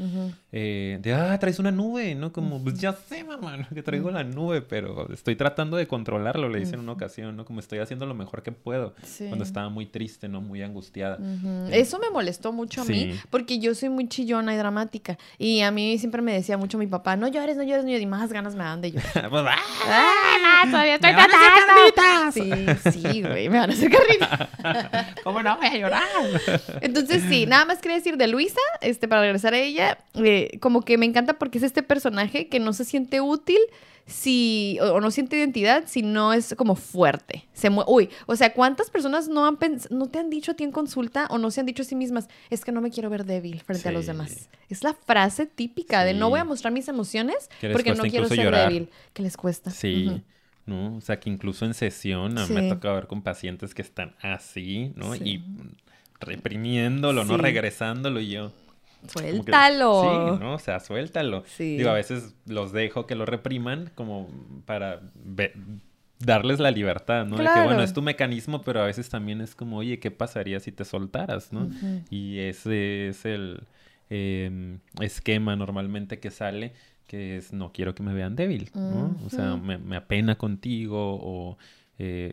Eh, 0.52 0.98
de, 1.00 1.14
ah, 1.14 1.38
traes 1.38 1.58
una 1.58 1.70
nube, 1.70 2.14
¿no? 2.14 2.32
Como, 2.32 2.62
pues 2.62 2.78
ya 2.78 2.92
sé, 2.92 3.24
mamá, 3.24 3.56
¿no? 3.56 3.68
que 3.68 3.82
traigo 3.82 4.10
la 4.10 4.24
nube, 4.24 4.62
pero 4.62 5.12
estoy 5.12 5.36
tratando 5.36 5.76
de 5.76 5.86
controlarlo, 5.86 6.48
le 6.48 6.60
dice 6.60 6.74
en 6.74 6.80
una 6.80 6.92
ocasión, 6.92 7.36
¿no? 7.36 7.44
Como 7.44 7.60
estoy 7.60 7.78
haciendo 7.78 8.06
lo 8.06 8.14
mejor 8.14 8.42
que 8.42 8.52
puedo. 8.52 8.94
Sí. 9.02 9.26
Cuando 9.26 9.44
estaba 9.44 9.68
muy 9.68 9.86
triste, 9.86 10.28
¿no? 10.28 10.40
Muy 10.40 10.62
angustiada. 10.62 11.18
Ujú. 11.18 11.68
Eso 11.72 11.98
me 11.98 12.10
molestó 12.10 12.52
mucho 12.52 12.82
a 12.82 12.84
mí, 12.84 13.18
porque 13.30 13.58
yo 13.58 13.74
soy 13.74 13.88
muy 13.88 14.08
chillona 14.08 14.54
y 14.54 14.56
dramática. 14.56 15.18
Y 15.38 15.60
a 15.60 15.70
mí 15.70 15.98
siempre 15.98 16.22
me 16.22 16.32
decía 16.32 16.56
mucho 16.56 16.78
mi 16.78 16.86
papá, 16.86 17.16
no 17.16 17.28
llores, 17.28 17.56
no 17.56 17.62
llores, 17.62 17.84
no 17.84 17.90
llores. 17.90 18.02
Y 18.02 18.06
más 18.06 18.32
ganas 18.32 18.54
me 18.54 18.64
dan 18.64 18.80
de 18.80 18.92
llorar. 18.92 19.10
Pues, 19.30 19.44
¡ah! 19.46 19.56
¡Ah! 19.86 20.64
Todavía 20.70 20.94
estoy 20.96 21.10
¡Me 21.10 21.16
van 21.16 21.30
a 21.30 22.28
hacer 22.28 22.34
tratando. 22.34 22.80
Sí, 22.92 23.00
sí, 23.00 23.22
güey, 23.22 23.48
me 23.48 23.58
van 23.58 23.70
a 23.70 23.72
hacer 23.72 23.90
carnitas. 23.90 25.14
¿Cómo 25.24 25.42
no 25.42 25.56
voy 25.56 25.66
a 25.66 25.76
llorar? 25.76 25.89
Entonces, 26.81 27.22
sí, 27.29 27.46
nada 27.46 27.64
más 27.64 27.79
quería 27.79 27.96
decir 27.96 28.16
de 28.16 28.26
Luisa, 28.26 28.61
este, 28.81 29.09
para 29.09 29.22
regresar 29.22 29.55
a 29.55 29.59
ella, 29.59 29.98
eh, 30.14 30.59
como 30.61 30.83
que 30.83 30.98
me 30.98 31.07
encanta 31.07 31.35
porque 31.38 31.59
es 31.59 31.64
este 31.64 31.83
personaje 31.83 32.48
que 32.48 32.61
no 32.61 32.72
se 32.72 32.85
siente 32.85 33.20
útil 33.20 33.59
si, 34.07 34.79
o, 34.81 34.94
o 34.94 35.00
no 35.00 35.11
siente 35.11 35.37
identidad 35.37 35.85
si 35.87 36.03
no 36.03 36.33
es 36.33 36.55
como 36.57 36.74
fuerte. 36.74 37.46
Se 37.53 37.70
Uy, 37.87 38.11
o 38.26 38.35
sea, 38.35 38.53
¿cuántas 38.53 38.90
personas 38.90 39.29
no, 39.29 39.46
han 39.46 39.57
pens- 39.59 39.88
no 39.90 40.09
te 40.09 40.18
han 40.18 40.31
dicho 40.31 40.53
a 40.53 40.55
ti 40.55 40.64
en 40.64 40.72
consulta 40.72 41.26
o 41.31 41.38
no 41.38 41.50
se 41.50 41.61
han 41.61 41.66
dicho 41.66 41.83
a 41.83 41.85
sí 41.85 41.94
mismas, 41.94 42.29
es 42.50 42.64
que 42.64 42.72
no 42.72 42.81
me 42.81 42.90
quiero 42.90 43.09
ver 43.11 43.24
débil 43.24 43.61
frente 43.61 43.88
a 43.88 43.92
los 43.92 44.07
demás? 44.07 44.48
Es 44.68 44.83
la 44.83 44.94
frase 44.94 45.46
típica 45.46 46.05
de 46.05 46.14
no 46.14 46.29
voy 46.31 46.40
a 46.40 46.44
mostrar 46.44 46.72
mis 46.72 46.88
emociones 46.88 47.48
porque 47.72 47.94
no 47.94 48.03
quiero 48.05 48.26
ser 48.29 48.38
llorar. 48.44 48.68
débil. 48.68 48.88
Que 49.12 49.22
les 49.22 49.37
cuesta. 49.37 49.70
Sí. 49.70 50.22
¿No? 50.66 50.96
O 50.96 51.01
sea, 51.01 51.18
que 51.20 51.31
incluso 51.31 51.64
en 51.64 51.75
sesión 51.75 52.38
a 52.38 52.46
mí 52.46 52.55
me 52.55 52.62
Sí. 52.62 52.68
toca 52.68 52.92
ver 52.92 53.07
con 53.07 53.23
pacientes 53.23 53.75
que 53.75 53.83
están 53.83 54.14
así, 54.23 54.92
¿no? 54.96 55.14
Sí. 55.14 55.23
Y 55.25 55.44
reprimiéndolo, 56.20 57.25
¿no? 57.25 57.37
Regresándolo 57.37 58.20
y 58.20 58.29
yo. 58.31 58.53
que- 59.03 59.09
Suéltalo. 59.09 60.03
Sí, 60.03 60.40
¿no? 60.44 60.55
O 60.55 60.59
sea, 60.59 60.79
suéltalo. 60.79 61.42
Sí. 61.46 61.79
Digo, 61.79 61.88
a 61.88 61.94
veces 61.94 62.35
los 62.46 62.70
dejo 62.73 63.07
que 63.07 63.14
lo 63.14 63.25
repriman 63.25 63.90
como 63.94 64.29
para 64.66 65.01
darles 66.18 66.61
la 66.61 66.70
libertad, 66.70 67.25
¿no? 67.25 67.38
De 67.38 67.44
que, 67.44 67.61
bueno, 67.64 67.83
es 67.83 67.94
tu 67.94 68.03
mecanismo, 68.03 68.61
pero 68.61 68.83
a 68.83 68.85
veces 68.87 69.09
también 69.09 69.40
es 69.40 69.55
como, 69.55 69.79
oye, 69.79 69.99
¿qué 70.01 70.11
pasaría 70.11 70.61
si 70.61 70.70
te 70.70 70.85
soltaras, 70.85 71.51
no? 71.51 71.70
Y 72.11 72.40
ese 72.40 73.09
es 73.09 73.25
el 73.25 73.62
eh, 74.11 74.77
esquema 75.01 75.57
normalmente 75.57 76.18
que 76.18 76.31
sale, 76.31 76.73
que 77.11 77.37
es 77.38 77.53
no 77.53 77.73
quiero 77.73 77.92
que 77.92 78.05
me 78.05 78.14
vean 78.14 78.37
débil, 78.37 78.70
¿no? 78.73 79.16
O 79.27 79.31
sea, 79.31 79.57
me, 79.57 79.79
me 79.79 79.96
apena 79.96 80.38
contigo 80.38 81.18
o 81.20 81.59
eh, 81.99 82.33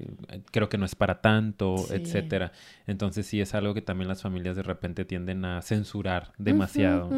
creo 0.51 0.69
que 0.69 0.77
no 0.77 0.85
es 0.85 0.93
para 0.93 1.19
tanto, 1.19 1.77
Sí. 1.87 1.95
etcétera. 1.95 2.51
Entonces 2.85 3.25
sí 3.25 3.41
es 3.41 3.55
algo 3.55 3.73
que 3.73 3.81
también 3.81 4.07
las 4.07 4.21
familias 4.21 4.55
de 4.55 4.61
repente 4.61 5.03
tienden 5.03 5.43
a 5.45 5.61
censurar 5.63 6.31
demasiado, 6.37 7.09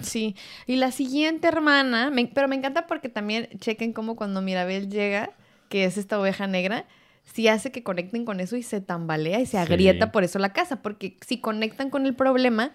Sí. 0.00 0.36
Y 0.68 0.76
la 0.76 0.92
siguiente 0.92 1.48
hermana, 1.48 2.10
me- 2.10 2.30
pero 2.32 2.46
me 2.46 2.54
encanta 2.54 2.86
porque 2.86 3.08
también 3.08 3.48
chequen 3.58 3.92
cómo 3.92 4.14
cuando 4.14 4.40
Mirabel 4.40 4.88
llega, 4.88 5.32
que 5.68 5.84
es 5.84 5.98
esta 5.98 6.18
oveja 6.20 6.46
negra, 6.46 6.86
sí 7.24 7.48
hace 7.48 7.72
que 7.72 7.82
conecten 7.82 8.24
con 8.24 8.38
eso 8.38 8.56
y 8.56 8.62
se 8.62 8.80
tambalea 8.80 9.40
y 9.40 9.46
se 9.46 9.56
Sí. 9.56 9.56
agrieta 9.58 10.12
por 10.12 10.22
eso 10.22 10.38
la 10.38 10.52
casa, 10.52 10.80
porque 10.82 11.16
si 11.26 11.40
conectan 11.40 11.90
con 11.90 12.06
el 12.06 12.14
problema, 12.14 12.70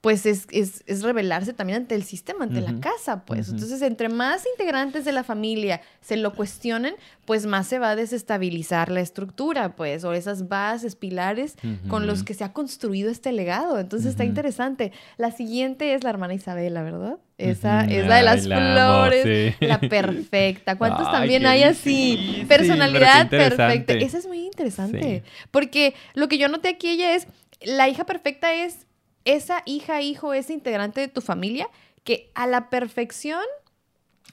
pues 0.00 0.24
es, 0.26 0.46
es, 0.52 0.84
es 0.86 1.02
rebelarse 1.02 1.52
también 1.52 1.82
ante 1.82 1.94
el 1.94 2.04
sistema, 2.04 2.44
ante 2.44 2.60
la 2.60 2.78
casa, 2.80 3.24
pues. 3.24 3.48
Entonces, 3.48 3.82
entre 3.82 4.08
más 4.08 4.44
integrantes 4.52 5.04
de 5.04 5.12
la 5.12 5.24
familia 5.24 5.80
se 6.00 6.16
lo 6.16 6.32
cuestionen, 6.32 6.94
pues 7.24 7.46
más 7.46 7.66
se 7.66 7.78
va 7.78 7.90
a 7.90 7.96
desestabilizar 7.96 8.90
la 8.90 9.00
estructura, 9.00 9.74
pues, 9.74 10.04
o 10.04 10.12
esas 10.12 10.48
bases, 10.48 10.94
pilares 10.94 11.56
con 11.88 12.06
los 12.06 12.22
que 12.22 12.34
se 12.34 12.44
ha 12.44 12.52
construido 12.52 13.10
este 13.10 13.32
legado. 13.32 13.80
Entonces, 13.80 14.10
está 14.10 14.24
interesante. 14.24 14.92
La 15.16 15.32
siguiente 15.32 15.94
es 15.94 16.04
la 16.04 16.10
hermana 16.10 16.34
Isabela, 16.34 16.82
¿verdad? 16.82 17.18
Esa 17.38 17.84
es 17.84 18.06
la 18.06 18.16
de 18.16 18.22
las 18.22 18.42
Ay, 18.44 18.48
la 18.48 18.56
amo, 18.56 19.04
flores, 19.06 19.54
sí. 19.58 19.66
la 19.66 19.80
perfecta. 19.80 20.78
¿Cuántos 20.78 21.06
Ay, 21.08 21.12
también 21.12 21.46
hay 21.46 21.64
así? 21.64 22.44
Personalidad 22.48 23.28
perfecta. 23.28 23.92
Esa 23.94 24.18
es 24.18 24.26
muy 24.26 24.44
interesante. 24.46 25.22
Sí. 25.24 25.30
Porque 25.50 25.94
lo 26.14 26.28
que 26.28 26.38
yo 26.38 26.48
noté 26.48 26.68
aquí 26.68 26.88
ella 26.88 27.14
es, 27.14 27.26
la 27.60 27.88
hija 27.88 28.06
perfecta 28.06 28.54
es 28.54 28.85
esa 29.26 29.62
hija, 29.66 30.00
hijo, 30.00 30.32
ese 30.32 30.54
integrante 30.54 31.02
de 31.02 31.08
tu 31.08 31.20
familia 31.20 31.68
que 32.04 32.30
a 32.34 32.46
la 32.46 32.70
perfección 32.70 33.42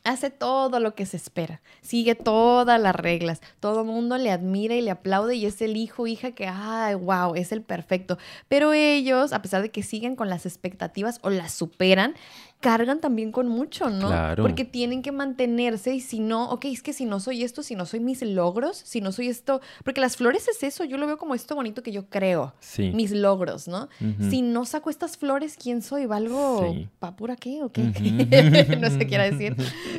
hace 0.04 0.30
todo 0.30 0.80
lo 0.80 0.96
que 0.96 1.06
se 1.06 1.18
espera, 1.18 1.62
sigue 1.82 2.16
todas 2.16 2.80
las 2.80 2.96
reglas, 2.96 3.42
todo 3.60 3.82
el 3.82 3.88
mundo 3.88 4.18
le 4.18 4.32
admira 4.32 4.76
y 4.76 4.82
le 4.82 4.92
aplaude 4.92 5.36
y 5.36 5.46
es 5.46 5.62
el 5.62 5.78
hijo, 5.78 6.08
hija 6.08 6.32
que, 6.32 6.46
ay, 6.48 6.96
wow, 6.96 7.36
es 7.36 7.52
el 7.52 7.62
perfecto. 7.62 8.18
Pero 8.48 8.74
ellos, 8.74 9.34
a 9.34 9.42
pesar 9.42 9.62
de 9.62 9.72
que 9.72 9.82
siguen 9.82 10.16
con 10.16 10.30
las 10.30 10.46
expectativas 10.46 11.20
o 11.22 11.30
las 11.30 11.54
superan, 11.54 12.16
cargan 12.64 13.00
también 13.00 13.32
con 13.32 13.48
mucho, 13.48 13.90
¿no? 13.90 14.08
Claro. 14.08 14.42
Porque 14.44 14.66
tienen 14.66 15.02
que 15.04 15.12
mantenerse 15.12 15.94
y 15.94 16.00
si 16.00 16.20
no, 16.20 16.50
ok, 16.50 16.66
es 16.66 16.82
que 16.82 16.94
si 16.94 17.06
no 17.06 17.20
soy 17.20 17.44
esto, 17.44 17.62
si 17.62 17.76
no 17.76 17.86
soy 17.86 18.00
mis 18.00 18.22
logros, 18.24 18.78
si 18.78 19.02
no 19.02 19.12
soy 19.12 19.28
esto, 19.28 19.62
porque 19.84 20.02
las 20.02 20.16
flores 20.18 20.48
es 20.48 20.64
eso, 20.64 20.84
yo 20.86 20.98
lo 20.98 21.06
veo 21.06 21.18
como 21.18 21.36
esto 21.36 21.54
bonito 21.56 21.84
que 21.84 21.92
yo 21.92 22.08
creo, 22.10 22.54
Sí. 22.60 22.92
mis 22.96 23.12
logros, 23.12 23.68
¿no? 23.68 23.90
Si 24.30 24.42
no 24.42 24.66
saco 24.66 24.90
estas 24.90 25.18
flores, 25.18 25.58
¿quién 25.62 25.82
soy? 25.82 26.06
¿Valgo 26.06 26.72
Sí. 26.74 26.88
pa' 27.00 27.16
pura 27.16 27.36
qué 27.36 27.62
o 27.64 27.72
qué? 27.72 27.84
No 28.82 28.90
sé 28.90 28.98
qué 29.00 29.08
quiera 29.08 29.30
decir. 29.30 29.56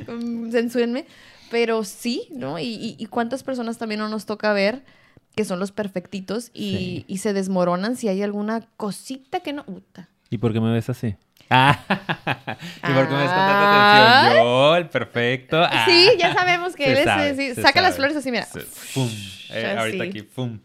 Mm, 0.08 0.50
Censúrenme. 0.50 1.04
Pero 1.50 1.84
sí, 1.84 2.28
¿no? 2.32 2.58
Y, 2.58 2.64
y- 2.64 2.96
y 2.98 3.06
cuántas 3.06 3.42
personas 3.44 3.78
también 3.78 4.00
no 4.00 4.08
nos 4.08 4.24
toca 4.26 4.52
ver 4.52 4.82
que 5.36 5.44
son 5.44 5.58
los 5.60 5.70
perfectitos 5.72 6.50
y, 6.54 6.70
Sí. 6.76 7.04
y 7.08 7.18
se 7.18 7.32
desmoronan 7.32 7.96
si 7.96 8.08
hay 8.08 8.22
alguna 8.22 8.66
cosita 8.76 9.40
que 9.40 9.52
no. 9.52 9.64
Uta. 9.66 10.08
¿Y 10.30 10.38
por 10.38 10.52
qué 10.52 10.60
me 10.60 10.72
ves 10.72 10.88
así? 10.90 11.14
Ah, 11.50 11.78
¿Y 11.88 12.92
por 12.92 13.08
qué 13.08 13.14
me 13.14 13.24
tanta 13.24 13.54
Ah. 13.56 14.20
atención? 14.22 14.44
Yo, 14.44 14.76
el 14.76 14.88
perfecto. 14.88 15.62
Ah. 15.62 15.84
Sí, 15.86 16.10
ya 16.18 16.32
sabemos 16.34 16.74
que 16.74 16.90
él 16.92 16.98
es. 16.98 17.04
sabe, 17.04 17.34
sí, 17.36 17.54
saca 17.54 17.80
las 17.82 17.90
sabe. 17.90 17.96
flores 17.96 18.16
así, 18.16 18.30
mira. 18.30 18.46
Pum. 18.94 19.10
Eh, 19.50 19.74
ahorita 19.78 20.04
aquí, 20.04 20.22
pum. 20.22 20.58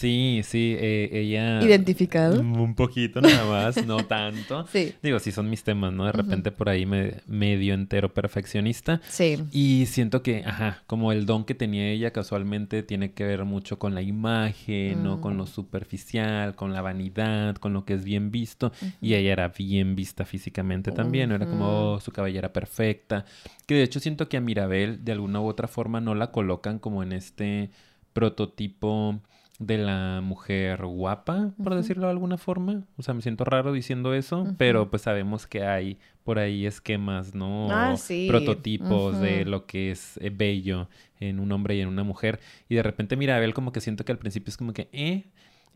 Sí, 0.00 0.40
sí, 0.44 0.76
eh, 0.78 1.10
ella... 1.12 1.60
Identificado. 1.62 2.40
Un 2.40 2.74
poquito 2.74 3.20
nada 3.20 3.44
más, 3.44 3.84
no 3.84 3.98
tanto. 4.06 4.66
Sí. 4.68 4.94
Digo, 5.02 5.18
sí 5.18 5.30
son 5.30 5.50
mis 5.50 5.62
temas, 5.62 5.92
¿no? 5.92 6.06
De 6.06 6.12
repente 6.12 6.50
por 6.52 6.70
ahí 6.70 6.86
me 6.86 7.16
medio 7.26 7.74
entero 7.74 8.14
perfeccionista. 8.14 9.02
Sí. 9.10 9.36
Y 9.52 9.84
siento 9.84 10.22
que, 10.22 10.42
ajá, 10.46 10.82
como 10.86 11.12
el 11.12 11.26
don 11.26 11.44
que 11.44 11.54
tenía 11.54 11.90
ella 11.90 12.12
casualmente 12.12 12.82
tiene 12.82 13.12
que 13.12 13.24
ver 13.24 13.44
mucho 13.44 13.78
con 13.78 13.94
la 13.94 14.00
imagen, 14.00 15.02
¿no? 15.02 15.20
Con 15.20 15.36
lo 15.36 15.44
Mm. 15.44 15.48
superficial, 15.48 16.54
con 16.54 16.72
la 16.72 16.80
vanidad, 16.80 17.56
con 17.56 17.74
lo 17.74 17.84
que 17.84 17.92
es 17.92 18.02
bien 18.02 18.30
visto. 18.30 18.72
Y 19.02 19.12
ella 19.12 19.32
era 19.32 19.48
bien 19.48 19.96
vista 19.96 20.24
físicamente 20.24 20.92
también, 20.92 21.30
era 21.30 21.44
como 21.46 21.92
oh, 21.92 22.00
su 22.00 22.10
cabellera 22.10 22.54
perfecta. 22.54 23.26
Que 23.66 23.74
de 23.74 23.82
hecho 23.82 24.00
siento 24.00 24.30
que 24.30 24.38
a 24.38 24.40
Mirabel 24.40 25.04
de 25.04 25.12
alguna 25.12 25.42
u 25.42 25.46
otra 25.46 25.68
forma 25.68 26.00
no 26.00 26.14
la 26.14 26.30
colocan 26.30 26.78
como 26.78 27.02
en 27.02 27.12
este 27.12 27.68
prototipo 28.14 29.20
de 29.60 29.76
la 29.76 30.22
mujer 30.22 30.86
guapa, 30.86 31.50
por 31.62 31.74
decirlo 31.74 32.06
de 32.06 32.12
alguna 32.12 32.38
forma. 32.38 32.82
O 32.96 33.02
sea, 33.02 33.12
me 33.12 33.20
siento 33.20 33.44
raro 33.44 33.72
diciendo 33.72 34.14
eso, 34.14 34.46
pero 34.56 34.88
pues 34.88 35.02
sabemos 35.02 35.46
que 35.46 35.64
hay 35.64 35.98
por 36.24 36.38
ahí 36.38 36.64
esquemas, 36.64 37.34
¿no? 37.34 37.70
Ah, 37.70 37.94
sí. 37.98 38.26
Prototipos 38.26 39.20
de 39.20 39.44
lo 39.44 39.66
que 39.66 39.90
es 39.90 40.16
eh, 40.22 40.30
bello 40.34 40.88
en 41.20 41.38
un 41.40 41.52
hombre 41.52 41.76
y 41.76 41.82
en 41.82 41.88
una 41.88 42.04
mujer. 42.04 42.40
Y 42.70 42.74
de 42.74 42.82
repente 42.82 43.16
Mirabel 43.16 43.52
como 43.52 43.70
que 43.70 43.82
siento 43.82 44.06
que 44.06 44.12
al 44.12 44.18
principio 44.18 44.50
es 44.50 44.56
como 44.56 44.72
que, 44.72 44.88
¿eh? 44.92 45.26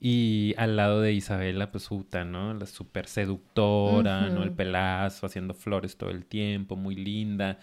Y 0.01 0.55
al 0.57 0.77
lado 0.77 1.03
de 1.03 1.13
Isabela, 1.13 1.71
pues 1.71 1.87
puta, 1.89 2.25
¿no? 2.25 2.55
La 2.55 2.65
súper 2.65 3.07
seductora, 3.07 4.29
¿no? 4.31 4.43
El 4.43 4.53
pelazo, 4.53 5.27
haciendo 5.27 5.53
flores 5.53 5.99
todo 5.99 6.09
el 6.11 6.25
tiempo, 6.25 6.75
muy 6.75 6.97
linda. 6.97 7.59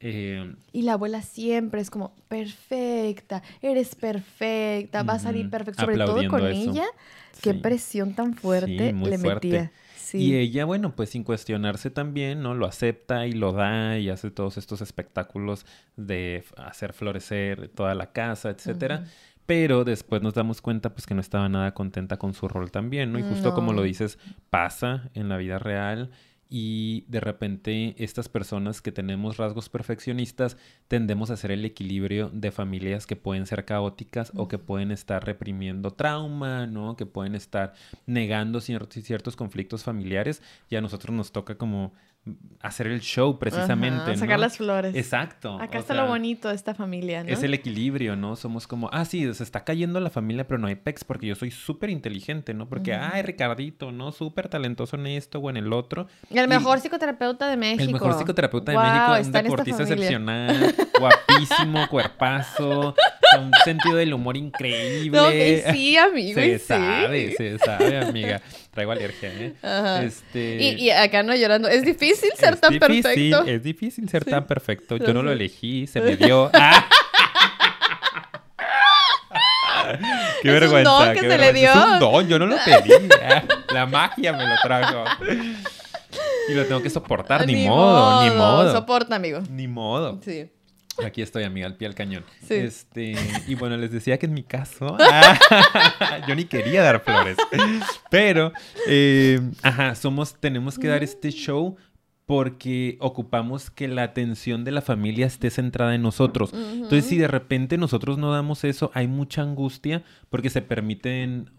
Eh, 0.00 0.54
Y 0.72 0.82
la 0.82 0.94
abuela 0.94 1.22
siempre 1.22 1.80
es 1.80 1.90
como, 1.90 2.14
perfecta, 2.28 3.42
eres 3.62 3.94
perfecta, 3.94 5.02
va 5.02 5.14
a 5.14 5.18
salir 5.18 5.42
Ujú. 5.46 5.50
perfecto. 5.50 5.80
Sobre 5.82 5.96
todo 5.96 6.28
con 6.28 6.46
eso. 6.46 6.70
ella, 6.70 6.84
qué 7.40 7.54
presión 7.54 8.14
tan 8.14 8.34
fuerte 8.34 8.88
Sí, 8.88 8.92
muy 8.92 9.10
le 9.10 9.18
fuerte. 9.18 9.48
metía. 9.48 9.72
Sí. 9.96 10.18
Y 10.18 10.34
ella, 10.36 10.64
bueno, 10.64 10.94
pues 10.94 11.10
sin 11.10 11.24
cuestionarse 11.24 11.90
también, 11.90 12.42
¿no? 12.42 12.54
Lo 12.54 12.66
acepta 12.66 13.26
y 13.26 13.32
lo 13.32 13.52
da 13.52 13.98
y 13.98 14.10
hace 14.10 14.30
todos 14.30 14.58
estos 14.58 14.80
espectáculos 14.80 15.64
de 15.96 16.44
hacer 16.56 16.92
florecer 16.92 17.68
toda 17.68 17.94
la 17.94 18.12
casa, 18.12 18.50
etcétera. 18.50 19.04
Pero 19.46 19.84
después 19.84 20.22
nos 20.22 20.34
damos 20.34 20.62
cuenta, 20.62 20.94
pues, 20.94 21.06
que 21.06 21.14
no 21.14 21.20
estaba 21.20 21.48
nada 21.48 21.74
contenta 21.74 22.16
con 22.18 22.32
su 22.34 22.48
rol 22.48 22.70
también, 22.70 23.12
¿no? 23.12 23.18
Y 23.18 23.22
justo 23.24 23.52
como 23.54 23.72
No. 23.72 23.78
lo 23.78 23.82
dices, 23.82 24.18
pasa 24.50 25.10
en 25.14 25.28
la 25.28 25.36
vida 25.36 25.58
real 25.58 26.10
y 26.48 27.04
de 27.08 27.20
repente 27.20 27.94
estas 27.98 28.28
personas 28.28 28.80
que 28.82 28.92
tenemos 28.92 29.36
rasgos 29.36 29.68
perfeccionistas 29.68 30.56
tendemos 30.88 31.30
a 31.30 31.34
hacer 31.34 31.50
el 31.50 31.64
equilibrio 31.64 32.30
de 32.32 32.50
familias 32.52 33.06
que 33.06 33.16
pueden 33.16 33.46
ser 33.46 33.64
caóticas 33.64 34.32
o 34.34 34.48
que 34.48 34.58
pueden 34.58 34.90
estar 34.90 35.24
reprimiendo 35.24 35.90
trauma, 35.90 36.66
¿no? 36.66 36.96
Que 36.96 37.06
pueden 37.06 37.34
estar 37.34 37.74
negando 38.06 38.60
cier- 38.60 38.88
ciertos 39.02 39.36
conflictos 39.36 39.84
familiares 39.84 40.42
y 40.70 40.76
a 40.76 40.80
nosotros 40.80 41.14
nos 41.14 41.32
toca 41.32 41.56
como 41.56 41.92
hacer 42.60 42.86
el 42.86 43.00
show 43.02 43.38
precisamente, 43.38 44.00
Ajá, 44.00 44.12
¿no? 44.12 44.16
sacar 44.16 44.40
las 44.40 44.56
flores. 44.56 44.94
Exacto. 44.96 45.60
Acá 45.60 45.78
está 45.78 45.92
sea, 45.92 46.02
lo 46.02 46.08
bonito 46.08 46.48
de 46.48 46.54
esta 46.54 46.74
familia, 46.74 47.22
¿no? 47.22 47.28
es 47.28 47.42
el 47.42 47.52
equilibrio, 47.52 48.16
¿no? 48.16 48.36
Somos 48.36 48.66
como, 48.66 48.88
ah, 48.92 49.04
sí, 49.04 49.32
se 49.34 49.42
está 49.42 49.64
cayendo 49.64 50.00
la 50.00 50.08
familia, 50.08 50.46
pero 50.46 50.58
no 50.58 50.66
hay 50.66 50.74
pex 50.74 51.04
porque 51.04 51.26
yo 51.26 51.34
soy 51.34 51.50
súper 51.50 51.90
inteligente, 51.90 52.54
¿no? 52.54 52.66
Porque, 52.66 52.94
ay, 52.94 53.20
Ricardito, 53.22 53.92
¿no? 53.92 54.12
Súper 54.12 54.48
talentoso 54.48 54.96
en 54.96 55.06
esto 55.08 55.38
o 55.38 55.50
en 55.50 55.58
el 55.58 55.72
otro. 55.74 56.06
Y 56.30 56.38
el 56.38 56.46
y- 56.46 56.48
mejor 56.48 56.80
psicoterapeuta 56.80 57.48
de 57.48 57.56
México. 57.58 57.82
El 57.82 57.92
mejor 57.92 58.14
psicoterapeuta 58.14 58.72
de 58.72 58.78
Guau, 58.78 59.12
México, 59.12 59.26
un 59.26 59.32
deportista 59.32 59.82
excepcional, 59.82 60.74
guapísimo, 60.98 61.86
cuerpazo, 61.90 62.94
un 63.38 63.50
sentido 63.64 63.96
del 63.96 64.12
humor 64.14 64.36
increíble. 64.36 65.18
No, 65.18 65.30
que 65.30 65.64
sí, 65.72 65.96
amigo, 65.96 66.40
se 66.40 66.58
sí. 66.58 66.64
sabe, 66.66 67.34
se 67.36 67.58
sabe, 67.58 67.98
amiga. 67.98 68.40
Traigo 68.72 68.92
alergia, 68.92 69.28
¿eh? 69.32 69.54
Ajá. 69.62 70.02
Este... 70.02 70.56
Y, 70.60 70.68
y 70.86 70.90
acá 70.90 71.22
no 71.22 71.34
llorando. 71.34 71.68
Es 71.68 71.82
difícil 71.84 72.30
ser 72.36 72.54
es 72.54 72.60
tan 72.60 72.72
difícil, 72.72 73.02
perfecto. 73.02 73.44
Es 73.46 73.62
difícil 73.62 74.08
ser 74.08 74.24
Sí. 74.24 74.30
tan 74.30 74.46
perfecto. 74.46 74.96
Yo 74.96 75.12
no 75.14 75.22
lo 75.22 75.30
elegí, 75.32 75.86
se 75.86 76.00
me 76.00 76.16
dio. 76.16 76.50
¡Ah! 76.54 76.86
Qué 80.42 80.48
Es 80.48 80.54
un 80.54 80.60
vergüenza. 80.60 80.90
don 80.90 81.08
que 81.08 81.14
qué 81.14 81.20
se 81.20 81.38
le 81.38 81.52
vergüenza. 81.52 81.72
Es 81.72 81.84
un 81.84 81.98
dio. 81.98 82.10
don, 82.10 82.28
yo 82.28 82.38
no 82.38 82.46
lo 82.46 82.56
pedí. 82.64 82.90
ah, 83.22 83.42
La 83.72 83.86
magia 83.86 84.32
me 84.32 84.46
lo 84.46 84.54
trajo. 84.62 85.04
Y 86.48 86.52
lo 86.54 86.64
tengo 86.66 86.82
que 86.82 86.90
soportar, 86.90 87.46
ni, 87.46 87.66
modo, 87.66 88.22
ni 88.24 88.30
modo. 88.30 88.72
Soporta, 88.72 89.16
amigo. 89.16 89.40
Ni 89.50 89.66
modo. 89.68 90.20
Sí. 90.24 90.50
Aquí 91.04 91.22
estoy, 91.22 91.44
amiga, 91.44 91.66
al 91.66 91.76
pie 91.76 91.88
del 91.88 91.94
cañón. 91.94 92.24
Sí. 92.46 92.54
Este, 92.54 93.14
y 93.46 93.54
bueno, 93.54 93.76
les 93.76 93.90
decía 93.90 94.18
que 94.18 94.26
en 94.26 94.34
mi 94.34 94.42
caso, 94.42 94.96
ah, 95.00 95.38
yo 96.28 96.34
ni 96.34 96.44
quería 96.44 96.82
dar 96.82 97.02
flores. 97.02 97.36
Pero, 98.10 98.52
eh, 98.88 99.40
ajá, 99.62 99.94
somos, 99.94 100.34
tenemos 100.40 100.78
que 100.78 100.88
dar 100.88 101.02
este 101.02 101.30
show 101.30 101.76
porque 102.26 102.96
ocupamos 103.00 103.70
que 103.70 103.86
la 103.86 104.02
atención 104.02 104.64
de 104.64 104.70
la 104.72 104.80
familia 104.80 105.26
esté 105.26 105.50
centrada 105.50 105.94
en 105.94 106.02
nosotros. 106.02 106.52
Entonces, 106.54 107.04
si 107.04 107.18
de 107.18 107.28
repente 107.28 107.76
nosotros 107.76 108.16
no 108.16 108.32
damos 108.32 108.64
eso, 108.64 108.90
hay 108.94 109.08
mucha 109.08 109.42
angustia 109.42 110.02
porque 110.30 110.48
se 110.48 110.62
permiten 110.62 111.50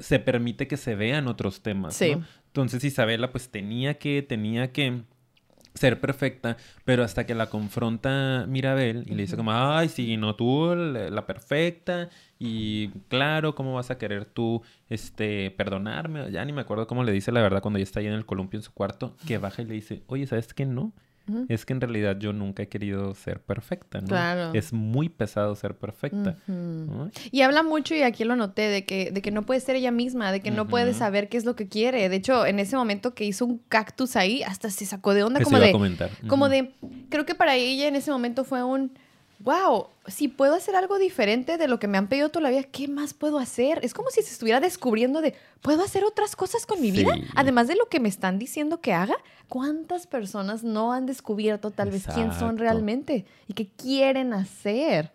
se 0.00 0.18
permite 0.18 0.68
que 0.68 0.76
se 0.76 0.94
vean 0.94 1.28
otros 1.28 1.62
temas. 1.62 1.96
Sí. 1.96 2.16
¿no? 2.16 2.24
Entonces 2.46 2.84
Isabela 2.84 3.32
pues 3.32 3.48
tenía 3.48 3.94
que, 3.94 4.22
tenía 4.22 4.72
que 4.72 5.02
ser 5.74 6.00
perfecta, 6.00 6.56
pero 6.84 7.02
hasta 7.02 7.26
que 7.26 7.34
la 7.34 7.46
confronta 7.50 8.46
Mirabel 8.48 9.04
y 9.06 9.14
le 9.14 9.22
dice 9.22 9.36
como, 9.36 9.52
ay, 9.52 9.88
sí, 9.88 10.16
no, 10.16 10.36
tú 10.36 10.74
la, 10.74 11.10
la 11.10 11.26
perfecta 11.26 12.08
y 12.38 12.88
claro, 13.08 13.54
¿cómo 13.54 13.74
vas 13.74 13.90
a 13.90 13.98
querer 13.98 14.24
tú, 14.24 14.62
este, 14.88 15.50
perdonarme? 15.50 16.30
Ya 16.30 16.44
ni 16.44 16.52
me 16.52 16.60
acuerdo 16.60 16.86
cómo 16.86 17.02
le 17.02 17.12
dice 17.12 17.32
la 17.32 17.42
verdad 17.42 17.60
cuando 17.60 17.78
ella 17.78 17.84
está 17.84 18.00
ahí 18.00 18.06
en 18.06 18.12
el 18.12 18.26
columpio 18.26 18.58
en 18.58 18.62
su 18.62 18.72
cuarto, 18.72 19.16
que 19.26 19.38
baja 19.38 19.62
y 19.62 19.64
le 19.66 19.74
dice, 19.74 20.02
oye, 20.06 20.26
¿sabes 20.26 20.54
qué? 20.54 20.64
No, 20.64 20.92
Es 21.48 21.64
que 21.64 21.72
en 21.72 21.80
realidad 21.80 22.18
yo 22.18 22.32
nunca 22.32 22.62
he 22.62 22.68
querido 22.68 23.14
ser 23.14 23.40
perfecta, 23.40 24.00
¿no? 24.00 24.08
Claro. 24.08 24.50
Es 24.54 24.72
muy 24.72 25.08
pesado 25.08 25.54
ser 25.56 25.74
perfecta. 25.74 26.36
Y 27.30 27.42
habla 27.42 27.62
mucho, 27.62 27.94
y 27.94 28.02
aquí 28.02 28.24
lo 28.24 28.36
noté, 28.36 28.62
de 28.68 28.84
que, 28.84 29.10
de 29.10 29.22
que 29.22 29.30
no 29.30 29.42
puede 29.42 29.60
ser 29.60 29.76
ella 29.76 29.90
misma, 29.90 30.32
de 30.32 30.40
que 30.40 30.50
no 30.50 30.66
puede 30.68 30.94
saber 30.94 31.28
qué 31.28 31.36
es 31.36 31.44
lo 31.44 31.56
que 31.56 31.68
quiere. 31.68 32.08
De 32.08 32.16
hecho, 32.16 32.46
en 32.46 32.58
ese 32.58 32.76
momento 32.76 33.14
que 33.14 33.24
hizo 33.24 33.46
un 33.46 33.58
cactus 33.68 34.16
ahí, 34.16 34.42
hasta 34.42 34.70
se 34.70 34.86
sacó 34.86 35.14
de 35.14 35.22
onda, 35.22 35.40
Eso 35.40 35.46
como 35.46 35.58
iba 35.58 35.64
a 35.64 35.68
de, 35.68 35.72
comentar. 35.72 36.10
como 36.26 36.48
de, 36.48 36.72
creo 37.08 37.24
que 37.24 37.34
para 37.34 37.54
ella 37.56 37.88
en 37.88 37.96
ese 37.96 38.10
momento 38.10 38.44
fue 38.44 38.62
un, 38.62 38.92
wow, 39.40 39.88
si 40.06 40.28
puedo 40.28 40.54
hacer 40.54 40.76
algo 40.76 40.98
diferente 40.98 41.58
de 41.58 41.68
lo 41.68 41.78
que 41.78 41.86
me 41.86 41.98
han 41.98 42.08
pedido 42.08 42.28
toda 42.28 42.42
la 42.44 42.50
vida, 42.50 42.62
¿qué 42.62 42.88
más 42.88 43.14
puedo 43.14 43.38
hacer? 43.38 43.80
Es 43.82 43.94
como 43.94 44.10
si 44.10 44.22
se 44.22 44.32
estuviera 44.32 44.60
descubriendo 44.60 45.20
de, 45.20 45.34
¿puedo 45.60 45.82
hacer 45.82 46.04
otras 46.04 46.36
cosas 46.36 46.66
con 46.66 46.80
mi 46.80 46.90
vida? 46.90 47.14
Además 47.34 47.68
de 47.68 47.76
lo 47.76 47.88
que 47.88 48.00
me 48.00 48.08
están 48.08 48.38
diciendo 48.38 48.80
que 48.80 48.92
haga, 48.92 49.16
¿cuántas 49.48 50.06
personas 50.06 50.64
no 50.64 50.92
han 50.92 51.06
descubierto 51.06 51.70
tal 51.70 51.90
vez 51.90 52.06
quién 52.14 52.32
son 52.32 52.58
realmente 52.58 53.24
y 53.48 53.54
qué 53.54 53.66
quieren 53.66 54.32
hacer? 54.32 55.10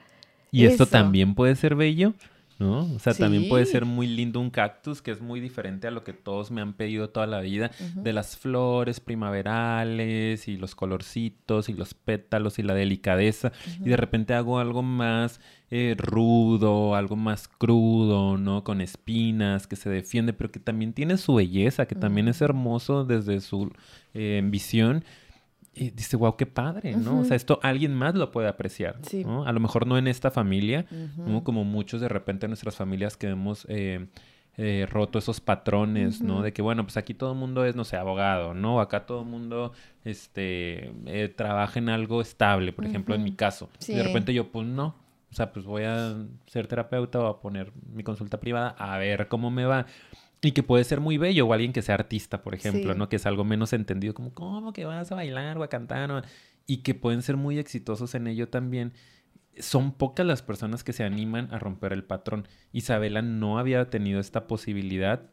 Y 0.51 0.65
esto 0.65 0.86
también 0.86 1.36
puede 1.36 1.55
ser 1.55 1.76
bello, 1.76 2.13
¿no? 2.60 2.93
O 2.93 2.99
sea, 2.99 3.14
también 3.14 3.47
puede 3.47 3.66
ser 3.66 3.86
muy 3.86 4.05
lindo 4.05 4.39
un 4.41 4.49
cactus, 4.49 5.01
que 5.01 5.12
es 5.12 5.22
muy 5.22 5.39
diferente 5.39 5.88
a 5.88 5.91
lo 5.91 6.03
que 6.03 6.12
todos 6.12 6.51
me 6.51 6.60
han 6.60 6.74
pedido 6.74 7.10
toda 7.10 7.26
la 7.26 7.39
vida, 7.39 7.72
de 7.95 8.14
las 8.14 8.38
flores 8.38 8.99
primaverales 8.99 10.47
y 10.49 10.57
los 10.57 10.76
colorcitos 10.76 11.70
y 11.70 11.74
los 11.74 11.93
pétalos 11.93 12.60
y 12.60 12.64
la 12.64 12.74
delicadeza. 12.74 13.53
Y 13.80 13.89
de 13.89 13.97
repente 13.97 14.34
hago 14.34 14.60
algo 14.60 14.84
más 14.84 15.39
eh, 15.72 15.95
rudo, 15.97 16.95
algo 16.95 17.16
más 17.16 17.47
crudo, 17.47 18.38
¿no? 18.38 18.66
Con 18.66 18.82
espinas, 18.82 19.66
que 19.66 19.78
se 19.78 19.89
defiende, 19.89 20.34
pero 20.34 20.51
que 20.51 20.60
también 20.60 20.91
tiene 20.91 21.18
su 21.18 21.36
belleza, 21.36 21.86
que 21.86 21.95
también 21.95 22.28
es 22.28 22.41
hermoso 22.41 23.05
desde 23.05 23.39
su 23.39 23.72
eh, 24.14 24.41
visión. 24.43 25.05
Y 25.80 25.91
dice, 25.91 26.17
wow, 26.17 26.36
qué 26.36 26.45
padre, 26.45 26.97
¿no? 26.97 27.21
O 27.21 27.23
sea, 27.23 27.38
esto 27.38 27.57
alguien 27.63 27.95
más 27.95 28.13
lo 28.13 28.32
puede 28.32 28.49
apreciar. 28.49 28.97
Sí. 29.03 29.23
¿no? 29.23 29.45
A 29.45 29.53
lo 29.53 29.61
mejor 29.61 29.88
no 29.88 29.97
en 29.97 30.07
esta 30.07 30.30
familia. 30.30 30.86
Como 31.43 31.63
muchos 31.63 32.01
de 32.01 32.09
repente 32.09 32.47
en 32.47 32.49
nuestras 32.49 32.75
familias 32.75 33.15
que 33.15 33.27
hemos 33.27 33.65
eh, 33.69 34.07
eh, 34.57 34.86
roto 34.89 35.19
esos 35.19 35.39
patrones, 35.39 36.21
¿no? 36.21 36.41
De 36.41 36.51
que, 36.51 36.61
bueno, 36.61 36.84
pues 36.84 36.97
aquí 36.97 37.13
todo 37.13 37.32
el 37.32 37.38
mundo 37.38 37.63
es, 37.63 37.77
no 37.77 37.86
sé, 37.86 37.95
abogado, 37.95 38.53
¿no? 38.53 38.82
Acá 38.82 39.05
todo 39.05 39.21
el 39.21 39.27
mundo 39.27 39.71
este, 40.03 40.91
eh, 41.05 41.34
trabaja 41.34 41.80
en 41.80 41.88
algo 41.88 42.19
estable, 42.19 42.73
por 42.73 42.86
ejemplo, 42.86 43.15
en 43.15 43.23
mi 43.23 43.32
caso. 43.32 43.69
Y 43.88 43.93
de 43.93 44.03
repente 44.03 44.34
yo, 44.34 44.51
pues 44.51 44.67
no. 44.67 44.95
O 45.32 45.34
sea, 45.34 45.53
pues 45.53 45.65
voy 45.65 45.84
a 45.84 46.13
ser 46.47 46.67
terapeuta 46.67 47.19
o 47.19 47.27
a 47.27 47.39
poner 47.39 47.71
mi 47.93 48.03
consulta 48.03 48.39
privada 48.41 48.75
a 48.77 48.97
ver 48.97 49.30
cómo 49.30 49.49
me 49.49 49.63
va. 49.63 49.86
Y 50.42 50.52
que 50.54 50.64
puede 50.64 50.84
ser 50.86 51.02
muy 51.02 51.18
bello, 51.18 51.48
o 51.48 51.54
alguien 51.54 51.74
que 51.74 51.82
sea 51.82 51.96
artista, 51.96 52.42
por 52.42 52.56
ejemplo, 52.56 52.94
Sí. 52.94 52.98
¿no? 52.98 53.10
Que 53.10 53.18
es 53.18 53.26
algo 53.26 53.44
menos 53.44 53.74
entendido, 53.74 54.14
como, 54.14 54.34
¿cómo 54.34 54.72
que 54.72 54.86
vas 54.86 55.12
a 55.12 55.16
bailar 55.16 55.58
o 55.58 55.64
a 55.64 55.68
cantar? 55.68 56.12
o 56.12 56.18
a-?" 56.18 56.24
Y 56.66 56.78
que 56.78 56.94
pueden 56.94 57.22
ser 57.22 57.36
muy 57.36 57.58
exitosos 57.60 58.16
en 58.16 58.28
ello 58.28 58.48
también. 58.48 58.94
Son 59.58 59.92
pocas 59.92 60.26
las 60.26 60.42
personas 60.42 60.84
que 60.86 60.94
se 60.94 61.04
animan 61.04 61.54
a 61.54 61.60
romper 61.60 61.92
el 61.92 62.04
patrón. 62.06 62.48
Isabela 62.72 63.22
no 63.22 63.60
había 63.60 63.90
tenido 63.90 64.22
esta 64.22 64.48
posibilidad 64.48 65.24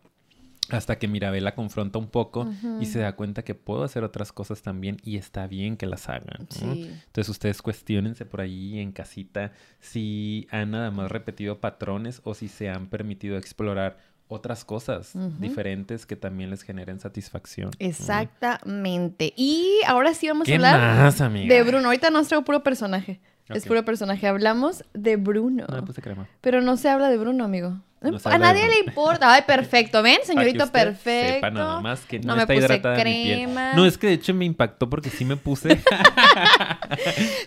hasta 0.71 0.99
que 0.99 1.07
Mirabel 1.07 1.45
la 1.45 1.55
confronta 1.55 2.01
un 2.01 2.09
poco 2.09 2.51
y 2.81 2.87
se 2.87 2.99
da 2.99 3.15
cuenta 3.15 3.45
que 3.45 3.55
puedo 3.55 3.85
hacer 3.85 4.03
otras 4.03 4.33
cosas 4.33 4.63
también 4.63 4.97
y 5.05 5.17
está 5.17 5.47
bien 5.47 5.77
que 5.77 5.87
las 5.87 6.09
hagan. 6.09 6.39
¿no? 6.41 6.47
Sí. 6.51 6.91
Entonces 7.07 7.29
ustedes 7.29 7.63
cuestionense 7.63 8.25
por 8.27 8.41
ahí 8.41 8.81
en 8.81 8.91
casita 8.91 9.53
si 9.79 10.49
han 10.51 10.73
nada 10.73 10.91
más 10.91 11.09
repetido 11.13 11.61
patrones 11.61 12.21
o 12.25 12.35
si 12.35 12.49
se 12.49 12.69
han 12.69 12.89
permitido 12.89 13.37
explorar 13.39 13.99
otras 14.29 14.65
cosas 14.65 15.13
diferentes 15.39 16.05
que 16.07 16.17
también 16.17 16.51
les 16.51 16.63
generen 16.63 16.99
satisfacción. 17.01 17.71
Exactamente. 17.79 19.33
Y 19.37 19.81
ahora 19.87 20.15
sí 20.15 20.27
vamos 20.29 20.47
a 20.47 20.51
¿Qué 20.51 20.55
hablar 20.57 20.81
más, 20.99 21.21
amiga? 21.21 21.55
de 21.55 21.63
Bruno. 21.63 21.87
Ahorita 21.89 22.11
no 22.11 22.25
traigo 22.25 22.45
puro 22.45 22.63
personaje. 22.63 23.21
Es 23.49 23.65
puro 23.65 23.85
personaje. 23.85 24.27
Hablamos 24.27 24.85
de 24.93 25.15
Bruno. 25.17 25.65
No 25.69 25.77
me 25.77 25.83
puse 25.83 26.03
crema. 26.03 26.27
Pero 26.41 26.61
no 26.63 26.77
se 26.77 26.89
habla 26.89 27.09
de 27.09 27.17
Bruno, 27.17 27.45
amigo. 27.45 27.81
No 28.03 28.19
a 28.25 28.39
nadie 28.39 28.63
Bruno. 28.67 28.75
le 28.83 28.89
importa. 28.89 29.33
Ay, 29.33 29.43
perfecto. 29.47 30.03
¿Ven, 30.03 30.19
señorito 30.25 30.67
perfecto? 30.73 31.35
Sepa 31.35 31.51
nada 31.51 31.81
más 31.81 32.01
que 32.01 32.19
no, 32.19 32.27
No 32.29 32.37
me 32.37 32.43
está 32.43 32.55
puse 32.55 32.67
hidratada 32.67 32.97
mi 32.97 33.03
piel. 33.05 33.39
crema. 33.45 33.73
No, 33.75 33.87
es 33.87 33.97
que 33.97 34.09
de 34.09 34.13
hecho 34.15 34.35
me 34.35 34.45
impactó 34.45 34.91
porque 34.91 35.11
sí 35.11 35.25
me 35.25 35.37
puse. 35.37 35.81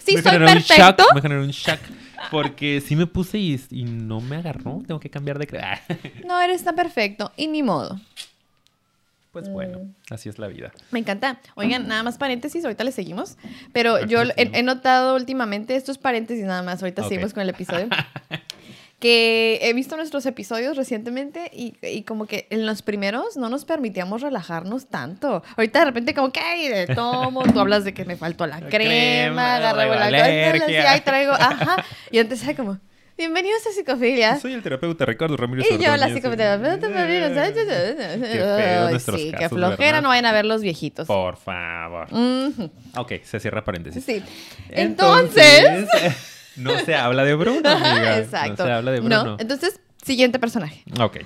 Sí, 0.06 0.16
me 0.16 0.22
soy 0.22 0.32
generó 0.32 0.48
un 0.48 0.54
perfecto. 0.54 1.04
shock, 1.04 1.16
me 1.16 1.22
generó 1.22 1.42
un 1.42 1.50
shock. 1.50 1.80
Porque 2.32 2.82
sí 2.82 2.96
me 2.96 3.08
puse 3.08 3.38
y, 3.38 3.60
y 3.72 3.84
no 3.84 4.22
me 4.22 4.38
agarró. 4.38 4.82
Tengo 4.86 5.00
que 5.00 5.10
cambiar 5.10 5.40
de 5.40 5.48
crema. 5.48 5.80
No, 6.26 6.40
eres 6.42 6.64
tan 6.64 6.76
perfecto. 6.76 7.32
Y 7.36 7.48
ni 7.48 7.64
modo. 7.64 8.00
Pues 9.32 9.48
bueno, 9.48 9.94
así 10.10 10.28
es 10.28 10.40
la 10.40 10.48
vida. 10.48 10.72
Me 10.90 11.00
encanta. 11.00 11.40
Oigan, 11.54 11.88
nada 11.88 12.02
más 12.02 12.18
paréntesis, 12.18 12.64
ahorita 12.64 12.84
le 12.84 12.92
seguimos. 12.92 13.38
Pero 13.74 14.04
yo 14.06 14.22
he, 14.36 14.64
notado 14.64 15.16
últimamente 15.16 15.76
estos 15.76 16.00
paréntesis 16.00 16.46
nada 16.46 16.64
más. 16.64 16.82
Ahorita 16.82 17.04
seguimos 17.04 17.34
con 17.34 17.44
el 17.44 17.50
episodio. 17.50 17.88
que 19.00 19.60
he 19.62 19.74
visto 19.74 19.96
nuestros 19.96 20.26
episodios 20.26 20.76
recientemente 20.76 21.50
y, 21.54 21.76
y 21.82 22.04
como 22.04 22.26
que 22.26 22.48
en 22.50 22.66
los 22.66 22.82
primeros 22.82 23.38
no 23.38 23.48
nos 23.50 23.64
permitíamos 23.64 24.22
relajarnos 24.22 24.88
tanto. 24.88 25.42
Ahorita 25.56 25.80
de 25.80 25.86
repente 25.86 26.14
como 26.14 26.34
que, 26.34 26.42
ay, 26.42 26.68
de 26.68 26.88
tomo, 26.88 27.44
tú 27.44 27.60
hablas 27.60 27.86
de 27.86 27.94
que 27.94 28.04
me 28.04 28.18
faltó 28.18 28.46
la 28.46 28.60
La 28.60 28.70
crema, 28.70 29.56
agarré 29.56 29.88
la 29.88 30.12
la 30.12 30.92
ahí 30.92 31.02
traigo, 31.02 31.32
ajá. 31.34 31.86
Y 32.12 32.20
antes 32.20 32.44
era 32.44 32.56
como, 32.56 32.78
bienvenidos 33.18 33.66
a 33.68 33.72
Psicofilia. 33.72 34.38
Soy 34.38 34.54
el 34.54 34.62
terapeuta 34.62 35.06
Ricardo 35.06 35.38
Ramírez 35.38 35.66
Y 35.72 35.82
yo 35.82 35.96
la 35.96 36.10
psicoterapeuta. 36.10 36.88
Ay, 36.88 38.90
nuestros 38.92 39.22
Sí, 39.22 39.32
qué 39.32 39.38
casos, 39.38 39.58
flojera, 39.58 39.78
¿verdad? 39.78 40.02
no 40.02 40.10
vayan 40.10 40.26
a 40.26 40.34
ver 40.34 40.46
los 40.46 40.62
viejitos. 40.62 41.08
Por 41.08 41.38
favor. 41.38 42.08
Ok, 42.98 43.14
se 43.24 43.40
cierra 43.40 43.64
paréntesis. 43.64 44.04
Sí. 44.04 44.22
Entonces. 44.70 45.88
no 46.60 46.78
se 46.80 46.96
habla 46.96 47.24
de 47.24 47.36
Bruno, 47.36 47.68
amiga. 47.70 48.18
Exacto. 48.20 48.64
No 48.64 48.66
se 48.70 48.72
habla 48.74 48.92
de 48.92 49.00
Bruno. 49.00 49.24
No, 49.24 49.38
entonces, 49.40 49.80
siguiente 50.04 50.40
personaje. 50.40 50.84
Ok. 51.00 51.18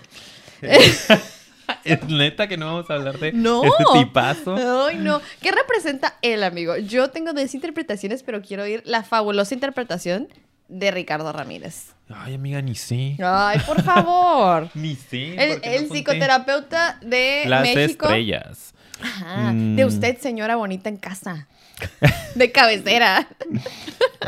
es 0.61 1.07
neta 2.07 2.47
que 2.47 2.57
no 2.57 2.65
vamos 2.67 2.89
a 2.89 2.93
hablar 2.95 3.19
de 3.19 3.31
No. 3.33 3.63
este 3.63 3.83
tipazo. 3.93 4.85
Ay, 4.87 4.97
no. 4.97 5.21
¿Qué 5.41 5.51
representa 5.51 6.15
él, 6.21 6.43
amigo? 6.43 6.77
Yo 6.77 7.09
tengo 7.09 7.33
dos 7.33 7.53
interpretaciones, 7.53 8.23
pero 8.23 8.41
quiero 8.41 8.63
oír 8.63 8.81
la 8.85 9.03
fabulosa 9.03 9.53
interpretación 9.53 10.27
de 10.67 10.91
Ricardo 10.91 11.31
Ramírez. 11.31 11.93
Ay, 12.09 12.35
amiga, 12.35 12.61
ni 12.61 12.75
sé. 12.75 13.15
Ay, 13.23 13.59
por 13.65 13.81
favor. 13.83 14.69
Ni 14.73 14.95
sé. 14.95 15.35
El, 15.35 15.87
no 15.87 15.93
psicoterapeuta 15.93 16.97
de 17.01 17.43
Las 17.47 17.61
México. 17.61 18.05
estrellas. 18.05 18.73
Ajá, 19.01 19.51
Mm. 19.51 19.75
De 19.75 19.85
usted, 19.85 20.17
señora 20.19 20.55
bonita 20.55 20.87
en 20.89 20.97
casa. 20.97 21.47
De 22.35 22.51
cabecera. 22.51 23.27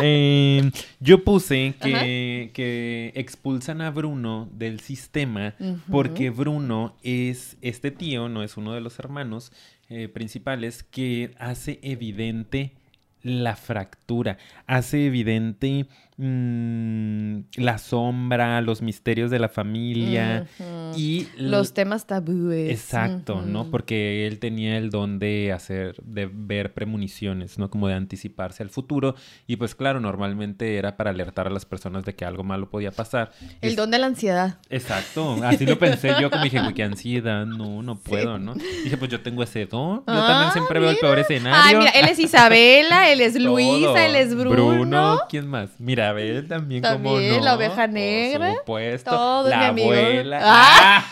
Eh, 0.01 0.71
yo 0.99 1.23
puse 1.23 1.73
que, 1.81 2.51
que 2.53 3.13
expulsan 3.15 3.81
a 3.81 3.91
Bruno 3.91 4.49
del 4.51 4.79
sistema 4.81 5.55
porque 5.89 6.29
Bruno 6.29 6.95
es 7.01 7.57
este 7.61 7.91
tío, 7.91 8.29
no 8.29 8.43
es 8.43 8.57
uno 8.57 8.73
de 8.73 8.81
los 8.81 8.99
hermanos 8.99 9.51
eh, 9.89 10.07
principales, 10.07 10.83
que 10.83 11.31
hace 11.39 11.79
evidente 11.81 12.73
la 13.21 13.55
fractura, 13.55 14.37
hace 14.67 15.05
evidente 15.05 15.87
mm, 16.17 17.39
la 17.57 17.77
sombra, 17.77 18.61
los 18.61 18.81
misterios 18.81 19.31
de 19.31 19.39
la 19.39 19.49
familia 19.49 20.47
y 20.95 21.27
Los 21.37 21.73
temas 21.73 22.05
tabúes. 22.07 22.71
Exacto, 22.71 23.41
¿no? 23.41 23.69
Porque 23.69 24.27
él 24.27 24.39
tenía 24.39 24.77
el 24.77 24.89
don 24.89 25.19
de 25.19 25.51
hacer, 25.53 25.95
de 26.03 26.29
ver 26.31 26.73
premoniciones, 26.73 27.57
¿no? 27.57 27.69
Como 27.69 27.87
de 27.87 27.95
anticiparse 27.95 28.63
al 28.63 28.69
futuro. 28.69 29.15
Y 29.47 29.55
pues 29.57 29.75
claro, 29.75 29.99
normalmente 29.99 30.77
era 30.77 30.97
para 30.97 31.09
alertar 31.11 31.47
a 31.47 31.49
las 31.49 31.65
personas 31.65 32.05
de 32.05 32.15
que 32.15 32.25
algo 32.25 32.43
malo 32.43 32.69
podía 32.69 32.91
pasar. 32.91 33.31
El 33.61 33.71
Es- 33.71 33.75
don 33.75 33.91
de 33.91 33.99
la 33.99 34.07
ansiedad. 34.07 34.59
Exacto, 34.69 35.37
así 35.43 35.65
lo 35.65 35.77
pensé 35.79 36.13
yo, 36.19 36.29
como 36.29 36.43
dije, 36.43 36.59
güey, 36.61 36.73
qué 36.73 36.83
ansiedad, 36.95 37.45
no, 37.45 37.81
no 37.81 37.97
puedo, 37.99 38.39
¿no? 38.39 38.53
Dije, 38.55 38.97
pues 38.97 39.11
yo 39.11 39.21
tengo 39.21 39.43
ese 39.43 39.65
don, 39.65 39.97
yo 39.97 40.03
Ah, 40.07 40.25
también 40.27 40.51
siempre 40.53 40.79
veo 40.79 40.89
el 40.89 40.95
mira. 40.95 41.07
peor 41.07 41.19
escenario. 41.19 41.61
Ay, 41.63 41.75
mira, 41.77 41.91
él 41.91 42.07
es 42.09 42.19
Isabela, 42.19 43.09
él 43.11 43.21
es 43.21 43.35
Luisa, 43.41 43.85
Todo. 43.87 43.97
él 43.97 44.15
es 44.15 44.35
Bruno. 44.35 45.19
¿quién 45.29 45.47
más? 45.47 45.69
Mirabel 46.13 46.47
también, 46.47 46.83
como 46.83 47.19
no. 47.19 47.39
la 47.39 47.55
oveja 47.55 47.87
negra. 47.87 48.47
Por 48.49 48.57
supuesto. 48.59 49.11
Todo 49.11 49.45
es 49.45 49.49
la 49.51 49.57
mi 49.59 49.65
amigo. 49.65 49.91
abuela. 49.91 50.39
Ah. 50.43 51.05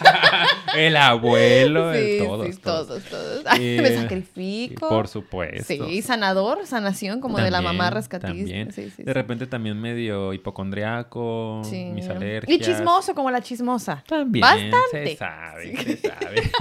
el 0.78 0.98
abuelo. 0.98 1.94
el- 1.94 2.04
Sí, 2.04 2.26
todos, 2.26 2.48
sí, 2.48 2.62
todos. 2.62 2.88
todos, 2.88 3.04
todos. 3.04 3.44
Eh, 3.60 3.80
me 3.82 3.96
sacrifico. 3.96 4.90
Por 4.90 5.08
supuesto. 5.08 5.88
Sí, 5.88 6.02
sanador, 6.02 6.66
sanación, 6.66 7.20
como 7.22 7.38
de 7.40 7.52
la 7.52 7.62
mamá 7.62 7.90
rescatista. 7.90 8.72
Sí, 8.74 8.92
sí, 8.96 9.04
De 9.04 9.14
repente 9.14 9.48
también 9.48 9.80
medio 9.80 10.34
hipocondriaco, 10.34 11.62
Sí. 11.64 11.86
mis 11.86 12.08
alergias. 12.08 12.58
Y 12.58 12.62
chismoso, 12.62 13.14
como 13.16 13.32
la 13.32 13.42
chismosa. 13.42 14.04
También. 14.08 14.42
Bastante. 14.42 15.08
Se 15.12 15.16
sabe, 15.18 15.78
se 15.78 15.98
sabe. 15.98 16.52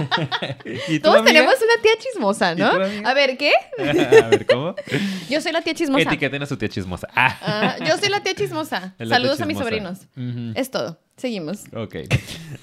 ¿Y 0.87 0.99
tú, 0.99 1.03
Todos 1.03 1.17
amiga? 1.19 1.33
tenemos 1.33 1.55
una 1.55 1.81
tía 1.81 1.91
chismosa, 1.99 2.53
¿Y 2.53 2.55
¿no? 2.57 2.71
tú? 2.71 2.77
A 3.05 3.13
ver, 3.13 3.37
¿qué? 3.37 3.51
A 3.79 4.27
ver, 4.27 4.45
¿cómo? 4.45 4.75
Yo 5.29 5.41
soy 5.41 5.51
la 5.51 5.61
tía 5.61 5.73
chismosa. 5.73 6.01
Etiqueten 6.03 6.41
a 6.43 6.45
su 6.45 6.57
tía 6.57 6.69
chismosa. 6.69 7.07
Ah. 7.15 7.37
Ah, 7.41 7.75
yo 7.85 7.97
soy 7.97 8.09
la 8.09 8.21
tía 8.23 8.35
chismosa. 8.35 8.95
Tía 8.97 9.07
Saludos 9.07 9.41
a 9.41 9.45
mis 9.45 9.57
sobrinos. 9.57 10.07
Es 10.55 10.71
todo. 10.71 10.99
Seguimos. 11.15 11.65
Ok. 11.75 11.95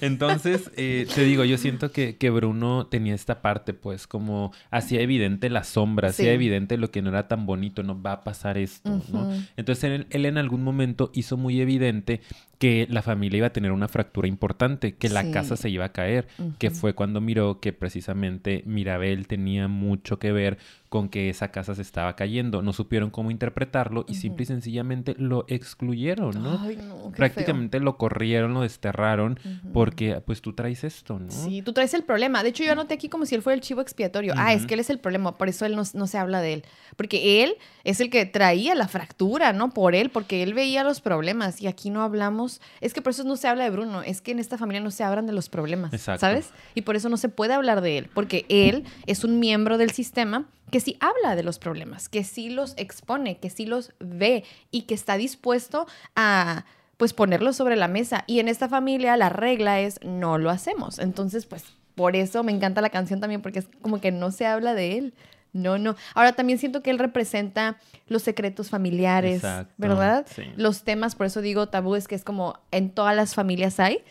Entonces, 0.01 0.71
eh, 0.75 1.07
te 1.13 1.23
digo, 1.23 1.45
yo 1.45 1.57
siento 1.57 1.91
que, 1.91 2.17
que 2.17 2.29
Bruno 2.29 2.87
tenía 2.87 3.15
esta 3.15 3.41
parte, 3.41 3.73
pues, 3.73 4.07
como 4.07 4.51
hacía 4.71 5.01
evidente 5.01 5.49
la 5.49 5.63
sombra, 5.63 6.09
hacía 6.09 6.29
Sí. 6.29 6.33
evidente 6.35 6.77
lo 6.77 6.91
que 6.91 7.01
no 7.01 7.09
era 7.09 7.27
tan 7.27 7.45
bonito, 7.45 7.81
no 7.83 8.01
va 8.01 8.11
a 8.13 8.23
pasar 8.23 8.57
esto, 8.57 9.01
¿no? 9.11 9.21
Ujú. 9.23 9.31
Entonces, 9.57 9.83
él, 9.85 10.07
él 10.09 10.25
en 10.25 10.37
algún 10.37 10.63
momento 10.63 11.11
hizo 11.13 11.37
muy 11.37 11.61
evidente 11.61 12.21
que 12.59 12.85
la 12.91 13.01
familia 13.01 13.37
iba 13.39 13.47
a 13.47 13.53
tener 13.53 13.71
una 13.71 13.87
fractura 13.87 14.27
importante, 14.27 14.93
que 14.95 15.09
la 15.09 15.23
Sí. 15.23 15.31
casa 15.31 15.55
se 15.55 15.69
iba 15.69 15.85
a 15.85 15.91
caer, 15.91 16.27
que 16.59 16.67
Ujú. 16.67 16.75
fue 16.75 16.93
cuando 16.93 17.19
miró 17.19 17.59
que 17.59 17.73
precisamente 17.73 18.61
Mirabel 18.67 19.25
tenía 19.27 19.67
mucho 19.67 20.19
que 20.19 20.31
ver 20.31 20.57
con 20.89 21.09
que 21.09 21.29
esa 21.29 21.51
casa 21.51 21.73
se 21.73 21.81
estaba 21.81 22.15
cayendo. 22.15 22.61
No 22.61 22.73
supieron 22.73 23.09
cómo 23.09 23.31
interpretarlo 23.31 24.05
y 24.07 24.15
simple 24.15 24.43
y 24.43 24.45
sencillamente 24.45 25.15
lo 25.17 25.45
excluyeron, 25.47 26.43
¿no? 26.43 26.59
Ay, 26.61 26.75
no, 26.75 26.95
qué 26.95 27.01
feo. 27.01 27.11
Prácticamente 27.13 27.79
lo 27.79 27.97
corrieron, 27.97 28.40
lo 28.47 28.61
desterraron, 28.61 29.39
Ujú. 29.43 29.71
porque 29.73 30.21
pues 30.25 30.41
tú 30.41 30.53
traes 30.53 30.83
esto, 30.83 31.19
¿no? 31.19 31.31
Sí, 31.31 31.61
tú 31.61 31.73
traes 31.73 31.93
el 31.93 32.03
problema. 32.03 32.43
De 32.43 32.49
hecho, 32.49 32.63
yo 32.63 32.71
anoté 32.71 32.93
aquí 32.93 33.09
como 33.09 33.25
si 33.25 33.35
él 33.35 33.41
fuera 33.41 33.55
el 33.55 33.61
chivo 33.61 33.81
expiatorio. 33.81 34.33
Ah, 34.37 34.53
es 34.53 34.65
que 34.65 34.73
él 34.75 34.79
es 34.79 34.89
el 34.89 34.99
problema, 34.99 35.37
por 35.37 35.49
eso 35.49 35.65
él 35.65 35.75
no, 35.75 35.83
no 35.93 36.07
se 36.07 36.17
habla 36.17 36.41
de 36.41 36.53
él. 36.53 36.65
Porque 36.95 37.43
él 37.43 37.57
es 37.83 37.99
el 37.99 38.09
que 38.09 38.25
traía 38.25 38.75
la 38.75 38.87
fractura, 38.87 39.53
¿no? 39.53 39.69
Por 39.71 39.95
él, 39.95 40.09
porque 40.09 40.43
él 40.43 40.53
veía 40.53 40.83
los 40.83 41.01
problemas 41.01 41.61
y 41.61 41.67
aquí 41.67 41.89
no 41.89 42.01
hablamos. 42.03 42.61
Es 42.81 42.93
que 42.93 43.01
por 43.01 43.11
eso 43.11 43.23
no 43.23 43.35
se 43.35 43.47
habla 43.47 43.63
de 43.63 43.69
Bruno, 43.69 44.01
es 44.01 44.21
que 44.21 44.31
en 44.31 44.39
esta 44.39 44.57
familia 44.57 44.81
no 44.81 44.91
se 44.91 45.03
hablan 45.03 45.27
de 45.27 45.33
los 45.33 45.49
problemas, 45.49 45.93
Exacto. 45.93 46.21
¿sabes? 46.21 46.51
Y 46.75 46.81
por 46.81 46.95
eso 46.95 47.09
no 47.09 47.17
se 47.17 47.29
puede 47.29 47.53
hablar 47.53 47.81
de 47.81 47.97
él, 47.97 48.09
porque 48.13 48.45
él 48.49 48.83
es 49.05 49.23
un 49.23 49.39
miembro 49.39 49.77
del 49.77 49.91
sistema 49.91 50.47
que 50.71 50.79
sí 50.79 50.97
habla 51.01 51.35
de 51.35 51.43
los 51.43 51.59
problemas, 51.59 52.07
que 52.07 52.23
sí 52.23 52.49
los 52.49 52.73
expone, 52.77 53.37
que 53.37 53.49
sí 53.49 53.65
los 53.65 53.91
ve 53.99 54.45
y 54.71 54.83
que 54.83 54.93
está 54.93 55.17
dispuesto 55.17 55.85
a 56.15 56.65
pues 57.01 57.13
ponerlos 57.13 57.55
sobre 57.55 57.75
la 57.77 57.87
mesa. 57.87 58.25
Y 58.27 58.41
en 58.41 58.47
esta 58.47 58.69
familia 58.69 59.17
la 59.17 59.29
regla 59.29 59.79
es 59.79 59.99
no 60.03 60.37
lo 60.37 60.51
hacemos. 60.51 60.99
Entonces, 60.99 61.47
pues 61.47 61.63
por 61.95 62.15
eso 62.15 62.43
me 62.43 62.51
encanta 62.51 62.79
la 62.79 62.91
canción 62.91 63.19
también, 63.19 63.41
porque 63.41 63.57
es 63.57 63.67
como 63.81 63.99
que 63.99 64.11
no 64.11 64.29
se 64.29 64.45
habla 64.45 64.75
de 64.75 64.99
él. 64.99 65.13
No, 65.51 65.79
no. 65.79 65.95
Ahora 66.13 66.33
también 66.33 66.59
siento 66.59 66.83
que 66.83 66.91
él 66.91 66.99
representa 66.99 67.79
los 68.05 68.21
secretos 68.21 68.69
familiares, 68.69 69.37
Exacto, 69.37 69.73
¿verdad? 69.77 70.27
sí. 70.29 70.43
Los 70.57 70.83
temas, 70.83 71.15
por 71.15 71.25
eso 71.25 71.41
digo 71.41 71.69
tabú, 71.69 71.95
es 71.95 72.07
que 72.07 72.13
es 72.13 72.23
como 72.23 72.59
en 72.69 72.91
todas 72.91 73.15
las 73.15 73.33
familias 73.33 73.79
hay. 73.79 74.03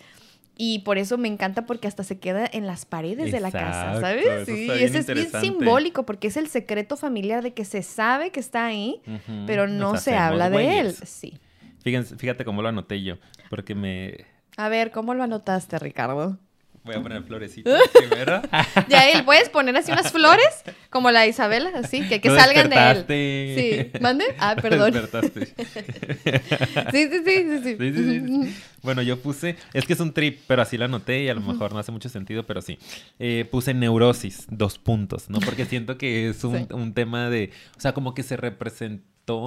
Y 0.56 0.80
por 0.80 0.98
eso 0.98 1.16
me 1.16 1.28
encanta 1.28 1.66
porque 1.66 1.86
hasta 1.86 2.02
se 2.02 2.18
queda 2.18 2.44
en 2.52 2.66
las 2.66 2.86
paredes 2.86 3.30
de 3.30 3.38
la 3.38 3.52
casa, 3.52 4.00
¿sabes? 4.00 4.46
Sí, 4.46 4.66
y 4.66 4.82
ese 4.82 4.98
es 4.98 5.06
bien 5.06 5.30
simbólico 5.40 6.04
porque 6.04 6.26
es 6.26 6.36
el 6.36 6.48
secreto 6.48 6.96
familiar 6.96 7.44
de 7.44 7.54
que 7.54 7.64
se 7.64 7.84
sabe 7.84 8.32
que 8.32 8.40
está 8.40 8.66
ahí, 8.66 9.00
pero 9.46 9.68
no 9.68 9.96
se 9.96 10.16
habla 10.16 10.50
de 10.50 10.80
él. 10.80 10.96
Sí. 11.04 11.38
Fíjense, 11.82 12.16
fíjate 12.16 12.44
cómo 12.44 12.62
lo 12.62 12.68
anoté 12.68 13.02
yo, 13.02 13.16
porque 13.48 13.74
me... 13.74 14.26
A 14.56 14.68
ver, 14.68 14.90
¿cómo 14.90 15.14
lo 15.14 15.22
anotaste, 15.22 15.78
Ricardo? 15.78 16.38
Voy 16.82 16.94
a 16.94 17.02
poner 17.02 17.22
florecitas 17.22 17.78
primero. 17.92 18.40
Ya 18.88 19.10
él, 19.10 19.24
¿puedes 19.24 19.50
poner 19.50 19.76
así 19.76 19.92
unas 19.92 20.10
flores? 20.10 20.64
Como 20.88 21.10
la 21.10 21.26
Isabela, 21.26 21.70
así, 21.74 22.08
que, 22.08 22.20
que 22.22 22.30
salgan 22.30 22.70
de 22.70 22.76
él. 22.90 23.92
Sí. 23.92 23.98
¿Mande? 24.00 24.24
Ah, 24.38 24.56
perdón. 24.60 24.92
despertaste. 24.92 25.54
Sí, 26.90 27.08
sí, 27.08 27.22
sí, 27.24 27.76
sí, 27.78 27.92
sí. 27.94 28.54
Bueno, 28.82 29.02
yo 29.02 29.20
puse, 29.20 29.56
es 29.74 29.84
que 29.84 29.92
es 29.92 30.00
un 30.00 30.12
trip, 30.12 30.40
pero 30.46 30.62
así 30.62 30.78
lo 30.78 30.86
anoté 30.86 31.22
y 31.24 31.28
a 31.28 31.34
lo 31.34 31.40
mejor 31.42 31.72
no 31.72 31.78
hace 31.78 31.92
mucho 31.92 32.08
sentido, 32.08 32.46
pero 32.46 32.62
sí. 32.62 32.78
Eh, 33.18 33.46
puse 33.50 33.74
neurosis, 33.74 34.46
dos 34.48 34.78
puntos, 34.78 35.28
¿no? 35.28 35.38
Porque 35.40 35.66
siento 35.66 35.98
que 35.98 36.30
es 36.30 36.44
un, 36.44 36.66
un 36.72 36.94
tema 36.94 37.28
de, 37.28 37.50
o 37.76 37.80
sea, 37.80 37.92
como 37.92 38.14
que 38.14 38.22
se 38.22 38.36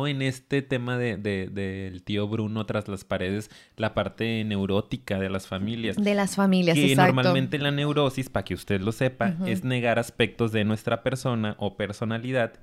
en 0.08 0.22
este 0.22 0.62
tema 0.62 0.98
de, 0.98 1.18
de- 1.18 1.48
del 1.52 2.04
tío 2.04 2.28
Bruno 2.28 2.66
tras 2.66 2.88
las 2.88 3.04
paredes 3.04 3.50
la 3.78 3.94
parte 3.94 4.44
neurótica 4.44 5.20
de 5.20 5.30
las 5.30 5.48
familias. 5.48 5.96
De 5.98 6.16
las 6.16 6.36
familias, 6.36 6.76
Que 6.76 6.92
exacto. 6.92 7.14
normalmente 7.14 7.58
la 7.60 7.72
neurosis, 7.72 8.30
para 8.30 8.44
que 8.46 8.54
usted 8.54 8.82
lo 8.82 8.92
sepa, 8.92 9.36
es 9.46 9.64
negar 9.64 10.00
aspectos 10.00 10.52
de 10.52 10.64
nuestra 10.64 11.04
persona 11.04 11.56
o 11.60 11.76
personalidad 11.78 12.54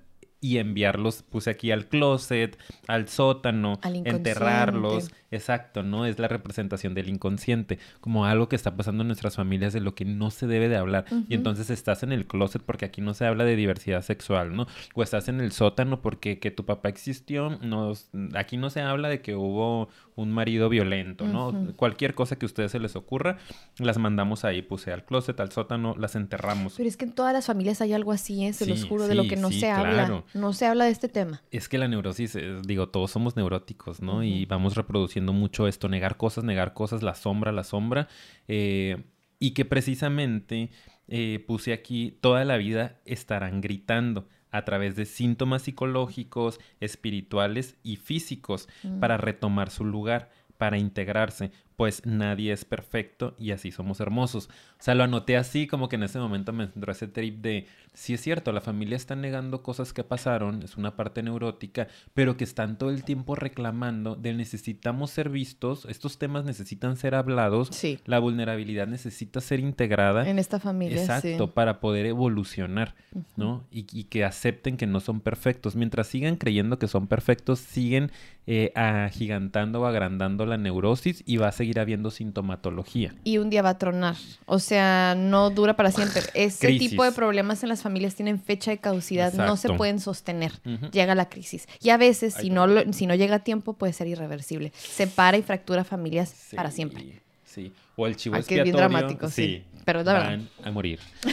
y 0.41 0.59
enviarlos, 0.59 1.22
puse 1.22 1.51
aquí 1.51 1.70
al 1.70 1.86
closet, 1.86 2.59
al 2.86 3.09
sótano, 3.09 3.78
Al 3.82 3.97
enterrarlos. 3.97 5.11
Exacto, 5.32 5.82
¿no? 5.84 6.07
Es 6.07 6.18
la 6.18 6.26
representación 6.26 6.95
del 6.95 7.09
inconsciente, 7.09 7.78
como 8.01 8.24
algo 8.24 8.49
que 8.49 8.57
está 8.57 8.76
pasando 8.76 9.03
en 9.03 9.09
nuestras 9.09 9.36
familias 9.36 9.72
de 9.72 9.80
lo 9.80 9.95
que 9.95 10.05
no 10.05 10.30
se 10.30 10.47
debe 10.47 10.68
de 10.68 10.76
hablar. 10.76 11.05
Y 11.28 11.34
entonces 11.34 11.70
estás 11.70 12.03
en 12.03 12.11
el 12.12 12.26
closet 12.26 12.62
porque 12.62 12.84
aquí 12.84 13.01
no 13.01 13.14
se 13.14 13.26
habla 13.26 13.45
de 13.45 13.55
diversidad 13.55 14.03
sexual, 14.03 14.57
¿no? 14.57 14.66
O 14.95 15.03
estás 15.03 15.28
en 15.28 15.41
el 15.41 15.53
sótano 15.53 16.03
porque 16.03 16.41
que 16.41 16.51
tu 16.51 16.64
papá 16.64 16.88
existió, 16.88 17.59
no, 17.62 17.93
aquí 18.34 18.57
no 18.57 18.70
se 18.70 18.80
habla 18.80 19.09
de 19.09 19.20
que 19.20 19.36
hubo 19.36 19.88
un 20.16 20.32
marido 20.32 20.68
violento, 20.68 21.26
¿no? 21.26 21.74
Cualquier 21.76 22.14
cosa 22.14 22.36
que 22.36 22.47
a 22.47 22.49
ustedes 22.49 22.72
se 22.72 22.80
les 22.80 22.97
ocurra, 22.97 23.38
las 23.78 23.99
mandamos 23.99 24.45
ahí, 24.45 24.62
puse 24.62 24.93
al 24.93 25.05
closet, 25.05 25.38
al 25.38 25.53
sótano, 25.53 25.95
las 25.97 26.16
enterramos. 26.16 26.74
Pero 26.76 26.88
es 26.88 26.97
que 26.97 27.05
en 27.05 27.12
todas 27.12 27.32
las 27.32 27.47
familias 27.47 27.80
hay 27.80 27.93
algo 27.93 28.12
así, 28.12 28.45
¿eh? 28.47 28.53
se 28.53 28.66
los 28.66 28.80
Sí, 28.80 28.88
juro, 28.88 29.07
de 29.07 29.14
lo 29.14 29.24
que 29.28 29.36
no 29.36 29.51
sí, 29.51 29.61
se 29.61 29.70
habla. 29.70 30.24
No 30.35 30.53
se 30.53 30.66
habla 30.66 30.85
de 30.85 30.91
este 30.93 31.09
tema. 31.09 31.43
Es 31.51 31.68
que 31.68 31.78
la 31.78 31.89
neurosis, 31.89 32.37
digo, 32.66 32.89
todos 32.89 33.11
somos 33.11 33.37
neuróticos, 33.37 34.01
¿no? 34.01 34.22
Y 34.22 34.45
vamos 34.47 34.76
reproduciendo 34.76 35.33
mucho 35.33 35.66
esto, 35.66 35.89
negar 35.89 36.16
cosas, 36.16 36.45
negar 36.45 36.72
cosas, 36.74 37.03
la 37.03 37.14
sombra, 37.14 37.53
la 37.53 37.64
sombra. 37.64 38.09
eh, 38.49 39.03
y 39.43 39.53
que 39.53 39.64
precisamente 39.64 40.70
eh, 41.09 41.43
puse 41.47 41.72
aquí, 41.72 42.18
toda 42.20 42.45
la 42.45 42.57
vida 42.59 43.01
estarán 43.07 43.61
gritando 43.62 44.28
a 44.51 44.64
través 44.66 44.97
de 44.97 45.07
síntomas 45.07 45.62
psicológicos, 45.62 46.61
espirituales 46.81 47.76
y 47.83 47.97
físicos 47.97 48.68
Mm. 48.83 49.01
para 49.01 49.16
retomar 49.16 49.70
su 49.70 49.85
lugar, 49.85 50.31
para 50.59 50.76
integrarse, 50.78 51.53
pues 51.81 52.05
nadie 52.05 52.53
es 52.53 52.66
perfecto 52.66 53.35
y 53.39 53.53
así 53.53 53.72
somos 53.72 54.01
hermosos. 54.01 54.51
O 54.78 54.83
sea, 54.83 54.95
lo 54.95 55.03
anoté 55.03 55.39
así 55.39 55.66
como 55.66 55.89
que 55.89 55.97
en 55.97 56.03
ese 56.03 56.18
momento 56.18 56.53
me 56.53 56.64
entró 56.64 56.93
ese 56.93 57.09
trip 57.09 57.41
de, 57.41 57.68
sí 57.95 58.12
es 58.12 58.20
cierto, 58.20 58.53
la 58.53 58.61
familia 58.61 58.97
está 58.97 59.16
negando 59.16 59.62
cosas 59.62 59.95
que 59.95 60.05
pasaron, 60.05 60.62
es 60.62 60.76
una 60.76 60.95
parte 60.95 61.22
neurótica, 61.22 61.89
pero 62.12 62.37
que 62.37 62.45
están 62.45 62.76
todo 62.76 62.91
el 62.91 63.03
tiempo 63.03 63.35
reclamando 63.35 64.14
de 64.14 64.35
necesitamos 64.35 65.11
ser 65.11 65.31
vistos, 65.31 65.87
estos 65.87 66.18
temas 66.18 66.45
necesitan 66.45 66.99
ser 66.99 67.14
hablados, 67.14 67.68
Sí. 67.72 67.99
la 68.05 68.18
vulnerabilidad 68.18 68.87
necesita 68.87 69.41
ser 69.41 69.59
integrada. 69.61 70.28
En 70.28 70.39
esta 70.39 70.61
familia, 70.61 71.01
Exacto, 71.01 71.47
sí. 71.47 71.53
para 71.55 71.81
poder 71.81 72.05
evolucionar, 72.05 72.95
¿no? 73.39 73.64
Y, 73.70 73.87
y 73.99 74.05
que 74.05 74.26
acepten 74.26 74.76
que 74.76 74.87
no 74.87 75.01
son 75.01 75.20
perfectos. 75.22 75.76
Mientras 75.76 76.09
sigan 76.09 76.37
creyendo 76.37 76.78
que 76.78 76.89
son 76.89 77.07
perfectos, 77.07 77.59
siguen 77.59 78.11
eh, 78.47 78.72
agigantando 78.74 79.81
o 79.81 79.87
agrandando 79.87 80.45
la 80.45 80.57
neurosis 80.59 81.22
y 81.24 81.37
va 81.37 81.49
a 81.49 81.53
seguir 81.53 81.70
habiendo 81.79 82.11
sintomatología. 82.11 83.14
Y 83.23 83.39
un 83.39 83.51
día 83.51 83.62
va 83.62 83.71
a 83.71 83.79
tronar. 83.79 84.16
O 84.47 84.59
sea, 84.59 85.14
no 85.16 85.51
dura 85.51 85.77
para 85.77 85.93
siempre. 85.93 86.23
Ese 86.35 86.66
Crisis. 86.66 86.91
tipo 86.91 87.05
de 87.05 87.12
problemas 87.12 87.62
en 87.62 87.68
las 87.68 87.83
familias 87.83 88.16
tienen 88.16 88.43
fecha 88.43 88.71
de 88.71 88.79
caducidad, 88.79 89.33
no 89.35 89.57
se 89.57 89.68
pueden 89.75 90.01
sostener. 90.01 90.53
Llega 90.91 91.14
la 91.14 91.29
crisis. 91.29 91.68
Y 91.81 91.91
a 91.91 91.97
veces, 91.99 92.37
Ay, 92.37 92.45
si 92.45 92.51
no, 92.51 92.66
lo- 92.66 92.93
si 92.93 93.07
no 93.07 93.14
llega 93.14 93.37
a 93.37 93.45
tiempo, 93.45 93.75
puede 93.75 93.93
ser 93.93 94.09
irreversible. 94.09 94.73
Separa 94.77 95.37
y 95.37 95.43
fractura 95.43 95.85
familias 95.85 96.35
para 96.57 96.71
Sí, 96.71 96.77
siempre. 96.77 97.21
Sí. 97.45 97.73
O 97.97 98.07
el 98.07 98.16
chivo 98.16 98.37
es 98.37 98.47
bien 98.47 98.71
dramático, 98.73 99.29
sí. 99.29 99.64
Pero 99.85 100.01
es 100.01 100.07
la 100.07 100.12
verdad. 100.12 100.29
van 100.31 100.49
a 100.64 100.71
morir. 100.71 101.01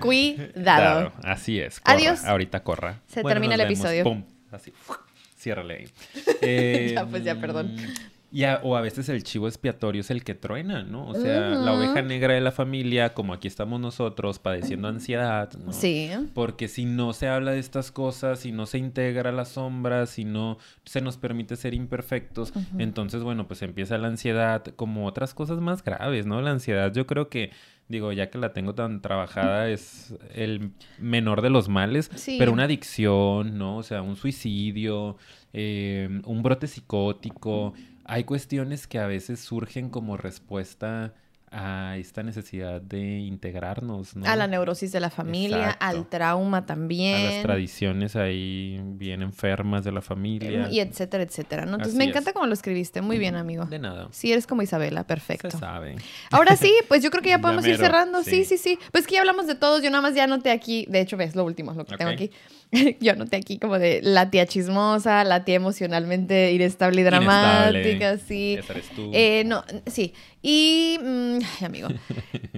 Cuidado. 0.00 0.52
Claro, 0.62 1.12
así 1.22 1.58
es. 1.60 1.80
corra, 1.80 1.94
Adiós. 1.96 2.24
Ahorita 2.24 2.62
corra. 2.62 3.00
Se 3.08 3.22
termina 3.22 3.54
el 3.54 3.60
vemos. 3.62 3.78
episodio. 3.78 4.04
Pum. 4.04 4.24
Así. 4.50 4.72
Ciérrale 5.38 5.74
ahí. 5.74 5.88
Eh, 6.42 6.92
Ya, 6.94 7.06
pues 7.06 7.24
ya, 7.24 7.36
perdón. 7.40 7.76
Y 8.32 8.44
a- 8.44 8.60
o 8.62 8.76
a 8.76 8.80
veces 8.80 9.08
el 9.08 9.22
chivo 9.24 9.48
expiatorio 9.48 10.00
es 10.02 10.10
el 10.10 10.22
que 10.22 10.34
truena, 10.34 10.82
¿no? 10.84 11.08
O 11.08 11.14
sea, 11.14 11.48
la 11.50 11.72
oveja 11.72 12.00
negra 12.02 12.34
de 12.34 12.40
la 12.40 12.52
familia, 12.52 13.12
como 13.12 13.32
aquí 13.34 13.48
estamos 13.48 13.80
nosotros, 13.80 14.38
padeciendo 14.38 14.86
ansiedad, 14.88 15.52
¿no? 15.54 15.72
Sí. 15.72 16.10
Porque 16.34 16.68
si 16.68 16.84
no 16.84 17.12
se 17.12 17.26
habla 17.28 17.50
de 17.52 17.58
estas 17.58 17.90
cosas, 17.90 18.38
si 18.40 18.52
no 18.52 18.66
se 18.66 18.78
integra 18.78 19.32
la 19.32 19.44
sombra, 19.44 20.06
si 20.06 20.24
no 20.24 20.58
se 20.84 21.00
nos 21.00 21.16
permite 21.16 21.56
ser 21.56 21.74
imperfectos, 21.74 22.52
entonces, 22.78 23.22
bueno, 23.22 23.48
pues 23.48 23.62
empieza 23.62 23.98
la 23.98 24.08
ansiedad 24.08 24.64
como 24.76 25.06
otras 25.06 25.34
cosas 25.34 25.58
más 25.60 25.82
graves, 25.82 26.26
¿no? 26.26 26.40
La 26.40 26.50
ansiedad 26.52 26.92
yo 26.94 27.06
creo 27.06 27.28
que, 27.28 27.50
digo, 27.88 28.12
ya 28.12 28.30
que 28.30 28.38
la 28.38 28.52
tengo 28.52 28.74
tan 28.76 29.02
trabajada, 29.02 29.68
es 29.68 30.14
el 30.34 30.70
menor 31.00 31.42
de 31.42 31.50
los 31.50 31.68
males, 31.68 32.08
Sí. 32.14 32.36
pero 32.38 32.52
una 32.52 32.64
adicción, 32.64 33.58
¿no? 33.58 33.78
O 33.78 33.82
sea, 33.82 34.02
un 34.02 34.14
suicidio, 34.14 35.16
eh, 35.52 36.20
un 36.24 36.42
brote 36.44 36.68
psicótico, 36.68 37.72
hay 38.10 38.24
cuestiones 38.24 38.86
que 38.86 38.98
a 38.98 39.06
veces 39.06 39.38
surgen 39.40 39.88
como 39.88 40.16
respuesta 40.16 41.14
a 41.52 41.96
esta 41.96 42.22
necesidad 42.22 42.80
de 42.80 43.18
integrarnos, 43.18 44.14
¿no? 44.14 44.24
A 44.24 44.36
la 44.36 44.46
neurosis 44.46 44.92
de 44.92 45.00
la 45.00 45.10
familia, 45.10 45.58
Exacto. 45.72 45.84
al 45.86 46.08
trauma 46.08 46.58
a 46.58 46.66
también. 46.66 47.24
las 47.24 47.42
tradiciones 47.42 48.14
ahí 48.14 48.80
bien 48.84 49.22
enfermas 49.22 49.84
de 49.84 49.90
la 49.90 50.00
familia. 50.00 50.68
Y 50.70 50.78
etcétera, 50.78 51.24
etcétera. 51.24 51.62
¿no? 51.66 51.72
Entonces 51.72 51.94
Así 51.94 51.98
me 51.98 52.04
es. 52.04 52.10
encanta 52.10 52.32
cómo 52.32 52.46
lo 52.46 52.52
escribiste. 52.52 53.00
Muy 53.02 53.18
bien, 53.18 53.34
amigo. 53.34 53.64
De 53.66 53.80
nada. 53.80 54.08
Sí, 54.12 54.30
eres 54.30 54.46
como 54.46 54.62
Isabela, 54.62 55.04
perfecto. 55.04 55.50
Se 55.50 55.58
sabe. 55.58 55.96
Ahora 56.30 56.56
sí, 56.56 56.72
pues 56.88 57.02
yo 57.02 57.10
creo 57.10 57.22
que 57.22 57.30
ya 57.30 57.36
Ya 57.36 57.42
podemos 57.42 57.66
ir 57.66 57.78
cerrando. 57.78 58.22
Sí. 58.22 58.44
sí, 58.44 58.56
sí. 58.56 58.58
sí, 58.58 58.78
Pues 58.92 59.08
que 59.08 59.14
ya 59.14 59.20
hablamos 59.20 59.48
de 59.48 59.56
todos. 59.56 59.82
Yo 59.82 59.90
nada 59.90 60.02
más 60.02 60.14
ya 60.14 60.24
anoté 60.24 60.52
aquí. 60.52 60.86
De 60.88 61.00
hecho, 61.00 61.16
ves, 61.16 61.34
lo 61.34 61.44
último 61.44 61.72
es 61.72 61.76
lo 61.76 61.84
que 61.84 61.96
tengo 61.96 62.12
aquí. 62.12 62.30
yo 63.00 63.12
anoté 63.12 63.36
aquí 63.36 63.58
como 63.58 63.78
de 63.78 64.00
la 64.02 64.30
tía 64.30 64.46
chismosa, 64.46 65.24
la 65.24 65.44
tía 65.44 65.56
emocionalmente 65.56 66.52
inestable 66.52 67.00
y 67.00 67.04
dramática, 67.04 68.16
sí. 68.18 68.56
Esa 68.58 68.72
eres 68.72 68.88
tú. 68.90 69.10
Eh, 69.12 69.42
no, 69.46 69.64
sí. 69.86 70.14
Y, 70.42 70.98
mm, 71.02 71.38
ay, 71.60 71.66
amigo. 71.66 71.88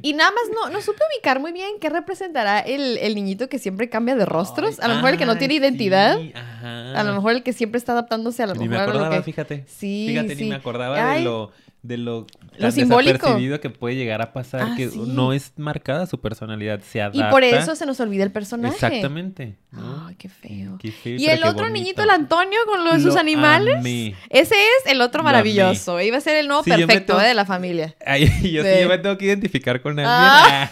Y 0.04 0.14
nada 0.14 0.32
más 0.32 0.42
no, 0.52 0.68
no 0.70 0.82
supe 0.82 0.98
ubicar 1.14 1.38
muy 1.38 1.52
bien 1.52 1.74
qué 1.80 1.88
representará 1.88 2.58
el, 2.58 2.98
el 2.98 3.14
niñito 3.14 3.48
que 3.48 3.60
siempre 3.60 3.88
cambia 3.88 4.16
de 4.16 4.24
rostros. 4.24 4.80
a 4.80 4.88
lo 4.88 4.96
mejor 4.96 5.10
el 5.10 5.18
que 5.18 5.26
no 5.26 5.38
tiene 5.38 5.54
identidad. 5.54 6.18
ajá. 6.34 6.98
A 6.98 7.04
lo 7.04 7.14
mejor 7.14 7.32
el 7.32 7.42
que 7.44 7.52
siempre 7.52 7.78
está 7.78 7.92
adaptándose 7.92 8.42
a 8.42 8.48
lo 8.48 8.54
Ni 8.54 8.68
me 8.68 8.70
mejor 8.70 8.82
a 8.82 8.86
lo 8.86 8.90
acordaba, 8.98 9.16
que... 9.18 9.22
fíjate. 9.22 9.64
Sí, 9.68 10.06
Fíjate, 10.08 10.34
sí. 10.34 10.42
ni 10.44 10.50
me 10.50 10.56
acordaba 10.56 11.12
Ay. 11.12 11.20
de 11.20 11.24
lo 11.26 11.52
de 11.82 11.96
lo, 11.96 12.26
Lo 12.58 12.70
simbólico. 12.70 13.14
desapercibido 13.14 13.60
que 13.60 13.68
puede 13.70 13.96
llegar 13.96 14.22
a 14.22 14.32
pasar, 14.32 14.62
Ah, 14.62 14.74
que 14.76 14.88
sí. 14.88 15.00
no 15.04 15.32
es 15.32 15.52
marcada 15.56 16.06
su 16.06 16.20
personalidad, 16.20 16.80
se 16.80 16.98
Y 16.98 17.00
adapta. 17.00 17.30
por 17.30 17.42
eso 17.42 17.74
se 17.74 17.86
nos 17.86 17.98
olvida 17.98 18.22
el 18.22 18.30
personaje. 18.30 18.74
Exactamente. 18.74 19.56
¿no? 19.72 20.06
Ay, 20.06 20.14
qué 20.16 20.28
feo. 20.28 20.78
Qué 20.78 20.92
feo, 20.92 21.16
Y 21.18 21.26
el 21.26 21.42
otro 21.44 21.68
niñito, 21.70 22.02
el 22.02 22.10
Antonio, 22.10 22.58
con 22.66 22.84
lo 22.84 22.92
de 22.94 23.00
sus 23.00 23.16
animales. 23.16 23.76
amé. 23.78 24.14
Ese 24.30 24.54
es 24.54 24.92
el 24.92 25.00
otro 25.00 25.18
Lo 25.20 25.24
maravilloso. 25.24 26.00
Iba 26.00 26.18
a 26.18 26.20
ser 26.20 26.36
el 26.36 26.46
nuevo 26.46 26.62
Sí, 26.62 26.70
perfecto 26.70 27.14
tengo- 27.14 27.20
¿eh? 27.22 27.28
de 27.28 27.34
la 27.34 27.46
familia. 27.46 27.94
Ay, 28.06 28.26
yo 28.52 28.62
sí, 28.62 28.68
Sí. 28.74 28.80
yo 28.82 28.88
me 28.88 28.98
tengo 28.98 29.18
que 29.18 29.24
identificar 29.24 29.80
con 29.82 29.98
alguien. 29.98 30.06
Ah. 30.08 30.70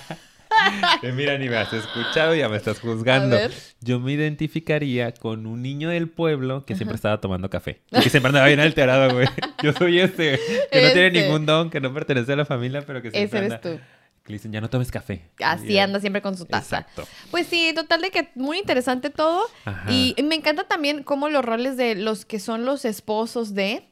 Mira, 1.15 1.39
ni 1.39 1.49
me 1.49 1.57
has 1.57 1.73
escuchado, 1.73 2.35
ya 2.35 2.49
me 2.49 2.57
estás 2.57 2.81
juzgando. 2.81 3.37
Yo 3.81 4.01
me 4.01 4.13
identificaría 4.13 5.13
con 5.13 5.47
un 5.47 5.63
niño 5.63 5.89
del 5.91 6.09
pueblo 6.09 6.65
que 6.65 6.75
siempre 6.77 6.97
estaba 6.97 7.21
tomando 7.21 7.49
café. 7.51 7.81
Y 7.91 8.01
que 8.01 8.11
siempre 8.11 8.29
andaba 8.29 8.47
bien 8.47 8.61
alterado, 8.61 9.13
güey. 9.15 9.27
Yo 9.63 9.73
soy 9.73 10.01
ese, 10.01 10.39
que 10.71 10.83
no 10.83 10.93
tiene 10.93 11.07
Ese. 11.09 11.23
ningún 11.23 11.47
don, 11.47 11.71
que 11.71 11.81
no 11.81 11.93
pertenece 11.93 12.33
a 12.33 12.37
la 12.37 12.45
familia, 12.45 12.83
pero 12.87 13.03
que 13.03 13.11
siempre 13.11 13.39
Ese 13.39 13.47
eres 13.47 13.53
anda- 13.53 13.61
tú. 13.61 13.81
Que 14.23 14.33
le 14.33 14.35
dicen, 14.39 14.53
ya 14.53 14.61
no 14.61 14.69
tomes 14.69 14.91
café. 14.91 15.23
Así 15.43 15.79
anda 15.79 15.99
siempre 15.99 16.21
con 16.21 16.37
su 16.37 16.45
taza. 16.45 16.81
Exacto. 16.81 17.09
Pues 17.31 17.47
sí, 17.47 17.73
total 17.75 18.03
de 18.03 18.11
que 18.11 18.29
muy 18.35 18.59
interesante 18.59 19.09
todo. 19.09 19.43
Ajá. 19.65 19.91
Y 19.91 20.15
me 20.23 20.35
encanta 20.35 20.65
también 20.65 21.03
cómo 21.03 21.31
los 21.31 21.43
roles 21.45 21.79
de 21.79 21.95
los 21.95 22.27
que 22.27 22.39
son 22.39 22.67
los 22.67 22.85
esposos 22.85 23.55
de 23.55 23.89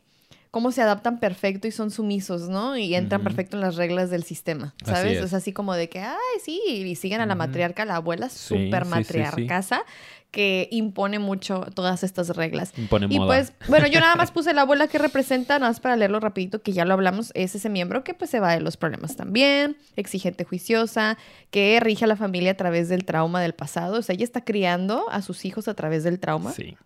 cómo 0.51 0.73
se 0.73 0.81
adaptan 0.83 1.21
perfecto 1.21 1.69
y 1.69 1.71
son 1.73 1.91
sumisos, 1.91 2.49
¿no? 2.49 2.77
Y 2.77 2.95
entran 2.95 3.23
perfecto 3.23 3.57
en 3.57 3.61
las 3.61 3.77
reglas 3.77 4.11
del 4.11 4.25
sistema, 4.25 4.75
Así 4.83 4.91
¿sabes? 4.93 5.23
es. 5.23 5.35
Así 5.35 5.53
como 5.53 5.75
de 5.75 5.89
que, 5.89 6.01
ay, 6.01 6.17
sí, 6.43 6.61
y 6.67 6.95
siguen 6.97 7.21
a 7.21 7.27
la 7.27 7.35
matriarca, 7.35 7.85
la 7.85 7.97
abuela 7.97 8.29
súper 8.31 8.59
sí, 8.59 8.71
sí, 8.73 8.83
sí. 8.85 8.89
matriarcasa, 8.91 9.83
que 10.31 10.69
impone 10.71 11.19
mucho 11.19 11.61
todas 11.75 12.03
estas 12.05 12.29
reglas. 12.37 12.73
Impone 12.77 13.07
Y 13.09 13.19
moda. 13.19 13.29
pues, 13.29 13.53
bueno, 13.69 13.87
yo 13.87 13.99
nada 14.01 14.15
más 14.15 14.31
puse 14.31 14.53
la 14.53 14.63
abuela 14.63 14.87
que 14.87 14.99
representa, 14.99 15.59
nada 15.59 15.71
más 15.71 15.81
para 15.81 15.97
leerlo 15.97 16.21
rapidito, 16.21 16.61
que 16.61 16.73
ya 16.73 16.85
lo 16.85 16.93
hablamos, 16.95 17.31
es 17.35 17.55
ese 17.55 17.69
miembro 17.71 18.05
que 18.05 18.13
pues 18.15 18.31
se 18.31 18.39
va 18.41 18.53
de 18.53 18.61
los 18.61 18.77
problemas 18.77 19.17
también, 19.17 19.77
exigente, 19.97 20.45
juiciosa, 20.45 21.17
que 21.51 21.79
rige 21.81 22.05
a 22.05 22.09
la 22.09 22.17
familia 22.17 22.51
a 22.53 22.57
través 22.57 22.89
del 22.91 23.05
trauma 23.07 23.41
del 23.41 23.55
pasado, 23.55 23.99
o 23.99 24.03
sea, 24.03 24.15
ella 24.15 24.25
está 24.25 24.45
criando 24.45 25.07
a 25.11 25.23
sus 25.23 25.45
hijos 25.47 25.67
a 25.67 25.73
través 25.75 26.05
del 26.05 26.19
trauma, 26.21 26.53
Sí. 26.53 26.77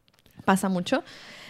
pasa 0.45 0.69
mucho, 0.69 1.03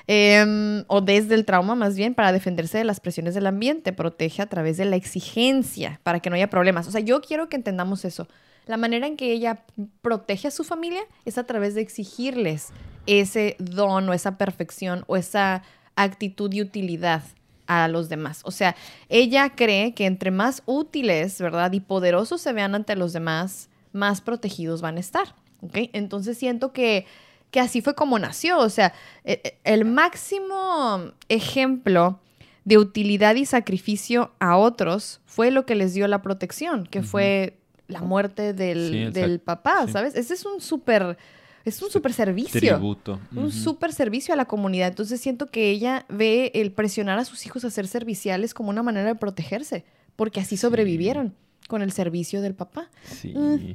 Em, 0.06 0.84
o 0.88 1.00
desde 1.00 1.34
el 1.34 1.44
trauma 1.44 1.74
más 1.74 1.96
bien, 1.96 2.14
para 2.14 2.32
defenderse 2.32 2.78
de 2.78 2.84
las 2.84 3.00
presiones 3.00 3.34
del 3.34 3.46
ambiente, 3.46 3.92
protege 3.92 4.42
a 4.42 4.46
través 4.46 4.76
de 4.76 4.84
la 4.84 4.96
exigencia, 4.96 6.00
para 6.02 6.20
que 6.20 6.30
no 6.30 6.36
haya 6.36 6.50
problemas. 6.50 6.88
O 6.88 6.90
sea, 6.90 7.00
yo 7.00 7.20
quiero 7.20 7.48
que 7.48 7.56
entendamos 7.56 8.04
eso. 8.04 8.28
La 8.66 8.76
manera 8.76 9.06
en 9.06 9.16
que 9.16 9.32
ella 9.32 9.64
protege 10.02 10.48
a 10.48 10.52
su 10.52 10.64
familia 10.64 11.02
es 11.24 11.38
a 11.38 11.44
través 11.44 11.74
de 11.74 11.80
exigirles 11.80 12.68
ese 13.06 13.56
don 13.58 14.08
o 14.08 14.12
esa 14.12 14.38
perfección 14.38 15.04
o 15.08 15.16
esa 15.16 15.62
actitud 15.96 16.52
y 16.52 16.62
utilidad 16.62 17.22
a 17.66 17.88
los 17.88 18.08
demás. 18.08 18.42
O 18.44 18.50
sea, 18.50 18.76
ella 19.08 19.50
cree 19.50 19.94
que 19.94 20.06
entre 20.06 20.30
más 20.30 20.62
útiles, 20.66 21.40
¿verdad? 21.40 21.72
Y 21.72 21.80
poderosos 21.80 22.40
se 22.40 22.52
vean 22.52 22.74
ante 22.74 22.96
los 22.96 23.12
demás, 23.12 23.68
más 23.92 24.20
protegidos 24.20 24.80
van 24.80 24.96
a 24.96 25.00
estar. 25.00 25.34
¿Ok? 25.60 25.90
Entonces 25.92 26.38
siento 26.38 26.72
que, 26.72 27.06
que 27.52 27.60
así 27.60 27.80
fue 27.82 27.94
como 27.94 28.18
nació. 28.18 28.58
O 28.58 28.68
sea, 28.68 28.92
e- 29.22 29.40
e- 29.44 29.58
el 29.62 29.84
máximo 29.84 31.12
ejemplo 31.28 32.18
de 32.64 32.78
utilidad 32.78 33.34
y 33.36 33.44
sacrificio 33.46 34.32
a 34.40 34.56
otros 34.56 35.20
fue 35.26 35.50
lo 35.52 35.64
que 35.66 35.74
les 35.76 35.94
dio 35.94 36.08
la 36.08 36.22
protección, 36.22 36.86
que 36.86 37.02
fue 37.02 37.58
la 37.88 38.00
muerte 38.00 38.52
del, 38.54 39.10
Sí, 39.12 39.20
del 39.20 39.38
papá, 39.40 39.86
Sí. 39.86 39.92
¿sabes? 39.92 40.14
Ese 40.14 40.34
es 40.34 40.46
un 40.46 40.60
súper, 40.60 41.16
es 41.64 41.82
un 41.82 41.90
súper 41.90 42.12
servicio 42.12 42.58
Tributo. 42.58 43.20
un 43.34 43.50
súper 43.52 43.92
servicio 43.92 44.32
a 44.32 44.36
la 44.36 44.44
comunidad. 44.46 44.88
Entonces 44.88 45.20
siento 45.20 45.46
que 45.46 45.70
ella 45.70 46.06
ve 46.08 46.50
el 46.54 46.72
presionar 46.72 47.18
a 47.18 47.24
sus 47.24 47.44
hijos 47.46 47.64
a 47.64 47.70
ser 47.70 47.86
serviciales 47.86 48.54
como 48.54 48.70
una 48.70 48.82
manera 48.82 49.06
de 49.08 49.14
protegerse, 49.16 49.84
porque 50.16 50.40
así 50.40 50.56
Sí. 50.56 50.60
sobrevivieron 50.62 51.34
con 51.68 51.82
el 51.82 51.92
servicio 51.92 52.40
del 52.42 52.54
papá. 52.54 52.88
Sí. 53.04 53.34
Mm. 53.36 53.74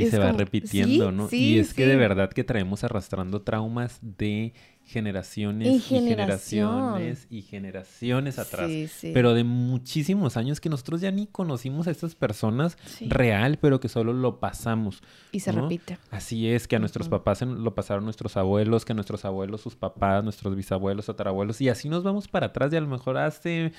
Y 0.00 0.04
Es 0.04 0.10
se 0.10 0.18
va 0.18 0.32
repitiendo, 0.32 1.10
sí, 1.10 1.16
¿no? 1.16 1.28
sí, 1.28 1.54
y 1.54 1.58
es 1.58 1.74
que 1.74 1.86
de 1.86 1.96
verdad 1.96 2.30
que 2.30 2.44
traemos 2.44 2.82
arrastrando 2.84 3.42
traumas 3.42 3.98
de 4.02 4.54
generaciones 4.84 5.68
Y 5.68 5.76
y, 5.76 5.80
generación. 5.80 6.70
generaciones 6.94 7.26
y 7.30 7.42
generaciones 7.42 8.38
atrás. 8.40 8.68
Sí, 8.68 8.88
sí. 8.88 9.10
Pero 9.14 9.34
de 9.34 9.44
muchísimos 9.44 10.36
años 10.36 10.60
que 10.60 10.68
nosotros 10.68 11.00
ya 11.00 11.10
ni 11.12 11.26
conocimos 11.26 11.86
a 11.86 11.90
estas 11.92 12.14
personas 12.16 12.76
real, 13.00 13.58
pero 13.60 13.78
que 13.78 13.88
solo 13.88 14.12
lo 14.12 14.40
pasamos. 14.40 15.02
y 15.32 15.40
se 15.40 15.52
¿no? 15.52 15.62
repite. 15.62 15.98
Así 16.10 16.48
es, 16.48 16.66
que 16.66 16.76
a 16.76 16.78
nuestros 16.80 17.08
papás 17.08 17.42
lo 17.42 17.74
pasaron 17.74 18.04
nuestros 18.04 18.36
abuelos, 18.36 18.84
que 18.84 18.92
a 18.92 18.94
nuestros 18.96 19.24
abuelos 19.24 19.60
sus 19.60 19.76
papás, 19.76 20.24
nuestros 20.24 20.56
bisabuelos, 20.56 21.06
tatarabuelos, 21.06 21.60
y 21.60 21.68
así 21.68 21.88
nos 21.88 22.02
vamos 22.02 22.26
para 22.26 22.46
atrás 22.46 22.72
y 22.72 22.76
a 22.76 22.80
lo 22.80 22.88
mejor 22.88 23.16
hace 23.18 23.72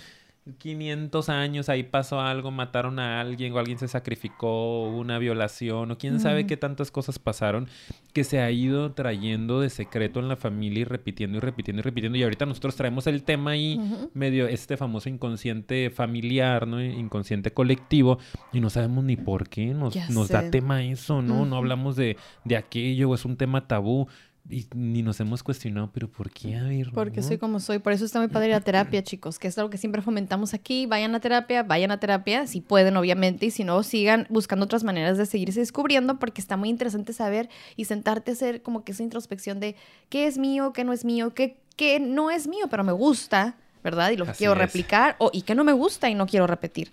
500 0.58 1.30
años 1.30 1.70
ahí 1.70 1.84
pasó 1.84 2.20
algo, 2.20 2.50
mataron 2.50 2.98
a 2.98 3.22
alguien 3.22 3.54
o 3.54 3.60
alguien 3.60 3.78
se 3.78 3.88
sacrificó, 3.88 4.88
hubo 4.88 4.98
una 4.98 5.20
violación 5.20 5.92
o 5.92 5.98
quién 6.00 6.20
sabe 6.20 6.48
qué 6.48 6.58
tantas 6.58 6.90
cosas 6.90 7.20
pasaron 7.20 7.68
que 8.12 8.24
se 8.24 8.40
ha 8.40 8.50
ido 8.50 8.92
trayendo 8.94 9.62
de 9.62 9.70
secreto 9.70 10.20
en 10.20 10.28
la 10.28 10.36
familia 10.36 10.82
y 10.82 10.84
repitiendo 10.86 11.38
y 11.38 11.42
repitiendo 11.42 11.82
y 11.82 11.84
repitiendo. 11.84 12.18
Y 12.18 12.24
ahorita 12.24 12.48
nosotros 12.48 12.76
traemos 12.76 13.06
el 13.06 13.22
tema 13.24 13.52
ahí 13.52 13.80
medio 14.14 14.48
este 14.48 14.78
famoso 14.78 15.10
inconsciente 15.10 15.92
familiar, 15.92 16.66
¿no? 16.68 16.84
Inconsciente 16.84 17.52
colectivo 17.52 18.18
y 18.52 18.62
no 18.62 18.72
sabemos 18.72 19.04
ni 19.04 19.18
por 19.18 19.48
qué 19.48 19.68
nos, 19.68 19.96
nos 20.10 20.30
da 20.30 20.50
tema 20.50 20.84
eso, 20.84 21.22
¿no? 21.22 21.46
No 21.46 21.56
hablamos 21.56 21.96
de, 21.96 22.18
de 22.46 22.58
aquello, 22.58 23.14
es 23.14 23.26
un 23.26 23.38
tema 23.38 23.68
tabú 23.68 24.08
y 24.50 24.68
ni 24.74 25.04
nos 25.04 25.20
hemos 25.20 25.44
cuestionado, 25.44 25.92
pero 25.94 26.10
¿por 26.10 26.30
qué? 26.32 26.56
A 26.56 26.64
ver, 26.64 26.92
Porque 26.94 27.22
¿no? 27.22 27.28
soy 27.28 27.38
como 27.38 27.60
soy. 27.60 27.80
Por 27.80 27.94
eso 27.94 28.06
está 28.06 28.20
muy 28.20 28.28
padre 28.28 28.50
la 28.50 28.60
terapia, 28.62 29.04
chicos, 29.04 29.40
que 29.40 29.48
es 29.48 29.58
algo 29.58 29.70
que 29.70 29.78
siempre 29.78 30.02
fomentamos 30.02 30.54
aquí. 30.54 30.86
Vayan 30.88 31.14
a 31.16 31.20
terapia, 31.20 31.64
vayan 31.64 31.92
a 31.92 32.00
terapia, 32.00 32.48
si 32.48 32.60
pueden, 32.60 32.98
obviamente, 32.98 33.46
y 33.46 33.52
si 33.52 33.64
no, 33.64 33.84
sigan 33.84 34.28
buscando 34.30 34.66
otras 34.66 34.84
maneras 34.84 35.18
de 35.18 35.26
seguirse 35.26 35.60
descubriendo, 35.60 36.20
porque 36.20 36.42
está 36.42 36.58
muy 36.58 36.70
interesante 36.70 37.14
saber 37.14 37.50
y 37.76 37.86
sentarte 37.86 38.32
a 38.32 38.34
hacer 38.34 38.62
como 38.62 38.84
que 38.84 38.94
esa 38.94 39.04
introspección 39.04 39.60
de 39.60 39.76
qué 40.10 40.28
es 40.28 40.38
mío, 40.38 40.74
qué 40.74 40.84
no 40.84 40.92
es 40.92 41.06
mío, 41.06 41.34
qué, 41.34 41.58
qué 41.76 42.00
no 42.00 42.32
es 42.32 42.48
mío, 42.48 42.66
pero 42.70 42.84
me 42.84 42.94
gusta. 42.94 43.58
¿Verdad? 43.84 44.12
Y 44.12 44.16
lo 44.16 44.28
quiero 44.28 44.54
replicar, 44.54 45.16
o, 45.18 45.32
y 45.34 45.42
que 45.42 45.56
no 45.56 45.64
me 45.64 45.72
gusta 45.72 46.08
y 46.08 46.14
no 46.14 46.28
quiero 46.28 46.46
repetir. 46.46 46.92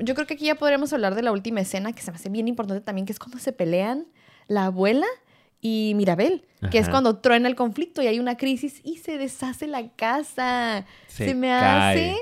Yo 0.00 0.14
creo 0.14 0.26
que 0.26 0.34
aquí 0.34 0.44
ya 0.44 0.56
podríamos 0.56 0.92
hablar 0.92 1.14
de 1.14 1.22
la 1.22 1.32
última 1.32 1.62
escena, 1.62 1.94
que 1.94 2.02
se 2.02 2.10
me 2.10 2.18
hace 2.18 2.28
bien 2.28 2.48
importante 2.48 2.82
también, 2.82 3.06
que 3.06 3.12
es 3.12 3.18
cuando 3.18 3.38
se 3.38 3.54
pelean 3.54 4.04
la 4.46 4.66
abuela 4.66 5.06
y 5.62 5.92
Mirabel, 5.94 6.44
que 6.70 6.78
es 6.78 6.88
cuando 6.90 7.16
truena 7.18 7.48
el 7.48 7.54
conflicto 7.54 8.02
y 8.02 8.08
hay 8.08 8.18
una 8.18 8.36
crisis 8.36 8.80
y 8.84 8.98
se 8.98 9.16
deshace 9.16 9.66
la 9.68 9.88
casa. 9.90 10.84
Se, 11.06 11.26
Se 11.28 11.34
me 11.34 11.48
cae. 11.48 12.10
hace 12.10 12.16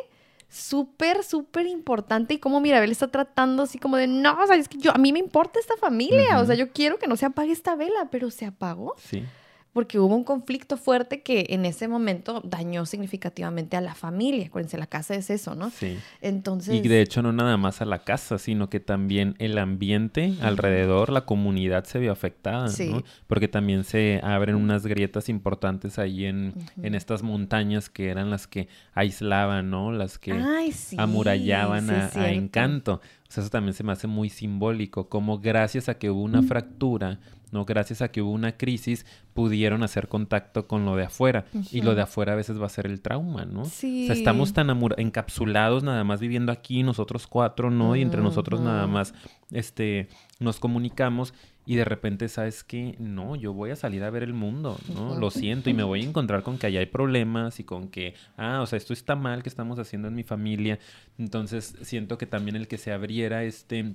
súper, 0.48 1.22
súper 1.24 1.66
importante 1.66 2.34
y 2.34 2.38
cómo 2.38 2.60
Mirabel 2.60 2.90
está 2.90 3.08
tratando 3.08 3.62
así 3.62 3.78
como 3.78 3.96
de, 3.96 4.06
no, 4.06 4.38
o 4.42 4.46
sea, 4.46 4.56
es 4.56 4.68
que 4.68 4.78
yo, 4.78 4.92
a 4.94 4.98
mí 4.98 5.12
me 5.12 5.18
importa 5.18 5.58
esta 5.60 5.76
familia, 5.76 6.40
o 6.40 6.44
sea, 6.44 6.54
yo 6.54 6.70
quiero 6.72 6.98
que 6.98 7.06
no 7.06 7.16
se 7.16 7.24
apague 7.26 7.52
esta 7.52 7.76
vela, 7.76 8.08
pero 8.10 8.30
se 8.30 8.46
apagó 8.46 8.94
Sí. 8.98 9.24
Porque 9.72 9.98
hubo 9.98 10.14
un 10.16 10.24
conflicto 10.24 10.76
fuerte 10.76 11.22
que 11.22 11.46
en 11.50 11.64
ese 11.64 11.86
momento 11.86 12.40
dañó 12.44 12.86
significativamente 12.86 13.76
a 13.76 13.80
la 13.80 13.94
familia. 13.94 14.46
Acuérdense, 14.46 14.78
la 14.78 14.86
casa 14.86 15.14
es 15.14 15.30
eso, 15.30 15.54
¿no? 15.54 15.70
Sí. 15.70 15.98
Entonces... 16.20 16.74
Y 16.74 16.88
de 16.88 17.00
hecho 17.02 17.22
no 17.22 17.32
nada 17.32 17.56
más 17.56 17.80
a 17.80 17.84
la 17.84 18.00
casa, 18.00 18.38
sino 18.38 18.68
que 18.68 18.80
también 18.80 19.36
el 19.38 19.58
ambiente 19.58 20.34
alrededor, 20.42 21.10
la 21.10 21.24
comunidad 21.24 21.84
se 21.84 21.98
vio 21.98 22.10
afectada, 22.12 22.68
Sí. 22.68 22.90
¿no? 22.90 23.02
Porque 23.26 23.48
también 23.48 23.84
se 23.84 24.20
abren 24.22 24.56
unas 24.56 24.86
grietas 24.86 25.28
importantes 25.28 25.98
ahí 25.98 26.24
en, 26.24 26.54
en 26.82 26.94
estas 26.94 27.22
montañas 27.22 27.88
que 27.88 28.08
eran 28.08 28.30
las 28.30 28.46
que 28.46 28.68
aislaban, 28.94 29.70
¿no? 29.70 29.92
Las 29.92 30.18
que 30.18 30.32
Ay, 30.32 30.72
sí, 30.72 30.96
amurallaban 30.98 31.86
sí, 32.12 32.18
a, 32.18 32.32
encanto. 32.32 33.00
O 33.28 33.32
sea, 33.32 33.42
eso 33.42 33.50
también 33.50 33.74
se 33.74 33.84
me 33.84 33.92
hace 33.92 34.08
muy 34.08 34.28
simbólico, 34.28 35.08
como 35.08 35.38
gracias 35.38 35.88
a 35.88 35.94
que 35.98 36.10
hubo 36.10 36.22
una 36.22 36.42
fractura, 36.42 37.20
¿no? 37.50 37.64
Gracias 37.64 38.02
a 38.02 38.10
que 38.10 38.22
hubo 38.22 38.32
una 38.32 38.56
crisis, 38.56 39.06
pudieron 39.34 39.82
hacer 39.82 40.08
contacto 40.08 40.66
con 40.66 40.84
lo 40.84 40.96
de 40.96 41.04
afuera. 41.04 41.44
Y 41.70 41.82
lo 41.82 41.94
de 41.94 42.02
afuera 42.02 42.32
a 42.32 42.36
veces 42.36 42.60
va 42.60 42.66
a 42.66 42.70
ser 42.70 42.86
el 42.86 43.00
trauma, 43.00 43.44
¿no? 43.44 43.64
Sí. 43.64 44.04
O 44.04 44.06
sea, 44.06 44.16
estamos 44.16 44.52
tan 44.52 44.70
encapsulados 44.96 45.82
nada 45.82 46.04
más 46.04 46.20
viviendo 46.20 46.52
aquí, 46.52 46.82
nosotros 46.82 47.26
cuatro, 47.26 47.70
¿no? 47.70 47.96
Y 47.96 48.02
entre 48.02 48.22
nosotros 48.22 48.60
nada 48.60 48.86
más, 48.86 49.14
este, 49.50 50.08
nos 50.38 50.60
comunicamos 50.60 51.34
y 51.66 51.76
de 51.76 51.84
repente, 51.84 52.28
¿sabes 52.28 52.64
qué? 52.64 52.96
No, 52.98 53.36
yo 53.36 53.52
voy 53.52 53.70
a 53.70 53.76
salir 53.76 54.02
a 54.02 54.10
ver 54.10 54.22
el 54.22 54.32
mundo, 54.32 54.78
¿no? 54.92 55.16
Lo 55.16 55.30
siento 55.30 55.70
y 55.70 55.74
me 55.74 55.84
voy 55.84 56.00
a 56.00 56.04
encontrar 56.08 56.42
con 56.42 56.58
que 56.58 56.66
allá 56.66 56.80
hay 56.80 56.86
problemas 56.86 57.60
y 57.60 57.64
con 57.64 57.88
que, 57.88 58.14
ah, 58.36 58.60
o 58.60 58.66
sea, 58.66 58.76
esto 58.76 58.92
está 58.92 59.14
mal 59.14 59.42
que 59.42 59.48
estamos 59.48 59.78
haciendo 59.78 60.08
en 60.08 60.14
mi 60.14 60.24
familia. 60.24 60.78
Entonces, 61.18 61.76
siento 61.82 62.18
que 62.18 62.26
también 62.26 62.56
el 62.56 62.66
que 62.66 62.78
se 62.78 62.92
abriera 62.92 63.44
este 63.44 63.94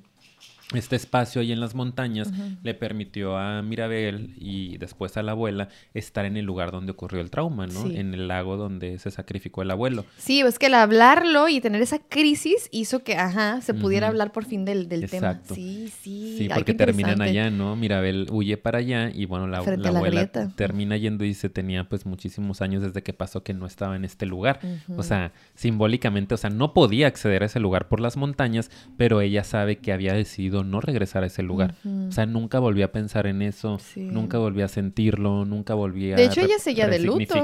este 0.74 0.95
espacio 0.95 1.41
ahí 1.41 1.51
en 1.51 1.59
las 1.59 1.76
montañas 1.76 2.32
le 2.63 2.74
permitió 2.74 3.38
a 3.38 3.61
Mirabel 3.61 4.34
y 4.38 4.78
después 4.80 5.16
a 5.16 5.22
la 5.22 5.34
abuela 5.34 5.70
estar 5.93 6.26
en 6.26 6.38
el 6.38 6.45
lugar 6.45 6.72
donde 6.72 6.91
ocurrió 6.91 7.22
el 7.22 7.30
trauma, 7.30 7.68
¿no? 7.68 7.84
Sí. 7.84 7.97
En 7.97 8.13
el 8.16 8.28
lago 8.28 8.57
donde 8.57 8.97
se 8.97 9.11
sacrificó 9.11 9.61
el 9.61 9.70
abuelo. 9.70 10.05
Sí, 10.18 10.41
es 10.41 10.57
que 10.57 10.66
el 10.66 10.74
hablarlo 10.74 11.49
y 11.49 11.61
tener 11.61 11.82
esa 11.84 11.99
crisis 11.99 12.68
hizo 12.72 13.03
que, 13.03 13.16
ajá, 13.16 13.61
se 13.61 13.76
pudiera 13.76 14.07
hablar 14.07 14.32
por 14.32 14.45
fin 14.45 14.66
del, 14.66 14.89
del 14.89 15.07
tema. 15.09 15.39
Sí, 15.53 15.91
sí. 16.01 16.36
Sí, 16.38 16.43
Ay, 16.43 16.49
porque 16.55 16.74
terminan 16.74 17.22
allá, 17.22 17.51
¿no? 17.51 17.76
Mirabel 17.76 18.28
huye 18.32 18.57
para 18.57 18.80
allá 18.80 19.11
y 19.13 19.26
bueno, 19.26 19.47
la, 19.47 19.59
abuela 19.59 20.28
termina 20.55 20.97
yendo 20.97 21.26
y 21.26 21.36
se 21.36 21.49
tenía 21.49 21.88
pues 21.88 22.07
muchísimos 22.07 22.61
años 22.61 22.82
desde 22.82 23.03
que 23.03 23.13
pasó 23.13 23.43
que 23.43 23.53
no 23.53 23.68
estaba 23.68 23.95
en 23.95 24.03
este 24.03 24.26
lugar. 24.26 24.59
O 24.97 25.03
sea, 25.03 25.32
simbólicamente, 25.53 26.34
o 26.34 26.38
sea, 26.38 26.49
no 26.49 26.74
podía 26.74 27.05
acceder 27.07 27.43
a 27.43 27.45
ese 27.45 27.59
lugar 27.59 27.88
por 27.88 27.99
las 27.99 28.18
montañas, 28.18 28.72
pero 28.97 29.22
ella 29.22 29.43
sabe 29.43 29.78
que 29.78 29.93
había 29.93 30.13
decidido 30.13 30.55
no 30.64 30.80
regresar 30.82 31.24
a 31.24 31.28
ese 31.28 31.43
lugar. 31.43 31.76
O 32.08 32.12
sea, 32.12 32.26
nunca 32.26 32.60
volvió 32.60 32.86
a 32.86 32.91
pensar 32.91 33.28
en 33.28 33.41
eso, 33.41 33.78
Sí. 33.80 34.01
nunca 34.01 34.38
volvió 34.38 34.66
a 34.66 34.68
sentirlo, 34.68 35.45
nunca 35.45 35.74
volvió 35.74 36.16
De 36.16 36.24
a 36.24 36.26
hecho, 36.26 36.41
ella 36.41 36.60
seguía 36.60 36.88
de 36.88 36.99
luto. 36.99 37.36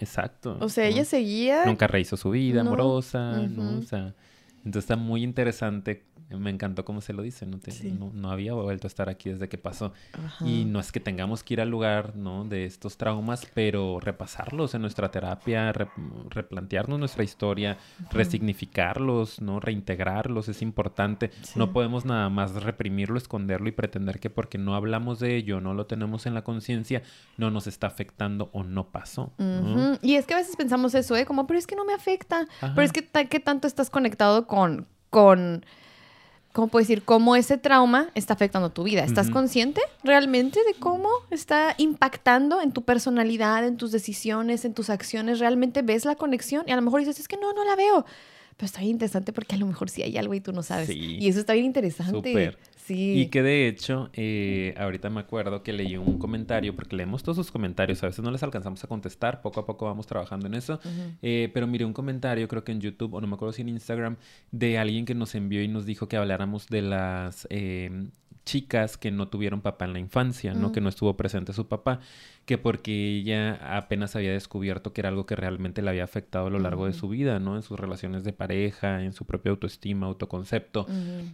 Exacto. 0.00 0.56
O 0.60 0.68
sea, 0.68 0.84
¿no? 0.84 0.90
ella 0.90 1.04
seguía. 1.04 1.64
Nunca 1.66 1.86
rehizo 1.86 2.16
su 2.16 2.30
vida 2.30 2.62
No. 2.62 2.70
amorosa, 2.70 3.38
¿no? 3.48 3.62
Ujú. 3.70 3.78
O 3.78 3.82
sea, 3.82 4.14
entonces 4.64 4.84
está 4.84 4.96
muy 4.96 5.22
interesante. 5.22 6.04
Me 6.38 6.50
encantó 6.50 6.84
cómo 6.84 7.00
se 7.00 7.12
lo 7.12 7.22
dice, 7.22 7.44
¿no? 7.46 7.58
Te- 7.58 7.70
Sí. 7.72 7.90
no, 7.98 8.10
no 8.14 8.30
había 8.30 8.52
vuelto 8.54 8.86
a 8.86 8.88
estar 8.88 9.08
aquí 9.08 9.30
desde 9.30 9.48
que 9.48 9.58
pasó. 9.58 9.92
Ajá. 10.12 10.46
Y 10.46 10.64
no 10.64 10.78
es 10.80 10.92
que 10.92 11.00
tengamos 11.00 11.42
que 11.42 11.54
ir 11.54 11.60
al 11.60 11.68
lugar, 11.70 12.14
¿no? 12.16 12.44
De 12.44 12.64
estos 12.64 12.96
traumas, 12.96 13.46
pero 13.54 13.98
repasarlos 14.00 14.74
en 14.74 14.82
nuestra 14.82 15.10
terapia, 15.10 15.72
re- 15.72 15.88
replantearnos 16.30 16.98
nuestra 16.98 17.24
historia, 17.24 17.78
resignificarlos, 18.40 19.40
¿no? 19.40 19.60
Reintegrarlos 19.60 20.48
es 20.48 20.62
importante. 20.62 21.30
Sí. 21.42 21.58
No 21.58 21.72
podemos 21.72 22.04
nada 22.04 22.28
más 22.30 22.62
reprimirlo, 22.62 23.18
esconderlo 23.18 23.68
y 23.68 23.72
pretender 23.72 24.18
que 24.20 24.30
porque 24.30 24.58
no 24.58 24.74
hablamos 24.74 25.18
de 25.20 25.36
ello, 25.36 25.60
no 25.60 25.74
lo 25.74 25.86
tenemos 25.86 26.26
en 26.26 26.34
la 26.34 26.42
conciencia, 26.42 27.02
no 27.36 27.50
nos 27.50 27.66
está 27.66 27.86
afectando 27.88 28.50
o 28.52 28.62
no 28.64 28.88
pasó. 28.90 29.32
Y 30.02 30.14
es 30.14 30.26
que 30.26 30.34
a 30.34 30.38
veces 30.38 30.56
pensamos 30.56 30.94
eso, 30.94 31.16
¿eh? 31.16 31.24
Como, 31.26 31.46
pero 31.46 31.58
es 31.58 31.66
que 31.66 31.76
no 31.76 31.84
me 31.84 31.92
afecta. 31.94 32.46
Ajá. 32.60 32.72
Pero 32.74 32.82
es 32.82 32.92
que, 32.92 33.08
¿qué 33.28 33.40
tanto 33.40 33.66
estás 33.66 33.90
conectado 33.90 34.46
con, 34.46 34.86
con, 35.10 35.64
¿cómo 36.52 36.68
puedo 36.68 36.82
decir? 36.82 37.02
Cómo 37.02 37.36
ese 37.36 37.58
trauma 37.58 38.10
está 38.14 38.34
afectando 38.34 38.70
tu 38.70 38.82
vida. 38.82 39.04
¿Estás 39.04 39.30
consciente 39.30 39.80
realmente 40.02 40.60
de 40.64 40.74
cómo 40.74 41.08
está 41.30 41.74
impactando 41.78 42.60
en 42.60 42.72
tu 42.72 42.82
personalidad, 42.82 43.66
en 43.66 43.76
tus 43.76 43.92
decisiones, 43.92 44.64
en 44.64 44.74
tus 44.74 44.90
acciones? 44.90 45.38
¿Realmente 45.38 45.82
ves 45.82 46.04
la 46.04 46.16
conexión? 46.16 46.64
Y 46.66 46.72
a 46.72 46.76
lo 46.76 46.82
mejor 46.82 47.00
dices, 47.00 47.20
es 47.20 47.28
que 47.28 47.36
no, 47.36 47.52
no 47.52 47.64
la 47.64 47.76
veo. 47.76 48.04
Pero 48.60 48.66
está 48.66 48.80
bien 48.80 48.90
interesante 48.90 49.32
porque 49.32 49.54
a 49.54 49.58
lo 49.58 49.64
mejor 49.64 49.88
sí 49.88 50.02
hay 50.02 50.18
algo 50.18 50.34
y 50.34 50.40
tú 50.42 50.52
no 50.52 50.62
sabes. 50.62 50.88
Sí. 50.88 51.16
Y 51.18 51.28
eso 51.28 51.40
está 51.40 51.54
bien 51.54 51.64
interesante. 51.64 52.54
Sí. 52.76 53.14
Y 53.18 53.26
que 53.28 53.42
de 53.42 53.68
hecho, 53.68 54.10
eh, 54.12 54.74
ahorita 54.76 55.08
me 55.08 55.20
acuerdo 55.20 55.62
que 55.62 55.72
leí 55.72 55.96
un 55.96 56.18
comentario, 56.18 56.76
porque 56.76 56.94
leemos 56.94 57.22
todos 57.22 57.36
sus 57.36 57.50
comentarios, 57.50 58.02
a 58.02 58.08
veces 58.08 58.22
no 58.22 58.30
les 58.30 58.42
alcanzamos 58.42 58.84
a 58.84 58.86
contestar, 58.86 59.40
poco 59.40 59.60
a 59.60 59.64
poco 59.64 59.86
vamos 59.86 60.06
trabajando 60.06 60.46
en 60.46 60.52
eso, 60.52 60.78
eh, 61.22 61.50
pero 61.54 61.66
miré 61.66 61.86
un 61.86 61.94
comentario, 61.94 62.46
creo 62.48 62.62
que 62.62 62.72
en 62.72 62.82
YouTube, 62.82 63.14
o 63.14 63.20
no 63.22 63.28
me 63.28 63.34
acuerdo 63.34 63.54
si 63.54 63.62
en 63.62 63.70
Instagram, 63.70 64.16
de 64.50 64.76
alguien 64.76 65.06
que 65.06 65.14
nos 65.14 65.34
envió 65.34 65.62
y 65.62 65.68
nos 65.68 65.86
dijo 65.86 66.06
que 66.06 66.18
habláramos 66.18 66.68
de 66.68 66.82
las 66.82 67.46
eh, 67.48 68.08
chicas 68.44 68.96
que 68.96 69.10
no 69.10 69.28
tuvieron 69.28 69.60
papá 69.60 69.84
en 69.84 69.92
la 69.92 70.00
infancia, 70.00 70.52
¿no? 70.52 70.68
Mm. 70.68 70.72
Que 70.72 70.80
no 70.80 70.88
estuvo 70.88 71.16
presente 71.16 71.52
su 71.52 71.68
papá, 71.68 72.00
que 72.46 72.58
porque 72.58 73.16
ella 73.18 73.76
apenas 73.76 74.16
había 74.16 74.32
descubierto 74.32 74.92
que 74.92 75.00
era 75.02 75.08
algo 75.08 75.24
que 75.24 75.36
realmente 75.36 75.82
le 75.82 75.90
había 75.90 76.02
afectado 76.04 76.48
a 76.48 76.50
lo 76.50 76.58
largo 76.58 76.86
de 76.86 76.92
su 76.92 77.08
vida, 77.08 77.38
¿no? 77.38 77.54
En 77.56 77.62
sus 77.62 77.78
relaciones 77.78 78.24
de 78.24 78.32
pareja, 78.32 79.04
en 79.04 79.12
su 79.12 79.24
propia 79.24 79.50
autoestima, 79.50 80.06
autoconcepto 80.06 80.86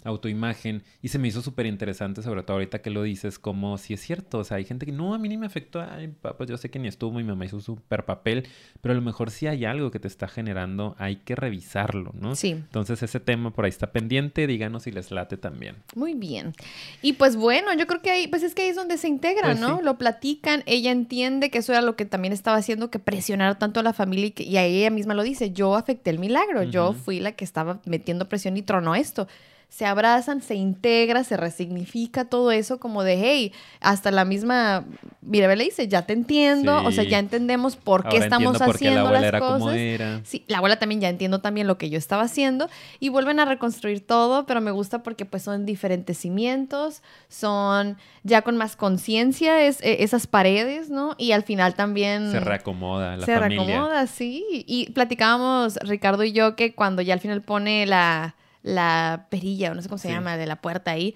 autoimagen 0.04 0.82
y 1.02 1.09
se 1.09 1.18
me 1.18 1.28
hizo 1.28 1.42
súper 1.42 1.66
interesante, 1.66 2.22
sobre 2.22 2.42
todo 2.42 2.54
ahorita 2.54 2.80
que 2.80 2.90
lo 2.90 3.02
dices, 3.02 3.38
como 3.38 3.78
si 3.78 3.94
es 3.94 4.00
cierto, 4.00 4.38
o 4.38 4.44
sea, 4.44 4.59
hay 4.59 4.64
gente 4.64 4.86
que 4.86 4.92
no, 4.92 5.14
a 5.14 5.18
mí 5.18 5.28
ni 5.28 5.36
me 5.36 5.46
afectó, 5.46 5.80
ay, 5.80 6.09
papá, 6.09 6.44
yo 6.46 6.57
sé 6.57 6.70
que 6.70 6.78
ni 6.78 6.88
estuvo, 6.88 7.16
mi 7.16 7.24
mamá 7.24 7.44
hizo 7.44 7.57
un 7.57 7.62
súper 7.62 8.04
papel, 8.04 8.46
pero 8.80 8.92
a 8.92 8.96
lo 8.96 9.02
mejor 9.02 9.30
si 9.30 9.46
hay 9.46 9.64
algo 9.64 9.90
que 9.90 9.98
te 10.00 10.09
está 10.09 10.28
generando, 10.28 10.94
hay 10.98 11.16
que 11.16 11.34
revisarlo, 11.34 12.12
¿no? 12.20 12.34
Sí. 12.36 12.50
Entonces 12.50 13.02
ese 13.02 13.20
tema 13.20 13.52
por 13.52 13.64
ahí 13.64 13.70
está 13.70 13.92
pendiente, 13.92 14.46
díganos 14.46 14.84
si 14.84 14.92
les 14.92 15.11
late 15.11 15.36
también. 15.36 15.76
Muy 15.94 16.14
bien. 16.14 16.52
Y 17.02 17.14
pues 17.14 17.36
bueno, 17.36 17.72
yo 17.74 17.86
creo 17.86 18.02
que 18.02 18.11
ahí, 18.11 18.28
pues 18.28 18.42
es 18.42 18.54
que 18.54 18.62
ahí 18.62 18.68
es 18.68 18.76
donde 18.76 18.98
se 18.98 19.09
integra, 19.09 19.48
Pues 19.48 19.61
¿no? 19.61 19.78
sí. 19.78 19.84
Lo 19.84 19.98
platican, 19.98 20.62
ella 20.66 20.90
entiende 20.97 21.51
que 21.51 21.59
eso 21.59 21.72
era 21.72 21.82
lo 21.82 21.97
que 21.97 22.05
también 22.05 22.32
estaba 22.32 22.57
haciendo, 22.57 22.90
que 22.90 22.99
presionar 22.99 23.59
tanto 23.59 23.80
a 23.80 23.82
la 23.82 23.92
familia 23.92 24.26
y, 24.26 24.30
que, 24.32 24.42
y 24.42 24.57
a 24.57 24.64
ella 24.64 24.90
misma 24.90 25.14
lo 25.14 25.22
dice, 25.22 25.53
yo 25.53 25.76
afecté 25.76 26.11
el 26.11 26.18
milagro, 26.18 26.62
yo 26.62 26.92
fui 26.92 27.20
la 27.20 27.32
que 27.32 27.44
estaba 27.44 27.80
metiendo 27.84 28.28
presión 28.28 28.57
y 28.57 28.62
tronó 28.62 28.94
esto. 28.94 29.28
Se 29.69 29.85
abrazan, 29.85 30.41
se 30.41 30.55
integra, 30.55 31.23
se 31.23 31.37
resignifica 31.37 32.25
todo 32.25 32.51
eso 32.51 32.79
como 32.81 33.03
de, 33.03 33.17
hey, 33.21 33.53
hasta 33.81 34.11
la 34.11 34.25
misma, 34.25 34.85
Mirabel 35.21 35.59
le 35.59 35.64
dice, 35.64 35.87
ya 35.87 36.07
te 36.07 36.14
entiendo, 36.14 36.83
o 36.83 36.91
sea, 36.93 37.05
ya 37.05 37.19
entendemos 37.19 37.77
por 37.77 38.03
qué 38.05 38.09
Ahora 38.17 38.25
estamos 38.25 38.55
entiendo 38.55 38.64
por 38.73 38.79
qué 38.79 38.85
la 38.87 38.91
haciendo 38.91 39.09
abuela 39.09 39.21
las 39.21 39.29
era 39.29 39.39
cosas. 39.41 39.59
como 39.59 39.71
era. 39.73 40.21
Sí, 40.25 40.45
la 40.47 40.59
abuela 40.59 40.79
también 40.79 41.03
ya 41.03 41.11
entiendo 41.11 41.41
también 41.41 41.67
lo 41.67 41.77
que 41.77 41.91
yo 41.91 41.99
estaba 41.99 42.23
haciendo 42.23 42.71
y 43.01 43.11
vuelven 43.11 43.39
a 43.39 43.45
reconstruir 43.45 44.07
todo, 44.07 44.47
pero 44.47 44.62
me 44.62 44.71
gusta 44.71 45.03
porque 45.03 45.27
pues 45.27 45.43
son 45.43 45.67
diferentes 45.67 46.17
cimientos, 46.17 47.03
son 47.29 47.99
ya 48.23 48.41
con 48.43 48.57
más 48.57 48.77
conciencia 48.77 49.61
es, 49.62 49.83
eh, 49.83 49.99
esas 50.05 50.27
paredes, 50.27 50.89
¿no? 50.89 51.17
Y 51.19 51.33
al 51.33 51.43
final 51.43 51.75
también 51.75 52.31
Se 52.31 52.41
reacomoda 52.41 53.17
la 53.19 53.27
se 53.27 53.35
familia. 53.39 53.64
reacomoda, 53.67 54.07
sí. 54.07 54.64
Y 54.67 54.91
platicábamos 54.93 55.77
Ricardo 55.83 56.25
y 56.25 56.33
yo 56.33 56.57
que 56.57 56.75
cuando 56.75 57.03
ya 57.03 57.12
al 57.12 57.21
final 57.21 57.43
pone 57.43 57.85
la, 57.85 58.37
la 58.67 59.27
perilla, 59.31 59.71
o 59.71 59.75
no 59.75 59.81
sé 59.81 59.89
cómo 59.89 59.99
se 59.99 60.09
Sí. 60.09 60.14
llama, 60.14 60.37
de 60.37 60.45
la 60.47 60.57
puerta 60.61 60.91
ahí, 60.91 61.14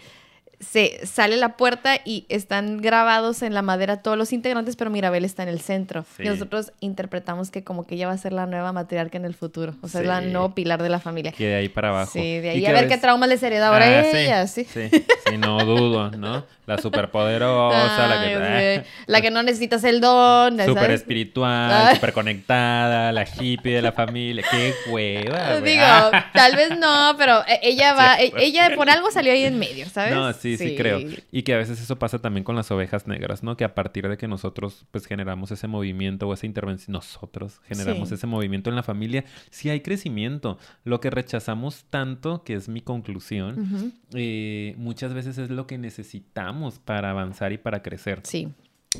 se 0.60 1.06
sale 1.06 1.36
la 1.38 1.56
puerta 1.56 1.96
y 2.04 2.26
están 2.28 2.78
grabados 2.82 3.42
en 3.42 3.54
la 3.54 3.62
madera 3.62 4.02
todos 4.02 4.18
los 4.18 4.32
integrantes, 4.32 4.76
pero 4.76 4.90
Mirabel 4.90 5.24
está 5.24 5.42
en 5.42 5.48
el 5.48 5.60
centro. 5.60 6.04
Sí. 6.16 6.22
Y 6.24 6.28
nosotros 6.28 6.72
interpretamos 6.80 7.50
que 7.50 7.64
como 7.64 7.86
que 7.86 7.94
ella 7.94 8.06
va 8.08 8.12
a 8.12 8.18
ser 8.18 8.32
la 8.34 8.44
nueva 8.46 8.72
matriarca 8.72 9.16
en 9.16 9.24
el 9.24 9.34
futuro. 9.34 9.74
O 9.82 9.88
sea, 9.88 10.02
es 10.02 10.06
la 10.06 10.20
nuevo 10.20 10.54
pilar 10.54 10.82
de 10.82 10.90
la 10.90 11.00
familia. 11.00 11.32
Que 11.32 11.46
de 11.48 11.54
ahí 11.56 11.68
para 11.70 11.88
abajo. 11.88 12.12
Sí, 12.12 12.38
de 12.40 12.48
Y 12.48 12.48
ahí 12.50 12.60
que 12.62 12.68
a 12.68 12.72
ver 12.72 12.88
qué 12.88 12.98
traumas 12.98 13.28
les 13.28 13.42
hereda 13.42 13.68
ahora 13.68 13.86
Ah, 13.86 14.00
ella, 14.10 14.46
sí. 14.46 14.64
Sí, 14.64 14.88
sí, 14.90 15.38
no 15.38 15.64
dudo, 15.64 16.10
¿no? 16.10 16.44
La 16.66 16.78
superpoderosa, 16.78 18.06
la 18.06 18.22
que... 18.22 18.84
La 19.06 19.20
que 19.20 19.30
no 19.30 19.42
necesitas 19.42 19.82
el 19.84 20.00
don, 20.00 20.56
¿sabes? 20.56 20.66
Súper 20.66 20.90
espiritual, 20.92 21.72
Ay. 21.88 21.94
súper 21.96 22.12
conectada, 22.12 23.12
la 23.12 23.24
hippie 23.24 23.74
de 23.74 23.82
la 23.82 23.92
familia. 23.92 24.44
¡Qué 24.50 24.74
hueva! 24.88 25.60
Digo, 25.64 25.82
Ah. 25.84 26.26
tal 26.32 26.54
vez 26.56 26.76
no, 26.78 27.14
pero 27.18 27.42
e- 27.46 27.60
ella 27.62 27.94
va, 27.94 28.16
ella 28.38 28.72
por 28.76 28.88
algo 28.90 29.10
salió 29.10 29.32
ahí 29.32 29.44
en 29.44 29.58
medio, 29.58 29.88
¿sabes? 29.88 30.14
No, 30.14 30.32
sí, 30.32 30.49
sí, 30.56 30.76
creo. 30.76 31.00
Y 31.32 31.42
que 31.42 31.54
a 31.54 31.58
veces 31.58 31.80
eso 31.80 31.98
pasa 31.98 32.18
también 32.20 32.44
con 32.44 32.56
las 32.56 32.70
ovejas 32.70 33.06
negras, 33.06 33.42
¿no? 33.42 33.56
Que 33.56 33.64
a 33.64 33.74
partir 33.74 34.08
de 34.08 34.16
que 34.16 34.28
nosotros 34.28 34.86
pues 34.90 35.06
generamos 35.06 35.50
ese 35.50 35.66
movimiento 35.68 36.28
o 36.28 36.34
esa 36.34 36.46
intervención, 36.46 36.92
nosotros 36.92 37.60
generamos 37.64 38.08
Sí. 38.08 38.14
ese 38.14 38.26
movimiento 38.26 38.70
en 38.70 38.76
la 38.76 38.82
familia, 38.82 39.24
sí 39.50 39.68
hay 39.70 39.80
crecimiento. 39.80 40.58
Lo 40.84 41.00
que 41.00 41.10
rechazamos 41.10 41.84
tanto, 41.90 42.42
que 42.44 42.54
es 42.54 42.68
mi 42.68 42.80
conclusión, 42.80 43.92
eh, 44.14 44.74
muchas 44.78 45.14
veces 45.14 45.38
es 45.38 45.50
lo 45.50 45.66
que 45.66 45.78
necesitamos 45.78 46.78
para 46.78 47.10
avanzar 47.10 47.52
y 47.52 47.58
para 47.58 47.82
crecer. 47.82 48.20
Sí. 48.24 48.48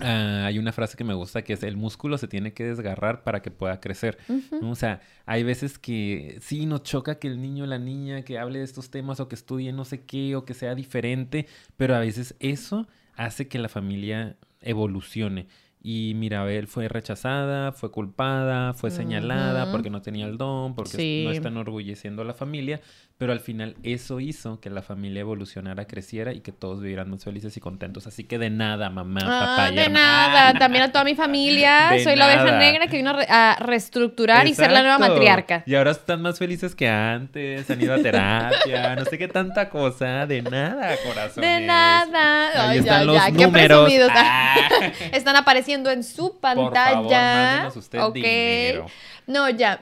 Ah, 0.00 0.44
hay 0.46 0.58
una 0.58 0.70
frase 0.72 0.96
que 0.96 1.02
me 1.02 1.14
gusta 1.14 1.42
que 1.42 1.54
es 1.54 1.64
el 1.64 1.76
músculo 1.76 2.16
se 2.16 2.28
tiene 2.28 2.52
que 2.52 2.62
desgarrar 2.64 3.24
para 3.24 3.42
que 3.42 3.50
pueda 3.50 3.80
crecer. 3.80 4.18
O 4.62 4.76
sea, 4.76 5.00
hay 5.26 5.42
veces 5.42 5.80
que 5.80 6.38
sí 6.40 6.64
nos 6.66 6.84
choca 6.84 7.18
que 7.18 7.26
el 7.26 7.42
niño 7.42 7.64
o 7.64 7.66
la 7.66 7.78
niña 7.80 8.22
que 8.22 8.38
hable 8.38 8.60
de 8.60 8.64
estos 8.64 8.90
temas 8.90 9.18
o 9.18 9.26
que 9.26 9.34
estudie 9.34 9.72
no 9.72 9.84
sé 9.84 10.02
qué 10.04 10.36
o 10.36 10.44
que 10.44 10.54
sea 10.54 10.76
diferente, 10.76 11.46
pero 11.76 11.96
a 11.96 11.98
veces 11.98 12.36
eso 12.38 12.86
hace 13.16 13.48
que 13.48 13.58
la 13.58 13.68
familia 13.68 14.36
evolucione. 14.60 15.48
Y 15.82 16.12
Mirabel 16.14 16.66
fue 16.68 16.88
rechazada, 16.88 17.72
fue 17.72 17.90
culpada, 17.90 18.74
fue 18.74 18.90
señalada 18.90 19.72
porque 19.72 19.88
no 19.90 20.02
tenía 20.02 20.26
el 20.26 20.36
don, 20.36 20.74
porque 20.74 20.98
Sí. 20.98 21.22
no 21.24 21.32
está 21.32 21.48
enorgulleciendo 21.48 22.20
a 22.22 22.26
la 22.26 22.34
familia, 22.34 22.80
pero 23.20 23.32
al 23.32 23.40
final 23.40 23.76
eso 23.82 24.18
hizo 24.18 24.60
que 24.60 24.70
la 24.70 24.80
familia 24.80 25.20
evolucionara, 25.20 25.84
creciera 25.86 26.32
y 26.32 26.40
que 26.40 26.52
todos 26.52 26.80
vivieran 26.80 27.10
más 27.10 27.22
felices 27.22 27.54
y 27.54 27.60
contentos. 27.60 28.06
Así 28.06 28.24
que 28.24 28.38
de 28.38 28.48
nada, 28.48 28.88
mamá, 28.88 29.20
Ah, 29.22 29.40
papá 29.58 29.70
y 29.72 29.76
de 29.76 29.88
nada, 29.90 30.58
también 30.58 30.84
a 30.84 30.90
toda 30.90 31.04
mi 31.04 31.14
familia. 31.14 31.88
De 31.92 32.02
Soy 32.02 32.16
la 32.16 32.24
oveja 32.28 32.56
negra 32.58 32.86
que 32.86 32.96
vino 32.96 33.10
a, 33.10 33.12
re- 33.12 33.26
a 33.28 33.56
reestructurar 33.60 34.46
y 34.48 34.54
ser 34.54 34.72
la 34.72 34.80
nueva 34.80 34.98
matriarca. 34.98 35.62
Y 35.66 35.74
ahora 35.74 35.90
están 35.90 36.22
más 36.22 36.38
felices 36.38 36.74
que 36.74 36.88
antes, 36.88 37.70
han 37.70 37.82
ido 37.82 37.92
a 37.92 37.98
terapia, 37.98 38.96
no 38.98 39.04
sé 39.04 39.18
qué 39.18 39.28
tanta 39.28 39.68
cosa, 39.68 40.26
de 40.26 40.40
nada, 40.40 40.96
corazón. 41.06 41.42
De 41.42 41.60
nada. 41.60 42.70
Ahí 42.70 42.78
Ay, 42.78 42.84
ya, 42.84 42.92
están 42.92 43.06
los 43.06 43.16
ya, 43.16 43.26
qué 43.26 43.44
números. 43.44 43.84
presumidos. 43.84 44.10
Ah. 44.14 44.56
Están 45.12 45.36
apareciendo 45.36 45.90
en 45.90 46.02
su 46.04 46.30
Por 46.32 46.40
pantalla. 46.40 46.92
favor, 46.94 47.12
mándenos 47.12 47.76
usted 47.76 48.00
Ok. 48.00 48.14
dinero. 48.14 48.86
No, 49.30 49.48
ya. 49.48 49.78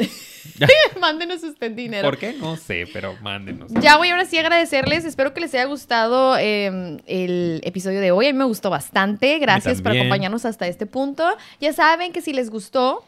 Mándenos 1.01 1.43
usted 1.43 1.71
dinero. 1.71 2.07
¿Por 2.07 2.19
qué? 2.19 2.35
No 2.35 2.57
sé, 2.57 2.87
pero 2.93 3.17
mándenos. 3.23 3.73
Ya 3.81 3.97
voy 3.97 4.11
ahora 4.11 4.27
sí 4.27 4.37
a 4.37 4.41
agradecerles. 4.41 5.05
Espero 5.05 5.33
que 5.33 5.41
les 5.41 5.55
haya 5.55 5.65
gustado 5.65 6.37
eh, 6.39 7.01
el 7.07 7.61
episodio 7.65 8.01
de 8.01 8.11
hoy. 8.11 8.27
A 8.27 8.33
mí 8.33 8.39
me 8.39 8.45
gustó 8.45 8.69
bastante. 8.69 9.39
Gracias 9.39 9.81
por 9.81 9.93
acompañarnos 9.93 10.45
hasta 10.45 10.67
este 10.67 10.87
punto. 10.87 11.25
Ya 11.61 11.73
saben 11.73 12.13
que 12.13 12.21
si 12.21 12.33
les 12.33 12.51
gustó, 12.51 13.05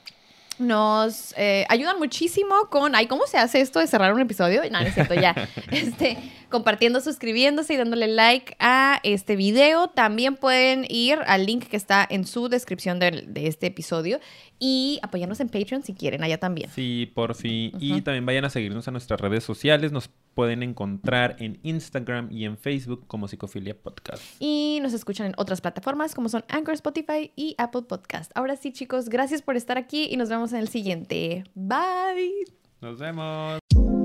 nos 0.59 1.35
eh, 1.37 1.67
ayudan 1.69 1.99
muchísimo 1.99 2.69
con, 2.71 2.95
ay, 2.95 3.07
¿cómo 3.07 3.27
se 3.27 3.39
hace 3.39 3.61
esto 3.61 3.81
de 3.81 3.87
cerrar 3.87 4.13
un 4.13 4.21
episodio? 4.21 4.63
No, 4.71 4.81
no 4.81 4.87
es 4.87 4.95
cierto, 4.95 5.15
ya. 5.15 5.35
Este, 5.71 6.19
compartiendo, 6.49 7.01
suscribiéndose 7.01 7.75
y 7.75 7.77
dándole 7.77 8.07
like 8.07 8.57
a 8.59 9.01
este 9.03 9.37
video. 9.37 9.89
También 9.89 10.37
pueden 10.37 10.87
ir 10.89 11.19
al 11.27 11.47
link 11.47 11.65
que 11.65 11.77
está 11.77 12.07
en 12.09 12.27
su 12.27 12.49
descripción 12.49 12.99
de, 12.99 13.25
de 13.27 13.47
este 13.47 13.67
episodio 13.67 14.21
y 14.61 15.01
apoyarnos 15.03 15.41
en 15.41 15.49
Patreon 15.49 15.83
si 15.83 15.95
quieren, 15.95 16.23
allá 16.23 16.39
también. 16.39 16.71
Sí, 16.71 17.11
por 17.15 17.35
fin. 17.35 17.73
Y 17.81 18.03
también 18.03 18.27
vayan 18.27 18.45
a 18.45 18.51
seguirnos 18.51 18.87
en 18.87 18.93
nuestras 18.93 19.21
redes 19.21 19.43
sociales. 19.43 19.91
Nos 19.91 20.11
pueden 20.35 20.63
encontrar 20.63 21.37
en 21.41 21.59
Instagram 21.63 22.31
y 22.31 22.45
en 22.45 22.57
Facebook 22.59 23.07
como 23.07 23.27
Psicofilia 23.27 23.75
Podcast. 23.75 24.23
Y 24.39 24.79
nos 24.83 24.93
escuchan 24.93 25.27
en 25.29 25.35
otras 25.39 25.61
plataformas 25.61 26.15
como 26.15 26.29
son 26.29 26.45
Anchor, 26.49 26.75
Spotify 26.75 27.33
y 27.35 27.55
Apple 27.59 27.83
Podcast. 27.83 28.31
Ahora 28.35 28.57
sí, 28.57 28.73
chicos, 28.73 29.09
gracias 29.09 29.43
por 29.43 29.57
estar 29.57 29.79
aquí 29.79 30.09
y 30.11 30.17
nos 30.17 30.29
vemos 30.29 30.53
en 30.53 30.59
el 30.61 30.69
siguiente. 30.69 31.45
Bye. 31.55 32.45
Nos 32.81 32.99
vemos. 32.99 34.00